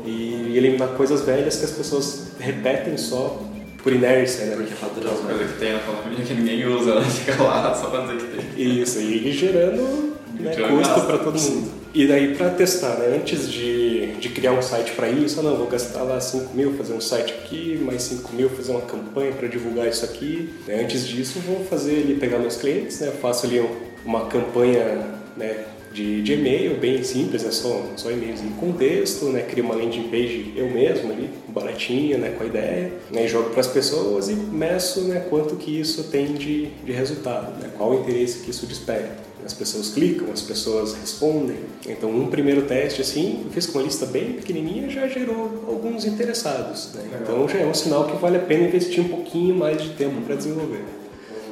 e 0.05 0.55
eliminar 0.55 0.89
coisas 0.89 1.21
velhas 1.21 1.57
que 1.57 1.65
as 1.65 1.71
pessoas 1.71 2.27
repetem 2.39 2.97
só 2.97 3.41
por 3.83 3.91
inércia, 3.91 4.45
né? 4.45 4.55
Porque 4.55 4.73
é 4.73 4.75
padrão. 4.75 5.13
Uma 5.13 5.29
coisa 5.29 5.53
que 5.53 5.59
tem 5.59 5.73
na 5.73 5.79
economia 5.79 6.25
que 6.25 6.33
ninguém 6.33 6.65
usa, 6.67 6.99
né? 6.99 7.05
Fica 7.09 7.43
lá 7.43 7.73
só 7.73 7.89
pra 7.89 8.01
dizer 8.01 8.17
que 8.17 8.55
tem. 8.55 8.81
Isso, 8.81 8.99
e 8.99 9.31
gerando 9.31 10.15
né, 10.39 10.55
custo 10.55 11.01
para 11.01 11.17
todo 11.17 11.39
mundo. 11.39 11.71
E 11.93 12.07
daí 12.07 12.35
para 12.35 12.51
testar, 12.51 12.97
né? 12.97 13.17
Antes 13.17 13.51
de, 13.51 13.80
de 14.19 14.29
criar 14.29 14.53
um 14.53 14.61
site 14.61 14.91
para 14.91 15.09
isso, 15.09 15.39
ah, 15.39 15.43
não, 15.43 15.57
vou 15.57 15.67
gastar 15.67 16.03
lá 16.03 16.19
5 16.19 16.55
mil 16.55 16.73
fazer 16.73 16.93
um 16.93 17.01
site 17.01 17.33
aqui, 17.33 17.79
mais 17.81 18.03
5 18.03 18.33
mil 18.35 18.49
fazer 18.49 18.71
uma 18.71 18.81
campanha 18.81 19.31
para 19.31 19.47
divulgar 19.47 19.87
isso 19.87 20.05
aqui. 20.05 20.49
Né? 20.67 20.81
Antes 20.81 21.07
disso, 21.07 21.39
vou 21.39 21.63
fazer 21.65 22.03
ali, 22.03 22.15
pegar 22.15 22.39
meus 22.39 22.57
clientes, 22.57 22.99
né? 22.99 23.11
faço 23.21 23.45
ali 23.45 23.63
uma 24.05 24.25
campanha 24.25 25.05
né, 25.37 25.65
de, 25.93 26.21
de 26.21 26.33
e-mail 26.33 26.77
bem 26.77 27.03
simples, 27.03 27.43
né? 27.43 27.51
só, 27.51 27.85
só 27.95 28.11
e-mails 28.11 28.41
com 28.59 28.71
texto, 28.71 29.25
né? 29.25 29.41
crio 29.41 29.63
uma 29.63 29.75
landing 29.75 30.03
page 30.03 30.53
eu 30.55 30.69
mesmo 30.69 31.11
ali, 31.11 31.29
baratinha, 31.49 32.17
né? 32.17 32.33
com 32.37 32.43
a 32.43 32.47
ideia, 32.47 32.91
né? 33.11 33.27
jogo 33.27 33.49
para 33.49 33.59
as 33.59 33.67
pessoas 33.67 34.29
e 34.29 34.33
meço 34.33 35.01
né? 35.01 35.25
quanto 35.29 35.55
que 35.55 35.79
isso 35.79 36.05
tem 36.05 36.33
de, 36.33 36.67
de 36.67 36.91
resultado, 36.91 37.59
né? 37.59 37.69
qual 37.77 37.91
o 37.91 37.99
interesse 38.01 38.39
que 38.39 38.51
isso 38.51 38.65
desperta. 38.65 39.30
As 39.45 39.53
pessoas 39.53 39.89
clicam, 39.89 40.31
as 40.31 40.41
pessoas 40.41 40.93
respondem. 40.93 41.57
Então, 41.87 42.09
um 42.09 42.27
primeiro 42.27 42.63
teste 42.63 43.01
assim, 43.01 43.45
fiz 43.51 43.65
com 43.65 43.79
uma 43.79 43.85
lista 43.85 44.05
bem 44.05 44.33
pequenininha, 44.33 44.89
já 44.89 45.07
gerou 45.07 45.65
alguns 45.67 46.05
interessados. 46.05 46.89
Né? 46.93 47.03
Então, 47.21 47.47
já 47.47 47.59
é 47.59 47.65
um 47.65 47.73
sinal 47.73 48.05
que 48.05 48.15
vale 48.17 48.37
a 48.37 48.41
pena 48.41 48.67
investir 48.67 49.03
um 49.03 49.07
pouquinho 49.07 49.55
mais 49.55 49.81
de 49.81 49.89
tempo 49.89 50.21
para 50.21 50.35
desenvolver. 50.35 50.83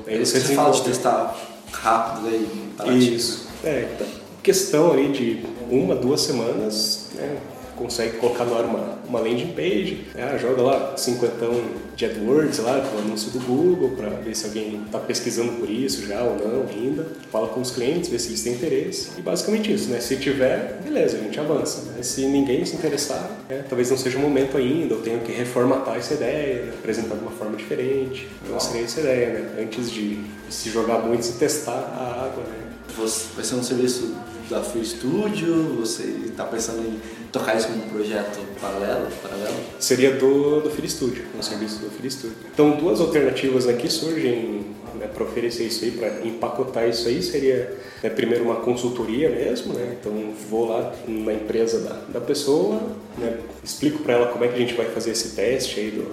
Aí 0.08 0.26
você, 0.26 0.40
você 0.40 0.54
fala 0.54 0.72
de 0.72 0.84
testar 0.84 1.36
rápido 1.72 2.28
aí, 2.28 3.16
Isso. 3.16 3.48
É, 3.64 3.90
então, 3.94 4.08
questão 4.42 4.92
ali 4.92 5.12
de 5.12 5.44
uma, 5.70 5.96
duas 5.96 6.22
semanas, 6.22 7.08
né? 7.16 7.38
Consegue 7.80 8.18
colocar 8.18 8.44
no 8.44 8.56
ar 8.56 8.66
uma, 8.66 9.00
uma 9.08 9.20
landing 9.20 9.54
page, 9.54 10.06
né? 10.14 10.38
joga 10.38 10.62
lá 10.62 10.98
50 10.98 11.46
de 11.96 12.06
AdWords 12.06 12.60
lá, 12.60 12.82
com 12.82 12.98
o 12.98 13.00
anúncio 13.00 13.32
do 13.32 13.40
Google, 13.40 13.92
para 13.92 14.10
ver 14.10 14.36
se 14.36 14.46
alguém 14.46 14.84
está 14.86 15.00
pesquisando 15.00 15.54
por 15.54 15.70
isso 15.70 16.06
já 16.06 16.22
ou 16.22 16.36
não 16.38 16.66
ainda, 16.70 17.08
fala 17.32 17.48
com 17.48 17.62
os 17.62 17.72
clientes, 17.72 18.10
vê 18.10 18.20
se 18.20 18.30
eles 18.30 18.44
têm 18.44 18.54
interesse, 18.54 19.12
e 19.18 19.22
basicamente 19.22 19.74
isso, 19.74 19.90
né? 19.90 20.00
Se 20.00 20.18
tiver, 20.18 20.80
beleza, 20.84 21.18
a 21.18 21.22
gente 21.22 21.40
avança. 21.40 21.82
Né? 21.92 22.04
Se 22.04 22.26
ninguém 22.26 22.64
se 22.66 22.76
interessar, 22.76 23.30
né? 23.50 23.64
talvez 23.68 23.90
não 23.90 23.98
seja 23.98 24.18
o 24.18 24.22
momento 24.22 24.58
ainda, 24.58 24.94
eu 24.94 25.02
tenho 25.02 25.20
que 25.22 25.32
reformatar 25.32 25.98
essa 25.98 26.14
ideia, 26.14 26.64
né? 26.66 26.74
apresentar 26.78 27.16
de 27.16 27.22
uma 27.22 27.32
forma 27.32 27.56
diferente. 27.56 28.28
Então 28.46 28.60
seria 28.60 28.84
essa 28.84 29.00
ideia, 29.00 29.30
né? 29.30 29.64
Antes 29.64 29.92
de 29.92 30.20
se 30.50 30.70
jogar 30.70 31.00
muito, 31.00 31.24
se 31.24 31.34
testar 31.34 31.72
a 31.72 32.26
água, 32.26 32.44
né? 32.44 32.70
Vai 33.36 33.46
ser 33.46 33.56
um 33.56 33.64
serviço 33.64 34.16
da 34.50 34.62
Free 34.62 34.84
Studio? 34.84 35.76
Você 35.80 36.04
está 36.28 36.44
pensando 36.44 36.82
em 36.86 37.00
tocar 37.32 37.58
isso 37.58 37.68
como 37.68 37.84
um 37.84 37.90
projeto 37.90 38.40
paralelo? 38.60 39.08
paralelo? 39.22 39.56
Seria 39.80 40.12
do, 40.12 40.62
do 40.62 40.70
Free 40.70 40.90
Studio, 40.90 41.26
um 41.38 41.42
serviço 41.42 41.80
do 41.80 41.90
Free 41.90 42.10
Studio. 42.10 42.38
Então, 42.52 42.72
duas 42.72 43.00
alternativas 43.00 43.68
aqui 43.68 43.90
surgem 43.90 44.66
né, 44.96 45.08
para 45.08 45.24
oferecer 45.24 45.64
isso 45.64 45.86
aí, 45.86 45.92
para 45.92 46.26
empacotar 46.26 46.88
isso 46.88 47.08
aí. 47.08 47.22
Seria 47.22 47.78
né, 48.04 48.10
primeiro 48.10 48.44
uma 48.44 48.58
consultoria 48.58 49.30
mesmo, 49.30 49.74
né? 49.74 49.96
então 50.00 50.12
vou 50.50 50.68
lá 50.70 50.94
na 51.08 51.34
empresa 51.34 51.80
da, 51.80 52.20
da 52.20 52.22
pessoa, 52.22 52.80
né, 53.18 53.38
explico 53.64 54.00
para 54.00 54.14
ela 54.14 54.28
como 54.28 54.44
é 54.44 54.48
que 54.48 54.56
a 54.56 54.60
gente 54.60 54.74
vai 54.74 54.88
fazer 54.88 55.12
esse 55.12 55.36
teste 55.36 55.80
aí 55.80 55.92
do, 55.92 56.12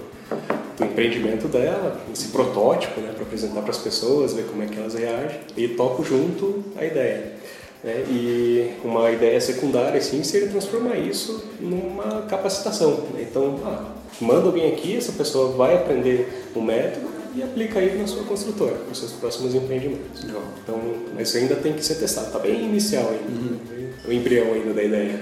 do 0.77 0.85
empreendimento 0.85 1.47
dela, 1.47 1.99
esse 2.13 2.27
protótipo, 2.29 2.99
né, 3.01 3.11
para 3.13 3.23
apresentar 3.23 3.61
para 3.61 3.71
as 3.71 3.77
pessoas, 3.77 4.33
ver 4.33 4.45
como 4.45 4.63
é 4.63 4.67
que 4.67 4.77
elas 4.77 4.93
reagem 4.93 5.39
e 5.55 5.67
toco 5.69 6.03
junto 6.03 6.63
a 6.77 6.85
ideia. 6.85 7.37
Né? 7.83 8.03
E 8.09 8.73
uma 8.83 9.09
ideia 9.11 9.39
secundária 9.39 9.97
assim, 9.97 10.23
seria 10.23 10.49
transformar 10.49 10.95
isso 10.97 11.43
numa 11.59 12.23
capacitação. 12.23 12.91
Né? 13.13 13.27
Então, 13.29 13.59
ah, 13.65 13.91
manda 14.19 14.47
alguém 14.47 14.71
aqui, 14.71 14.97
essa 14.97 15.11
pessoa 15.11 15.55
vai 15.55 15.75
aprender 15.75 16.49
o 16.55 16.61
método 16.61 17.07
e 17.35 17.43
aplica 17.43 17.79
aí 17.79 17.97
na 17.97 18.07
sua 18.07 18.23
construtora, 18.23 18.75
nos 18.87 18.97
seus 18.97 19.11
próximos 19.13 19.53
empreendimentos. 19.53 20.23
Legal. 20.23 20.41
Então, 20.63 20.81
isso 21.19 21.37
ainda 21.37 21.55
tem 21.55 21.73
que 21.73 21.85
ser 21.85 21.95
testado, 21.95 22.27
está 22.27 22.39
bem 22.39 22.65
inicial 22.65 23.09
ainda, 23.09 23.41
uhum. 23.41 23.89
o 24.07 24.11
embrião 24.11 24.53
ainda 24.53 24.73
da 24.73 24.83
ideia. 24.83 25.19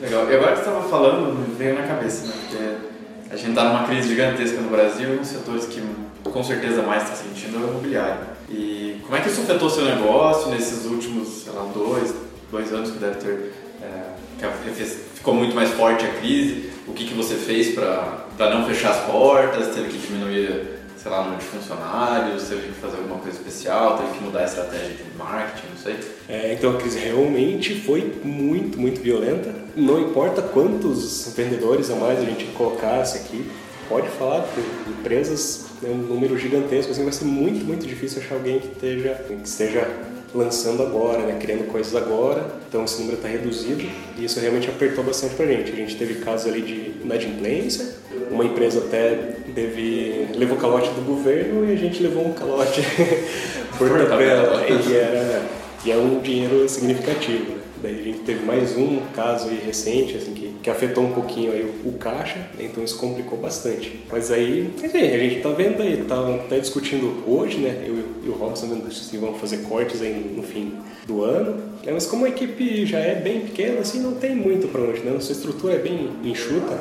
Legal. 0.00 0.30
E 0.30 0.34
agora 0.34 0.52
que 0.52 0.58
você 0.58 0.68
estava 0.68 0.88
falando, 0.88 1.56
veio 1.56 1.74
na 1.74 1.86
cabeça, 1.86 2.26
né? 2.26 2.32
Porque 2.40 3.34
a 3.34 3.36
gente 3.36 3.50
está 3.50 3.64
numa 3.64 3.86
crise 3.86 4.08
gigantesca 4.08 4.60
no 4.60 4.70
Brasil 4.70 5.10
um 5.10 5.16
dos 5.18 5.28
setores 5.28 5.66
que 5.66 5.82
com 6.22 6.42
certeza 6.42 6.82
mais 6.82 7.04
está 7.04 7.16
sentindo 7.16 7.56
é 7.56 7.60
o 7.60 7.70
imobiliário. 7.70 8.35
E 8.48 9.00
como 9.02 9.16
é 9.16 9.20
que 9.20 9.28
isso 9.28 9.40
afetou 9.40 9.68
o 9.68 9.70
seu 9.70 9.84
negócio 9.84 10.50
nesses 10.50 10.84
últimos, 10.86 11.42
sei 11.44 11.52
lá, 11.52 11.68
dois, 11.74 12.14
dois 12.50 12.72
anos 12.72 12.90
que 12.90 12.98
deve 12.98 13.16
ter. 13.16 13.52
É, 13.82 14.16
que 14.38 14.84
ficou 14.84 15.34
muito 15.34 15.54
mais 15.54 15.70
forte 15.70 16.04
a 16.04 16.08
crise? 16.08 16.70
O 16.86 16.92
que, 16.92 17.04
que 17.04 17.14
você 17.14 17.34
fez 17.34 17.74
para 17.74 18.50
não 18.50 18.66
fechar 18.66 18.90
as 18.90 19.10
portas? 19.10 19.74
Teve 19.74 19.88
que 19.88 19.98
diminuir, 19.98 20.78
sei 20.96 21.10
lá, 21.10 21.20
o 21.20 21.24
número 21.24 21.42
de 21.42 21.48
funcionários? 21.48 22.44
Teve 22.44 22.68
que 22.68 22.74
fazer 22.74 22.98
alguma 22.98 23.18
coisa 23.18 23.36
especial? 23.36 23.98
Teve 23.98 24.18
que 24.18 24.24
mudar 24.24 24.40
a 24.40 24.44
estratégia 24.44 24.88
de 24.88 25.18
marketing? 25.18 25.66
Não 25.68 25.82
sei. 25.82 25.96
É, 26.28 26.52
então 26.52 26.70
a 26.70 26.76
crise 26.76 26.98
realmente 26.98 27.80
foi 27.80 28.20
muito, 28.22 28.78
muito 28.78 29.00
violenta. 29.00 29.52
Não 29.74 30.00
importa 30.00 30.42
quantos 30.42 31.32
vendedores 31.36 31.90
a 31.90 31.96
mais 31.96 32.20
a 32.20 32.24
gente 32.24 32.44
colocasse 32.56 33.18
aqui, 33.18 33.50
pode 33.88 34.08
falar 34.10 34.42
que 34.42 34.90
empresas, 34.90 35.65
né, 35.82 35.90
um 35.90 35.96
número 35.96 36.38
gigantesco, 36.38 36.92
assim, 36.92 37.04
vai 37.04 37.12
ser 37.12 37.24
muito, 37.24 37.64
muito 37.64 37.86
difícil 37.86 38.22
achar 38.22 38.34
alguém 38.34 38.58
que 38.58 38.68
esteja, 38.68 39.14
que 39.26 39.34
esteja 39.44 39.88
lançando 40.34 40.82
agora, 40.82 41.24
né, 41.24 41.38
criando 41.40 41.66
coisas 41.68 41.94
agora, 41.94 42.44
então 42.68 42.84
esse 42.84 42.98
número 42.98 43.16
está 43.16 43.28
reduzido 43.28 43.84
e 44.18 44.24
isso 44.24 44.38
realmente 44.40 44.68
apertou 44.68 45.02
bastante 45.02 45.34
para 45.34 45.46
a 45.46 45.48
gente. 45.48 45.72
A 45.72 45.76
gente 45.76 45.96
teve 45.96 46.16
casos 46.16 46.52
ali 46.52 46.60
de 46.60 47.02
inadimplência, 47.02 47.94
uma 48.30 48.44
empresa 48.44 48.80
até 48.80 49.14
teve, 49.54 50.28
levou 50.34 50.56
calote 50.58 50.90
do 50.90 51.04
governo 51.06 51.68
e 51.68 51.72
a 51.72 51.76
gente 51.76 52.02
levou 52.02 52.26
um 52.26 52.32
calote 52.32 52.82
por 53.78 53.88
tabela 54.06 54.64
e 54.68 54.94
era 54.94 55.46
e 55.86 55.92
é 55.92 55.96
um 55.96 56.18
dinheiro 56.20 56.68
significativo. 56.68 57.52
Né? 57.52 57.58
Daí 57.82 58.00
a 58.00 58.02
gente 58.02 58.18
teve 58.20 58.44
mais 58.44 58.76
um 58.76 59.00
caso 59.14 59.48
recente, 59.48 60.16
assim, 60.16 60.32
que, 60.34 60.45
que 60.66 60.70
afetou 60.70 61.04
um 61.04 61.12
pouquinho 61.12 61.52
aí 61.52 61.62
o, 61.62 61.90
o 61.90 61.92
caixa, 61.92 62.40
né? 62.58 62.64
então 62.64 62.82
isso 62.82 62.98
complicou 62.98 63.38
bastante. 63.38 64.00
Mas 64.10 64.32
aí, 64.32 64.68
enfim, 64.82 64.98
a 64.98 65.16
gente 65.16 65.40
tá 65.40 65.50
vendo 65.50 65.80
aí, 65.80 65.98
tá, 65.98 66.16
tá 66.48 66.58
discutindo 66.58 67.22
hoje, 67.24 67.58
né? 67.58 67.84
Eu 67.86 67.94
e 68.24 68.28
o 68.28 68.32
Robson 68.32 68.76
se 68.90 69.16
vão 69.16 69.32
fazer 69.34 69.58
cortes 69.58 70.02
aí 70.02 70.32
no 70.34 70.42
fim 70.42 70.72
do 71.06 71.22
ano. 71.22 71.62
É, 71.86 71.92
mas 71.92 72.04
como 72.04 72.24
a 72.24 72.28
equipe 72.28 72.84
já 72.84 72.98
é 72.98 73.14
bem 73.14 73.42
pequena, 73.42 73.78
assim, 73.78 74.00
não 74.00 74.14
tem 74.16 74.34
muito 74.34 74.66
para 74.66 74.80
onde, 74.80 75.02
né? 75.02 75.12
Nossa 75.12 75.30
estrutura 75.30 75.74
é 75.74 75.78
bem 75.78 76.10
enxuta. 76.24 76.74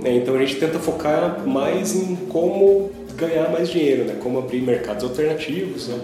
Né? 0.00 0.14
Então 0.14 0.34
a 0.34 0.38
gente 0.38 0.56
tenta 0.56 0.78
focar 0.78 1.46
mais 1.46 1.94
em 1.94 2.16
como 2.30 2.90
ganhar 3.14 3.52
mais 3.52 3.68
dinheiro, 3.68 4.04
né? 4.04 4.16
Como 4.22 4.38
abrir 4.38 4.62
mercados 4.62 5.04
alternativos, 5.04 5.88
né? 5.88 6.00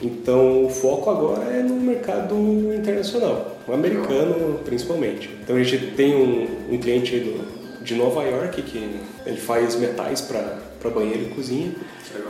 Então 0.00 0.64
o 0.64 0.70
foco 0.70 1.10
agora 1.10 1.44
é 1.52 1.62
no 1.62 1.74
mercado 1.74 2.34
internacional, 2.74 3.58
o 3.70 3.74
americano 3.74 4.60
principalmente. 4.64 5.30
Então 5.42 5.56
a 5.56 5.62
gente 5.62 5.92
tem 5.94 6.14
um, 6.14 6.74
um 6.74 6.78
cliente 6.78 7.18
do, 7.18 7.82
de 7.82 7.94
Nova 7.94 8.22
York 8.24 8.60
que 8.62 9.00
ele 9.24 9.36
faz 9.36 9.76
metais 9.76 10.20
para 10.20 10.90
banheiro 10.90 11.22
e 11.22 11.34
cozinha. 11.34 11.72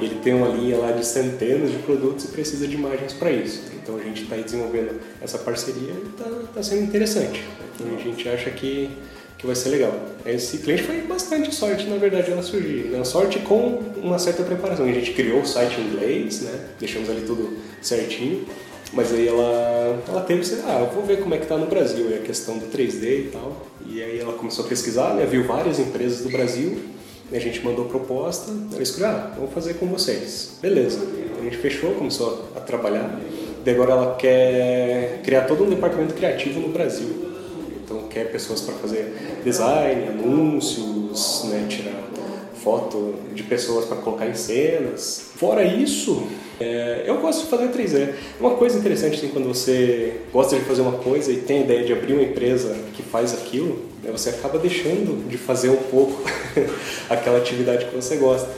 Ele 0.00 0.16
tem 0.22 0.34
uma 0.34 0.48
linha 0.48 0.76
lá 0.76 0.92
de 0.92 1.04
centenas 1.04 1.70
de 1.70 1.78
produtos 1.78 2.26
e 2.26 2.28
precisa 2.28 2.68
de 2.68 2.74
imagens 2.74 3.14
para 3.14 3.30
isso. 3.30 3.62
Então 3.82 3.96
a 3.96 4.02
gente 4.02 4.22
está 4.24 4.36
desenvolvendo 4.36 5.00
essa 5.22 5.38
parceria 5.38 5.92
e 5.92 6.08
está 6.10 6.30
tá 6.54 6.62
sendo 6.62 6.82
interessante. 6.82 7.42
Então 7.74 7.86
a 7.96 8.00
gente 8.00 8.28
acha 8.28 8.50
que 8.50 8.90
que 9.40 9.46
vai 9.46 9.56
ser 9.56 9.70
legal. 9.70 9.98
Esse 10.26 10.58
cliente 10.58 10.82
foi 10.82 11.00
bastante 11.00 11.54
sorte, 11.54 11.86
na 11.86 11.96
verdade, 11.96 12.30
ela 12.30 12.42
surgir. 12.42 12.88
Né? 12.90 13.02
Sorte 13.04 13.38
com 13.38 13.80
uma 13.96 14.18
certa 14.18 14.42
preparação. 14.42 14.84
A 14.84 14.92
gente 14.92 15.12
criou 15.14 15.40
o 15.40 15.46
site 15.46 15.80
em 15.80 15.84
inglês, 15.84 16.42
né? 16.42 16.66
deixamos 16.78 17.08
ali 17.08 17.22
tudo 17.22 17.56
certinho, 17.80 18.44
mas 18.92 19.12
aí 19.12 19.28
ela, 19.28 20.02
ela 20.08 20.20
teve, 20.22 20.42
ah, 20.66 20.80
eu 20.80 20.94
vou 20.94 21.04
ver 21.04 21.20
como 21.20 21.34
é 21.34 21.38
que 21.38 21.46
tá 21.46 21.56
no 21.56 21.66
Brasil, 21.66 22.12
é 22.12 22.16
a 22.16 22.22
questão 22.22 22.58
do 22.58 22.66
3D 22.66 23.04
e 23.04 23.30
tal. 23.32 23.66
E 23.86 24.02
aí 24.02 24.18
ela 24.18 24.32
começou 24.32 24.64
a 24.64 24.68
pesquisar, 24.68 25.14
né? 25.14 25.26
viu 25.26 25.44
várias 25.44 25.78
empresas 25.78 26.22
do 26.22 26.30
Brasil, 26.30 26.78
a 27.32 27.38
gente 27.38 27.64
mandou 27.64 27.84
proposta, 27.84 28.50
ela 28.72 28.82
escolheu, 28.82 29.08
ah, 29.08 29.32
vamos 29.36 29.52
fazer 29.52 29.74
com 29.74 29.86
vocês. 29.86 30.58
Beleza. 30.60 31.00
A 31.38 31.44
gente 31.44 31.56
fechou, 31.58 31.94
começou 31.94 32.48
a 32.56 32.60
trabalhar. 32.60 33.20
E 33.64 33.70
agora 33.70 33.92
ela 33.92 34.14
quer 34.16 35.20
criar 35.22 35.42
todo 35.42 35.64
um 35.64 35.70
departamento 35.70 36.14
criativo 36.14 36.58
no 36.58 36.68
Brasil. 36.68 37.30
Então 37.84 38.08
quer 38.08 38.32
pessoas 38.32 38.60
para 38.60 38.74
fazer 38.74 39.40
design, 39.44 40.08
anúncios, 40.08 41.44
né, 41.44 41.66
tirar 41.68 42.00
foto 42.62 43.14
de 43.34 43.42
pessoas 43.42 43.86
para 43.86 43.96
colocar 43.98 44.26
em 44.26 44.34
cenas. 44.34 45.30
Fora 45.36 45.64
isso, 45.64 46.26
é, 46.60 47.04
eu 47.06 47.18
gosto 47.18 47.44
de 47.44 47.50
fazer 47.50 47.68
3D. 47.68 48.12
Uma 48.38 48.50
coisa 48.50 48.78
interessante 48.78 49.16
assim, 49.16 49.28
quando 49.28 49.48
você 49.48 50.20
gosta 50.32 50.56
de 50.56 50.64
fazer 50.64 50.82
uma 50.82 50.98
coisa 50.98 51.32
e 51.32 51.38
tem 51.38 51.58
a 51.58 51.60
ideia 51.62 51.84
de 51.84 51.92
abrir 51.92 52.12
uma 52.12 52.22
empresa 52.22 52.76
que 52.92 53.02
faz 53.02 53.32
aquilo, 53.32 53.86
né, 54.02 54.12
você 54.12 54.28
acaba 54.28 54.58
deixando 54.58 55.26
de 55.28 55.38
fazer 55.38 55.70
um 55.70 55.76
pouco 55.76 56.22
aquela 57.08 57.38
atividade 57.38 57.86
que 57.86 57.96
você 57.96 58.16
gosta. 58.16 58.48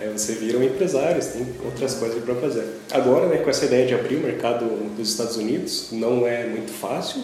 Aí 0.00 0.08
você 0.08 0.32
vira 0.34 0.58
um 0.58 0.62
empresário, 0.62 1.20
tem 1.22 1.46
outras 1.64 1.94
coisas 1.94 2.22
para 2.22 2.34
fazer. 2.36 2.64
Agora, 2.92 3.26
né, 3.26 3.38
com 3.38 3.50
essa 3.50 3.66
ideia 3.66 3.84
de 3.84 3.94
abrir 3.94 4.16
o 4.16 4.20
mercado 4.20 4.64
dos 4.96 5.10
Estados 5.10 5.36
Unidos, 5.36 5.88
não 5.92 6.26
é 6.26 6.46
muito 6.46 6.70
fácil, 6.70 7.20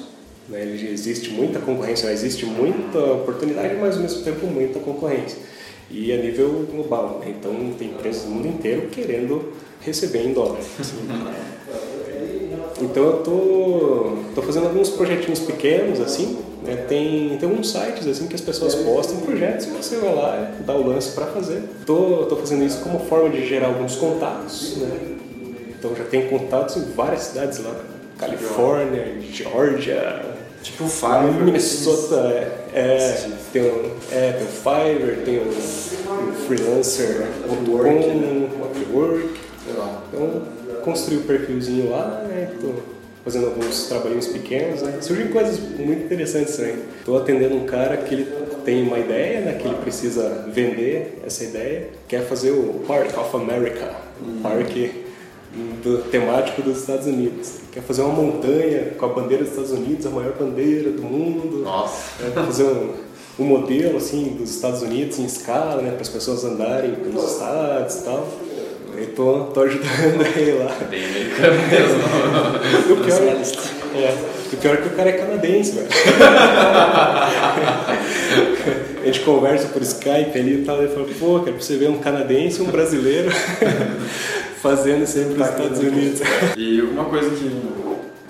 né? 0.48 0.62
Existe 0.92 1.30
muita 1.30 1.58
concorrência, 1.58 2.10
existe 2.10 2.44
muita 2.44 2.98
oportunidade, 2.98 3.76
mas 3.76 3.96
ao 3.96 4.02
mesmo 4.02 4.22
tempo 4.22 4.46
muita 4.46 4.78
concorrência. 4.78 5.38
E 5.90 6.12
a 6.12 6.16
nível 6.16 6.66
global, 6.70 7.20
né? 7.20 7.34
então 7.38 7.52
tem 7.78 7.88
empresas 7.88 8.22
do 8.22 8.30
mundo 8.30 8.48
inteiro 8.48 8.88
querendo 8.88 9.52
receber 9.80 10.24
em 10.24 10.32
dólar. 10.32 10.58
Então 12.80 13.02
eu 13.04 13.22
tô, 13.22 14.16
tô 14.34 14.42
fazendo 14.42 14.66
alguns 14.66 14.90
projetinhos 14.90 15.38
pequenos 15.40 16.00
assim, 16.00 16.38
né? 16.62 16.76
tem, 16.88 17.38
tem 17.38 17.48
alguns 17.48 17.70
sites 17.70 18.06
assim 18.06 18.26
que 18.26 18.34
as 18.34 18.40
pessoas 18.40 18.74
postam 18.74 19.18
projetos 19.20 19.66
e 19.66 19.70
você 19.70 19.96
vai 19.96 20.14
lá 20.14 20.52
dá 20.66 20.74
o 20.74 20.86
lance 20.86 21.12
para 21.12 21.26
fazer. 21.26 21.62
Tô, 21.86 22.26
tô 22.26 22.36
fazendo 22.36 22.64
isso 22.64 22.80
como 22.80 22.98
forma 23.06 23.30
de 23.30 23.46
gerar 23.46 23.68
alguns 23.68 23.94
contatos, 23.94 24.76
né? 24.76 25.16
então 25.78 25.94
já 25.94 26.04
tem 26.04 26.28
contatos 26.28 26.76
em 26.76 26.84
várias 26.92 27.22
cidades 27.22 27.60
lá, 27.60 27.74
Califórnia, 28.18 29.14
Georgia, 29.32 30.36
Tipo 30.66 30.84
o 30.84 30.88
Fiverr. 30.88 31.44
Minnesota 31.44 32.16
é, 32.16 32.55
é, 32.76 33.30
tem, 33.54 33.62
um, 33.62 33.90
é, 34.12 34.32
tem 34.32 34.44
o 34.44 34.50
Fiverr, 34.50 35.24
tem 35.24 35.38
o, 35.38 35.48
o 35.48 36.32
Freelancer, 36.46 37.26
Upwork. 38.62 39.30
Então, 40.12 40.42
construí 40.84 41.16
o 41.16 41.20
um 41.20 41.22
perfilzinho 41.24 41.90
lá, 41.90 42.22
né? 42.28 42.50
Tô 42.60 42.74
fazendo 43.24 43.46
alguns 43.46 43.86
trabalhinhos 43.88 44.26
pequenos, 44.26 44.82
né? 44.82 44.98
Surgem 45.00 45.28
coisas 45.28 45.58
muito 45.58 46.04
interessantes 46.04 46.54
também. 46.54 46.76
Tô 47.02 47.16
atendendo 47.16 47.56
um 47.56 47.64
cara 47.64 47.96
que 47.96 48.14
ele 48.14 48.28
tem 48.64 48.82
uma 48.82 48.98
ideia, 48.98 49.40
né? 49.40 49.54
Que 49.54 49.66
ele 49.66 49.76
precisa 49.76 50.44
vender 50.52 51.22
essa 51.26 51.44
ideia. 51.44 51.88
Quer 52.06 52.26
fazer 52.26 52.50
o 52.50 52.84
Park 52.86 53.16
of 53.16 53.36
America. 53.36 53.90
Hum. 54.22 54.40
Parque 54.42 55.05
do, 55.82 55.98
temático 56.10 56.62
dos 56.62 56.80
Estados 56.80 57.06
Unidos. 57.06 57.52
Quer 57.72 57.82
fazer 57.82 58.02
uma 58.02 58.14
montanha 58.14 58.92
com 58.98 59.06
a 59.06 59.08
bandeira 59.08 59.44
dos 59.44 59.52
Estados 59.52 59.72
Unidos, 59.72 60.06
a 60.06 60.10
maior 60.10 60.32
bandeira 60.32 60.90
do 60.90 61.02
mundo. 61.02 61.62
Nossa! 61.62 62.22
Quer 62.22 62.32
fazer 62.32 62.64
um, 62.64 62.92
um 63.38 63.44
modelo 63.44 63.96
assim 63.96 64.36
dos 64.38 64.50
Estados 64.50 64.82
Unidos 64.82 65.18
em 65.18 65.24
escala, 65.24 65.80
né, 65.82 65.90
para 65.90 66.02
as 66.02 66.08
pessoas 66.08 66.44
andarem 66.44 66.94
pelos 66.96 67.32
estados 67.32 67.96
e 67.96 68.02
tal. 68.02 68.28
Eu 68.96 69.14
tô, 69.14 69.44
tô 69.52 69.60
ajudando 69.60 70.24
ele 70.36 70.52
lá. 70.52 70.74
Bem 70.88 71.04
americano 71.04 71.58
mesmo. 71.68 71.98
o, 72.92 72.96
pior, 73.04 73.22
é, 73.22 73.34
o 74.52 74.56
pior 74.56 74.74
é 74.74 74.76
que 74.78 74.88
o 74.88 74.92
cara 74.92 75.10
é 75.10 75.12
canadense, 75.12 75.72
velho. 75.72 75.86
a 79.02 79.06
gente 79.06 79.20
conversa 79.20 79.68
por 79.68 79.82
Skype 79.82 80.38
ali 80.38 80.62
e 80.62 80.64
tal, 80.64 80.82
e 80.82 80.88
fala, 80.88 81.06
pô, 81.18 81.40
quero 81.40 81.62
você 81.62 81.76
ver 81.76 81.90
um 81.90 81.98
canadense 81.98 82.60
e 82.60 82.62
um 82.62 82.70
brasileiro 82.70 83.30
fazendo 84.60 85.06
sempre 85.06 85.34
nos 85.34 85.48
Estados 85.48 85.78
Unidos. 85.78 86.20
E 86.56 86.80
uma 86.80 87.04
coisa 87.04 87.30
que 87.30 87.50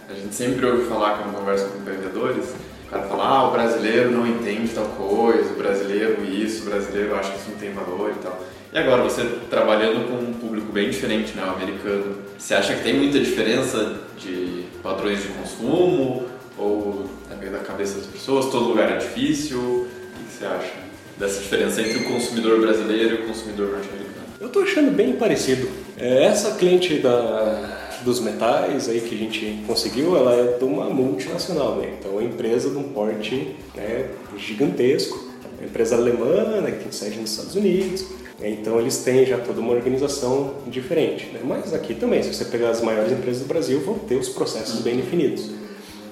a 0.09 0.15
gente 0.15 0.35
sempre 0.35 0.67
ouve 0.67 0.85
falar 0.87 1.19
quando 1.19 1.35
conversa 1.35 1.67
com 1.67 1.79
empreendedores, 1.79 2.45
o 2.87 2.91
cara 2.91 3.03
fala, 3.05 3.25
ah, 3.25 3.49
o 3.49 3.53
brasileiro 3.53 4.11
não 4.11 4.27
entende 4.27 4.73
tal 4.73 4.85
coisa, 4.87 5.51
o 5.51 5.57
brasileiro 5.57 6.25
isso, 6.25 6.63
o 6.63 6.71
brasileiro 6.71 7.15
acha 7.17 7.33
que 7.33 7.39
isso 7.39 7.51
não 7.51 7.59
tem 7.59 7.73
valor 7.73 8.11
e 8.11 8.23
tal. 8.23 8.45
E 8.73 8.79
agora, 8.79 9.03
você 9.03 9.25
trabalhando 9.49 10.09
com 10.09 10.17
um 10.17 10.35
público 10.35 10.71
bem 10.73 10.91
diferente, 10.91 11.35
né, 11.35 11.45
o 11.47 11.51
americano, 11.51 12.17
você 12.39 12.55
acha 12.55 12.75
que 12.75 12.83
tem 12.83 12.95
muita 12.95 13.19
diferença 13.19 14.01
de 14.19 14.65
padrões 14.83 15.23
de 15.23 15.29
consumo? 15.29 16.27
Ou 16.59 17.05
é 17.31 17.35
meio 17.37 17.53
da 17.53 17.59
cabeça 17.59 17.99
das 17.99 18.07
pessoas, 18.07 18.47
todo 18.47 18.69
lugar 18.69 18.91
é 18.91 18.97
difícil? 18.97 19.59
O 19.59 19.89
que 20.27 20.39
você 20.39 20.47
acha 20.47 20.73
dessa 21.19 21.41
diferença 21.41 21.81
entre 21.81 21.99
o 21.99 22.05
consumidor 22.05 22.61
brasileiro 22.61 23.17
e 23.17 23.19
o 23.23 23.27
consumidor 23.27 23.73
norte-americano? 23.73 24.27
Eu 24.41 24.47
estou 24.49 24.63
achando 24.63 24.91
bem 24.91 25.15
parecido. 25.15 25.69
É, 25.99 26.25
essa 26.25 26.53
cliente 26.53 26.99
da, 26.99 28.01
dos 28.05 28.21
metais 28.21 28.89
aí 28.89 29.01
que 29.01 29.15
a 29.15 29.19
gente 29.19 29.65
conseguiu, 29.67 30.17
ela 30.17 30.35
é 30.35 30.59
de 30.59 30.65
uma 30.65 30.91
multinacional, 30.91 31.77
né? 31.77 31.97
Então, 31.99 32.13
é 32.13 32.15
uma 32.15 32.25
empresa 32.25 32.69
de 32.69 32.77
um 32.77 32.83
porte 32.85 33.57
né, 33.75 34.11
gigantesco. 34.37 35.19
É 35.59 35.63
uma 35.63 35.69
empresa 35.69 35.97
alemã, 35.97 36.61
né, 36.61 36.73
que 36.73 36.83
tem 36.83 36.93
sede 36.93 37.19
nos 37.19 37.31
Estados 37.31 37.55
Unidos. 37.55 38.05
Então, 38.43 38.79
eles 38.79 38.99
têm 38.99 39.25
já 39.25 39.39
toda 39.39 39.59
uma 39.59 39.73
organização 39.73 40.57
diferente. 40.67 41.31
Né? 41.33 41.41
Mas 41.43 41.73
aqui 41.73 41.95
também, 41.95 42.23
se 42.23 42.35
você 42.35 42.45
pegar 42.45 42.69
as 42.69 42.83
maiores 42.83 43.11
empresas 43.11 43.41
do 43.41 43.49
Brasil, 43.49 43.81
vão 43.81 43.99
ter 43.99 44.17
os 44.17 44.29
processos 44.29 44.81
bem 44.81 44.97
definidos. 44.97 45.51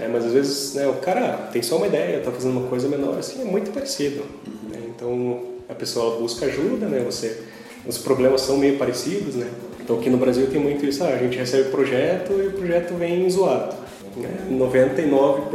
É, 0.01 0.09
mas 0.09 0.25
às 0.25 0.33
vezes 0.33 0.75
né, 0.75 0.89
o 0.89 0.95
cara 0.95 1.51
tem 1.53 1.63
só 1.63 1.77
uma 1.77 1.87
ideia, 1.87 2.17
está 2.17 2.33
fazendo 2.33 2.59
uma 2.59 2.69
coisa 2.69 2.89
menor, 2.89 3.19
assim, 3.19 3.43
é 3.43 3.45
muito 3.45 3.71
parecido. 3.71 4.25
Né? 4.71 4.79
Então, 4.89 5.43
a 5.69 5.75
pessoa 5.75 6.19
busca 6.19 6.47
ajuda, 6.47 6.87
né? 6.87 7.03
Você 7.05 7.39
os 7.87 7.99
problemas 7.99 8.41
são 8.41 8.57
meio 8.57 8.79
parecidos, 8.79 9.35
né? 9.35 9.47
Então 9.85 9.99
aqui 9.99 10.09
no 10.09 10.17
Brasil 10.17 10.47
tem 10.47 10.59
muito 10.59 10.85
isso, 10.87 11.05
ah, 11.05 11.09
a 11.09 11.19
gente 11.19 11.37
recebe 11.37 11.69
projeto 11.71 12.33
e 12.33 12.49
o 12.49 12.53
projeto 12.53 12.95
vem 12.95 13.29
zoado. 13.29 13.77
Né? 14.17 14.31
99% 14.51 15.51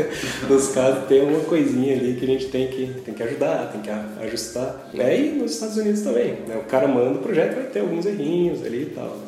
dos 0.48 0.68
casos 0.68 1.04
tem 1.06 1.22
uma 1.22 1.40
coisinha 1.40 1.94
ali 1.94 2.14
que 2.14 2.24
a 2.24 2.28
gente 2.28 2.46
tem 2.46 2.68
que, 2.68 2.86
tem 3.04 3.12
que 3.12 3.22
ajudar, 3.22 3.70
tem 3.70 3.82
que 3.82 3.90
ajustar. 4.24 4.90
É, 4.96 5.20
e 5.20 5.30
nos 5.32 5.52
Estados 5.52 5.76
Unidos 5.76 6.00
também. 6.00 6.38
Né? 6.46 6.56
O 6.56 6.64
cara 6.64 6.88
manda 6.88 7.18
o 7.18 7.22
projeto, 7.22 7.56
vai 7.56 7.64
ter 7.64 7.80
alguns 7.80 8.06
errinhos 8.06 8.64
ali 8.64 8.82
e 8.82 8.86
tal. 8.86 9.18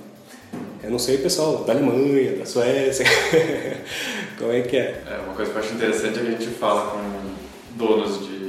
Eu 0.82 0.90
não 0.90 0.98
sei, 0.98 1.18
pessoal, 1.18 1.64
da 1.64 1.72
Alemanha, 1.72 2.36
da 2.36 2.46
Suécia, 2.46 3.04
como 4.38 4.52
é 4.52 4.60
que 4.62 4.76
é? 4.76 5.02
É, 5.06 5.18
uma 5.24 5.34
coisa 5.34 5.50
que 5.50 5.56
eu 5.56 5.62
acho 5.62 5.74
interessante 5.74 6.18
é 6.18 6.22
que 6.22 6.28
a 6.28 6.30
gente 6.30 6.46
fala 6.46 6.92
com 6.92 7.76
donos 7.76 8.26
de 8.26 8.44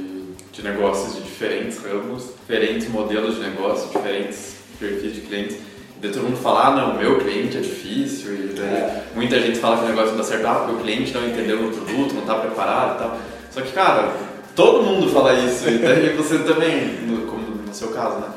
de 0.56 0.62
negócios 0.62 1.16
de 1.16 1.22
diferentes 1.22 1.78
ramos, 1.78 2.30
diferentes 2.40 2.88
modelos 2.88 3.34
de 3.36 3.42
negócio, 3.42 3.88
diferentes 3.88 4.56
perfis 4.80 5.14
de 5.14 5.20
clientes. 5.20 5.58
De 6.00 6.08
todo 6.08 6.24
mundo 6.24 6.36
falar, 6.36 6.68
ah, 6.68 6.76
não, 6.76 6.98
meu 6.98 7.18
cliente 7.18 7.56
é 7.56 7.60
difícil, 7.60 8.34
e 8.34 8.54
daí 8.54 8.66
é. 8.66 9.04
muita 9.14 9.40
gente 9.40 9.58
fala 9.58 9.78
que 9.78 9.84
o 9.84 9.88
negócio 9.88 10.10
não 10.10 10.18
dá 10.18 10.24
certo, 10.24 10.46
ah, 10.46 10.54
porque 10.54 10.72
o 10.72 10.78
cliente 10.78 11.12
não 11.14 11.26
entendeu 11.26 11.64
o 11.64 11.70
produto, 11.70 12.14
não 12.14 12.22
está 12.22 12.34
preparado 12.34 12.96
e 12.96 12.98
tal. 12.98 13.18
Só 13.50 13.60
que, 13.62 13.72
cara, 13.72 14.12
todo 14.54 14.82
mundo 14.82 15.08
fala 15.10 15.34
isso, 15.34 15.68
e 15.68 15.78
daí 15.78 16.10
você 16.16 16.38
também, 16.40 17.00
no, 17.06 17.26
como 17.26 17.46
no 17.66 17.74
seu 17.74 17.88
caso, 17.88 18.18
né? 18.18 18.28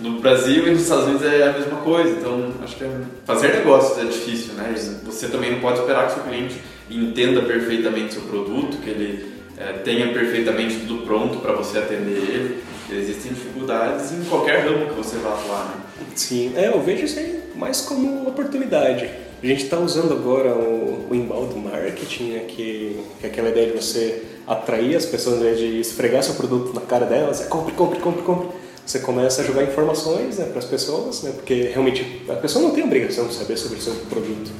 No 0.00 0.20
Brasil 0.20 0.68
e 0.68 0.70
nos 0.70 0.82
Estados 0.82 1.06
Unidos 1.06 1.26
é 1.26 1.48
a 1.48 1.52
mesma 1.52 1.78
coisa, 1.78 2.10
então 2.10 2.52
acho 2.62 2.76
que 2.76 2.84
é, 2.84 2.90
fazer 3.24 3.48
negócios 3.48 3.98
é 3.98 4.04
difícil, 4.04 4.54
né? 4.54 4.72
Você 5.04 5.26
também 5.26 5.50
não 5.50 5.60
pode 5.60 5.80
esperar 5.80 6.06
que 6.06 6.14
seu 6.14 6.22
cliente 6.22 6.54
entenda 6.88 7.42
perfeitamente 7.42 8.14
seu 8.14 8.22
produto, 8.22 8.76
que 8.76 8.90
ele 8.90 9.37
é, 9.58 9.72
tenha 9.84 10.12
perfeitamente 10.12 10.80
tudo 10.86 11.04
pronto 11.04 11.38
para 11.38 11.52
você 11.52 11.78
atender 11.78 12.16
ele. 12.16 12.64
Existem 12.90 13.32
dificuldades 13.32 14.12
em 14.12 14.24
qualquer 14.24 14.64
ramo 14.64 14.86
que 14.86 14.94
você 14.94 15.16
vá 15.18 15.34
atuar, 15.34 15.66
né? 15.66 16.06
Sim, 16.14 16.52
é, 16.56 16.68
eu 16.68 16.80
vejo 16.80 17.04
isso 17.04 17.18
aí 17.18 17.42
mais 17.54 17.82
como 17.82 18.26
oportunidade. 18.26 19.10
A 19.42 19.46
gente 19.46 19.64
está 19.64 19.78
usando 19.78 20.12
agora 20.12 20.54
o, 20.54 21.06
o 21.10 21.14
inbound 21.14 21.54
marketing, 21.58 22.24
né, 22.30 22.44
que, 22.48 22.98
que 23.20 23.26
é 23.26 23.28
aquela 23.28 23.50
ideia 23.50 23.66
de 23.66 23.72
você 23.72 24.22
atrair 24.46 24.96
as 24.96 25.04
pessoas, 25.04 25.36
ao 25.36 25.42
invés 25.42 25.58
de 25.58 25.80
esfregar 25.80 26.22
seu 26.22 26.34
produto 26.34 26.74
na 26.74 26.80
cara 26.80 27.04
delas, 27.04 27.42
é 27.42 27.44
compre, 27.44 27.72
compre, 27.74 28.00
compre, 28.00 28.22
compre. 28.22 28.48
Você 28.84 29.00
começa 29.00 29.42
a 29.42 29.44
jogar 29.44 29.62
informações 29.64 30.38
né, 30.38 30.46
para 30.46 30.58
as 30.58 30.64
pessoas, 30.64 31.22
né, 31.22 31.32
porque 31.34 31.70
realmente 31.72 32.24
a 32.28 32.34
pessoa 32.34 32.64
não 32.64 32.70
tem 32.70 32.82
obrigação 32.82 33.26
de 33.26 33.34
saber 33.34 33.56
sobre 33.56 33.78
o 33.78 33.82
seu 33.82 33.94
produto. 34.08 34.50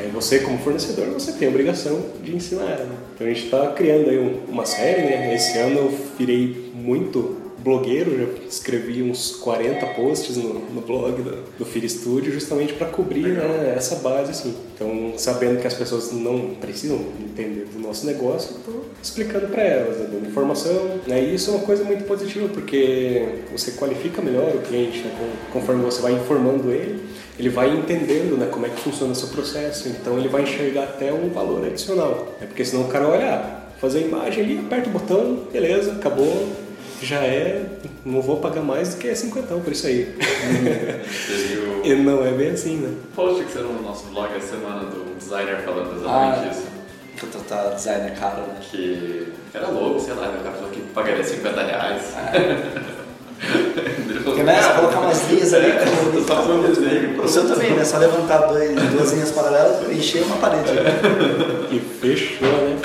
Aí 0.00 0.08
você, 0.08 0.38
como 0.38 0.58
fornecedor, 0.58 1.06
você 1.08 1.32
tem 1.32 1.46
a 1.46 1.50
obrigação 1.50 2.02
de 2.22 2.34
ensinar. 2.34 2.78
Né? 2.78 2.96
Então 3.14 3.26
a 3.26 3.30
gente 3.30 3.44
está 3.44 3.72
criando 3.72 4.08
aí 4.08 4.42
uma 4.48 4.64
série, 4.64 5.02
né? 5.02 5.34
Esse 5.34 5.58
ano 5.58 5.78
eu 5.78 5.98
virei 6.18 6.70
muito 6.74 7.40
blogueiro, 7.62 8.16
já 8.16 8.46
escrevi 8.48 9.02
uns 9.02 9.32
40 9.36 9.86
posts 9.88 10.36
no, 10.36 10.54
no 10.54 10.80
blog 10.80 11.20
do, 11.22 11.58
do 11.58 11.64
Fear 11.64 11.88
Studio 11.88 12.32
justamente 12.32 12.72
para 12.72 12.86
cobrir 12.86 13.28
né, 13.34 13.74
essa 13.76 13.96
base. 13.96 14.30
Assim. 14.30 14.54
Então, 14.74 15.12
sabendo 15.16 15.60
que 15.60 15.66
as 15.66 15.74
pessoas 15.74 16.12
não 16.12 16.54
precisam 16.60 16.98
entender 17.20 17.66
do 17.72 17.78
nosso 17.78 18.06
negócio, 18.06 18.56
estou 18.56 18.86
explicando 19.02 19.48
para 19.48 19.62
elas, 19.62 19.98
né, 19.98 20.08
dando 20.10 20.26
informação. 20.26 21.00
Né, 21.06 21.22
e 21.22 21.34
isso 21.34 21.50
é 21.50 21.54
uma 21.54 21.66
coisa 21.66 21.84
muito 21.84 22.04
positiva, 22.04 22.48
porque 22.48 23.28
você 23.52 23.72
qualifica 23.72 24.22
melhor 24.22 24.54
o 24.54 24.62
cliente, 24.62 25.00
né, 25.00 25.12
conforme 25.52 25.82
você 25.82 26.00
vai 26.00 26.12
informando 26.12 26.70
ele, 26.70 27.00
ele 27.40 27.48
vai 27.48 27.70
entendendo 27.70 28.36
né, 28.36 28.48
como 28.50 28.66
é 28.66 28.68
que 28.68 28.78
funciona 28.82 29.12
o 29.12 29.14
seu 29.14 29.28
processo, 29.28 29.88
então 29.88 30.18
ele 30.18 30.28
vai 30.28 30.42
enxergar 30.42 30.82
até 30.82 31.10
um 31.10 31.30
valor 31.30 31.64
adicional. 31.64 32.36
É 32.38 32.44
porque 32.44 32.62
senão 32.66 32.84
o 32.84 32.88
cara 32.88 33.08
olha, 33.08 33.34
ah, 33.34 33.60
fazer 33.80 34.00
a 34.00 34.02
imagem 34.02 34.44
ali, 34.44 34.58
aperta 34.58 34.90
o 34.90 34.92
botão, 34.92 35.46
beleza, 35.50 35.92
acabou, 35.92 36.52
já 37.00 37.24
é, 37.24 37.64
não 38.04 38.20
vou 38.20 38.36
pagar 38.36 38.60
mais 38.60 38.94
do 38.94 38.98
que 39.00 39.14
50 39.14 39.54
por 39.54 39.72
isso 39.72 39.86
aí. 39.86 40.14
Uhum. 40.18 41.80
e 41.82 41.94
não 41.94 42.26
é 42.26 42.30
bem 42.30 42.50
assim, 42.50 42.76
né? 42.76 42.94
Post 43.16 43.42
que 43.42 43.52
você 43.52 43.60
no 43.60 43.82
nosso 43.82 44.04
blog 44.08 44.36
essa 44.36 44.56
semana 44.56 44.80
do 44.80 45.16
designer 45.16 45.62
falando 45.62 45.96
exatamente 45.96 46.46
ah, 46.46 46.50
isso. 46.50 46.66
Puta, 47.18 47.38
tá 47.48 47.70
designer 47.70 48.18
caro, 48.18 48.42
né? 48.42 48.56
Que 48.60 49.32
era 49.54 49.66
louco, 49.68 49.98
sei 49.98 50.12
lá, 50.12 50.28
o 50.28 50.44
cara 50.44 50.56
falou 50.56 50.70
que 50.70 50.80
pagaria 50.92 51.24
50 51.24 51.62
reais. 51.62 52.14
É. 52.34 52.99
Porque, 54.24 54.42
né, 54.42 54.60
você 54.60 54.72
colocar 54.74 55.00
umas 55.00 55.30
linhas 55.30 55.54
ali, 55.54 55.70
eu 55.70 56.24
tô 56.24 56.34
fazendo 56.34 56.58
um 56.58 56.62
desenho. 56.62 57.22
O 57.22 57.28
seu 57.28 57.46
também, 57.46 57.72
né? 57.72 57.84
Só 57.84 57.98
levantar 57.98 58.38
dois, 58.46 58.70
duas 58.90 59.12
linhas 59.12 59.30
paralelas 59.30 59.90
e 59.90 59.94
encher 59.94 60.22
uma 60.24 60.36
parede. 60.36 60.70
E 61.70 61.78
fechou, 61.78 62.48
né? 62.48 62.76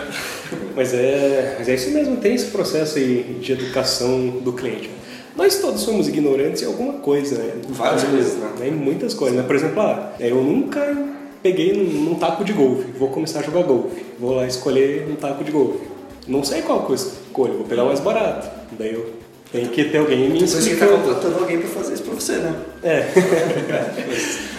Mas 0.75 0.93
é, 0.93 1.55
mas 1.57 1.69
é 1.69 1.75
isso 1.75 1.91
mesmo, 1.91 2.17
tem 2.17 2.35
esse 2.35 2.47
processo 2.47 2.97
aí 2.97 3.37
de 3.39 3.51
educação 3.51 4.27
do 4.41 4.53
cliente. 4.53 4.89
Nós 5.35 5.57
todos 5.59 5.81
somos 5.81 6.07
ignorantes 6.07 6.61
em 6.61 6.65
alguma 6.65 6.93
coisa, 6.93 7.37
né? 7.37 7.53
Várias 7.69 8.03
coisas, 8.03 8.35
né? 8.35 8.67
Em 8.67 8.71
muitas 8.71 9.13
coisas, 9.13 9.37
né? 9.37 9.43
Por 9.43 9.55
exemplo, 9.55 9.81
ah, 9.81 10.13
eu 10.19 10.35
nunca 10.35 10.95
peguei 11.43 11.73
num, 11.73 12.09
num 12.09 12.15
taco 12.15 12.43
de 12.43 12.53
golfe, 12.53 12.85
vou 12.97 13.09
começar 13.09 13.39
a 13.39 13.43
jogar 13.43 13.63
golfe, 13.63 14.05
vou 14.19 14.35
lá 14.35 14.47
escolher 14.47 15.07
um 15.09 15.15
taco 15.15 15.43
de 15.43 15.51
golfe. 15.51 15.79
Não 16.27 16.43
sei 16.43 16.61
qual 16.61 16.85
que 16.85 16.91
eu 16.91 16.95
escolho, 16.95 17.53
vou 17.53 17.65
pegar 17.65 17.83
o 17.83 17.87
mais 17.87 17.99
barato. 17.99 18.49
Daí 18.77 18.93
eu 18.93 19.24
tem 19.55 19.67
que 19.67 19.85
ter 19.85 19.97
alguém 19.97 20.29
me 20.29 20.43
explicando. 20.43 20.63
Você 20.65 20.71
está 20.71 20.87
contratando 20.87 21.39
alguém 21.39 21.59
para 21.59 21.69
fazer 21.69 21.93
isso 21.93 22.03
para 22.03 22.13
você, 22.13 22.33
né? 22.33 22.55
É. 22.83 23.05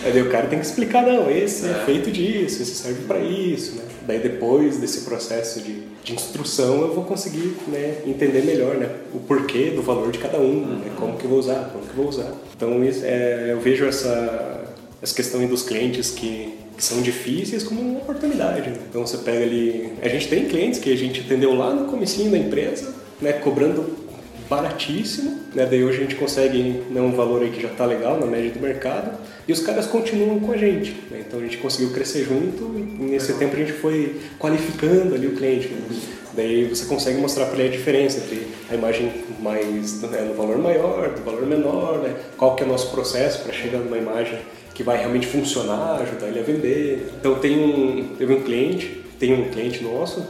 Aí 0.09 0.23
o 0.23 0.31
cara 0.31 0.47
tem 0.47 0.59
que 0.59 0.65
explicar, 0.65 1.05
não, 1.05 1.31
esse 1.31 1.67
é, 1.67 1.71
é 1.71 1.75
feito 1.85 2.11
disso, 2.11 2.63
esse 2.63 2.75
serve 2.75 3.03
para 3.07 3.19
isso, 3.19 3.77
né? 3.77 3.83
Daí 4.07 4.21
depois 4.21 4.79
desse 4.79 5.01
processo 5.01 5.61
de, 5.61 5.83
de 6.05 6.15
instrução 6.15 6.81
eu 6.83 6.95
vou 6.95 7.05
conseguir 7.05 7.57
né, 7.67 7.99
entender 8.07 8.43
melhor 8.43 8.77
né, 8.77 8.89
o 9.13 9.19
porquê 9.19 9.71
do 9.71 9.83
valor 9.83 10.13
de 10.13 10.19
cada 10.19 10.39
um, 10.39 10.65
né, 10.65 10.93
como 10.97 11.17
que 11.17 11.25
eu 11.25 11.31
vou 11.31 11.41
usar, 11.41 11.71
como 11.73 11.85
que 11.85 11.91
eu 11.91 11.97
vou 11.97 12.09
usar. 12.09 12.33
Então 12.57 12.85
isso, 12.85 13.01
é, 13.05 13.49
eu 13.51 13.61
vejo 13.61 13.85
essa, 13.85 14.65
essa 15.03 15.13
questão 15.13 15.45
dos 15.47 15.63
clientes 15.63 16.13
que, 16.13 16.55
que 16.77 16.85
são 16.85 17.03
difíceis 17.03 17.65
como 17.65 17.81
uma 17.81 17.99
oportunidade. 17.99 18.71
Né? 18.71 18.77
Então 18.89 19.05
você 19.05 19.19
pega 19.19 19.45
ali... 19.45 19.93
A 20.01 20.09
gente 20.09 20.29
tem 20.29 20.45
clientes 20.45 20.79
que 20.79 20.93
a 20.93 20.97
gente 20.97 21.23
atendeu 21.23 21.53
lá 21.55 21.75
no 21.75 21.87
comecinho 21.87 22.31
da 22.31 22.39
empresa, 22.39 22.95
né, 23.21 23.33
cobrando 23.33 24.06
baratíssimo, 24.49 25.41
né? 25.55 25.67
Daí 25.67 25.85
hoje 25.85 25.99
a 25.99 26.01
gente 26.03 26.15
consegue 26.15 26.83
né, 26.91 27.01
um 27.01 27.13
valor 27.13 27.43
aí 27.43 27.51
que 27.51 27.61
já 27.61 27.69
está 27.69 27.85
legal 27.85 28.19
na 28.19 28.27
média 28.27 28.51
do 28.51 28.61
mercado 28.61 29.19
e 29.47 29.53
os 29.53 29.61
caras 29.61 29.87
continuam 29.87 30.41
com 30.41 30.53
a 30.53 30.57
gente. 30.57 30.93
Né? 31.11 31.25
Então 31.27 31.41
a 31.41 31.43
gente 31.43 31.59
conseguiu 31.59 31.93
crescer 31.93 32.25
junto 32.25 32.65
e 32.79 33.03
nesse 33.05 33.33
tempo 33.35 33.55
a 33.55 33.59
gente 33.59 33.73
foi 33.73 34.21
qualificando 34.39 35.15
ali 35.15 35.27
o 35.27 35.37
cliente. 35.37 35.69
Né? 35.69 35.81
Daí 36.35 36.65
você 36.65 36.85
consegue 36.87 37.19
mostrar 37.19 37.47
para 37.47 37.59
ele 37.59 37.69
a 37.69 37.77
diferença 37.77 38.19
entre 38.19 38.47
a 38.71 38.75
imagem 38.75 39.13
mais 39.41 40.03
né, 40.03 40.21
no 40.23 40.35
valor 40.35 40.59
maior, 40.59 41.11
do 41.11 41.23
valor 41.23 41.47
menor, 41.47 41.99
né? 41.99 42.15
qual 42.37 42.55
que 42.55 42.63
é 42.63 42.67
o 42.67 42.69
nosso 42.69 42.91
processo 42.91 43.43
para 43.43 43.53
chegar 43.53 43.79
numa 43.79 43.99
imagem 43.99 44.39
que 44.75 44.83
vai 44.83 44.99
realmente 44.99 45.27
funcionar, 45.27 46.03
ajudar 46.03 46.29
ele 46.29 46.41
a 46.41 46.43
vender. 46.43 47.09
Então 47.19 47.37
tem 47.37 47.59
um, 47.59 48.15
teve 48.19 48.35
um 48.35 48.43
cliente, 48.43 49.03
tem 49.19 49.33
um 49.33 49.49
cliente 49.51 49.83
nosso 49.83 50.27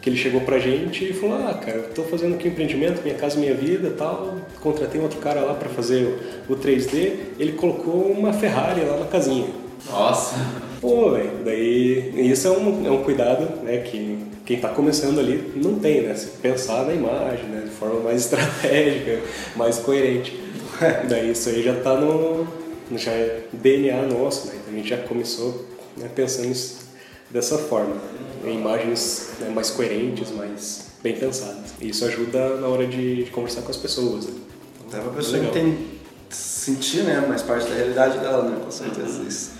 que 0.00 0.08
ele 0.08 0.16
chegou 0.16 0.40
pra 0.40 0.58
gente 0.58 1.10
e 1.10 1.12
falou: 1.12 1.36
Ah, 1.36 1.54
cara, 1.54 1.78
eu 1.78 1.90
tô 1.90 2.02
fazendo 2.04 2.34
aqui 2.34 2.48
um 2.48 2.50
empreendimento, 2.50 3.02
minha 3.02 3.14
casa, 3.14 3.38
minha 3.38 3.54
vida 3.54 3.94
tal. 3.96 4.36
Contratei 4.60 5.00
um 5.00 5.04
outro 5.04 5.18
cara 5.18 5.40
lá 5.40 5.54
para 5.54 5.68
fazer 5.68 6.42
o 6.48 6.56
3D. 6.56 7.12
Ele 7.38 7.52
colocou 7.52 8.10
uma 8.10 8.32
Ferrari 8.32 8.82
lá 8.84 8.96
na 8.96 9.06
casinha. 9.06 9.48
Nossa! 9.90 10.34
Pô, 10.80 11.10
velho, 11.10 11.30
daí 11.44 12.30
isso 12.30 12.48
é 12.48 12.50
um, 12.50 12.86
é 12.86 12.90
um 12.90 13.02
cuidado 13.02 13.62
né, 13.62 13.78
que 13.78 14.18
quem 14.46 14.56
está 14.56 14.70
começando 14.70 15.18
ali 15.18 15.52
não 15.56 15.78
tem, 15.78 16.02
né? 16.02 16.14
Se 16.14 16.28
pensar 16.38 16.86
na 16.86 16.94
imagem, 16.94 17.44
né? 17.46 17.62
De 17.64 17.70
forma 17.70 18.00
mais 18.00 18.24
estratégica, 18.24 19.20
mais 19.56 19.78
coerente. 19.78 20.38
daí 21.08 21.30
isso 21.30 21.48
aí 21.50 21.62
já 21.62 21.74
está 21.74 21.94
no. 21.94 22.46
já 22.96 23.12
é 23.12 23.40
DNA 23.52 24.02
nosso, 24.02 24.46
né? 24.48 24.54
Então 24.56 24.74
a 24.74 24.76
gente 24.76 24.88
já 24.88 24.96
começou 24.96 25.66
né, 25.96 26.08
pensando 26.14 26.48
nisso 26.48 26.89
dessa 27.30 27.58
forma 27.58 27.96
imagens 28.44 29.32
né, 29.38 29.50
mais 29.50 29.70
coerentes, 29.70 30.30
mais 30.30 30.86
bem 31.02 31.16
pensadas. 31.16 31.74
E 31.80 31.90
isso 31.90 32.04
ajuda 32.04 32.56
na 32.56 32.66
hora 32.68 32.86
de, 32.86 33.24
de 33.24 33.30
conversar 33.30 33.62
com 33.62 33.70
as 33.70 33.76
pessoas. 33.76 34.26
Né? 34.26 34.34
Então, 34.86 35.06
a 35.06 35.12
pessoa 35.12 35.46
tem 35.48 36.00
sentir 36.30 37.02
né, 37.02 37.20
mais 37.26 37.42
parte 37.42 37.68
da 37.68 37.74
realidade 37.74 38.18
dela, 38.18 38.48
né? 38.48 38.60
com 38.64 38.70
certeza 38.70 39.20
uhum. 39.20 39.28
isso. 39.28 39.52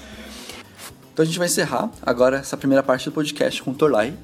Então 1.12 1.22
a 1.22 1.26
gente 1.26 1.38
vai 1.38 1.48
encerrar 1.48 1.90
agora 2.02 2.38
essa 2.38 2.56
primeira 2.56 2.82
parte 2.82 3.04
do 3.06 3.12
podcast 3.12 3.62
com 3.62 3.72
o 3.72 3.74
Torlai. 3.74 4.14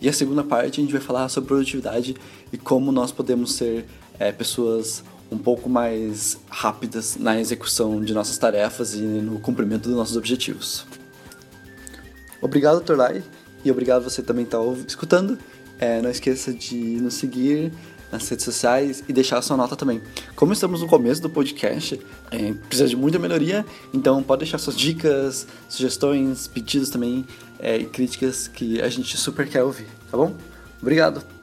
E 0.00 0.08
a 0.08 0.12
segunda 0.12 0.44
parte 0.44 0.80
a 0.80 0.82
gente 0.82 0.92
vai 0.92 1.00
falar 1.00 1.28
sobre 1.28 1.48
produtividade 1.48 2.14
e 2.52 2.58
como 2.58 2.92
nós 2.92 3.10
podemos 3.10 3.54
ser 3.54 3.86
é, 4.18 4.30
pessoas 4.30 5.02
um 5.30 5.38
pouco 5.38 5.68
mais 5.68 6.38
rápidas 6.48 7.16
na 7.16 7.40
execução 7.40 8.00
de 8.00 8.14
nossas 8.14 8.38
tarefas 8.38 8.94
e 8.94 8.98
no 8.98 9.40
cumprimento 9.40 9.88
dos 9.88 9.96
nossos 9.96 10.16
objetivos. 10.16 10.86
Obrigado, 12.40 12.80
Torlai, 12.80 13.22
e 13.64 13.70
obrigado 13.70 14.02
você 14.02 14.22
também 14.22 14.44
estar 14.44 14.58
tá 14.58 14.64
escutando. 14.86 15.38
É, 15.78 16.00
não 16.00 16.10
esqueça 16.10 16.52
de 16.52 16.76
nos 17.00 17.14
seguir 17.14 17.72
nas 18.10 18.28
redes 18.28 18.44
sociais 18.44 19.02
e 19.08 19.12
deixar 19.12 19.38
a 19.38 19.42
sua 19.42 19.56
nota 19.56 19.76
também. 19.76 20.00
Como 20.34 20.52
estamos 20.52 20.80
no 20.80 20.86
começo 20.86 21.20
do 21.20 21.28
podcast, 21.28 22.00
é, 22.30 22.52
precisa 22.52 22.88
de 22.88 22.96
muita 22.96 23.18
melhoria, 23.18 23.64
então 23.92 24.22
pode 24.22 24.40
deixar 24.40 24.58
suas 24.58 24.76
dicas, 24.76 25.46
sugestões, 25.68 26.46
pedidos 26.46 26.88
também 26.88 27.26
é, 27.58 27.76
e 27.76 27.84
críticas 27.84 28.48
que 28.48 28.80
a 28.80 28.88
gente 28.88 29.16
super 29.16 29.48
quer 29.48 29.62
ouvir, 29.62 29.86
tá 30.10 30.16
bom? 30.16 30.34
Obrigado! 30.80 31.35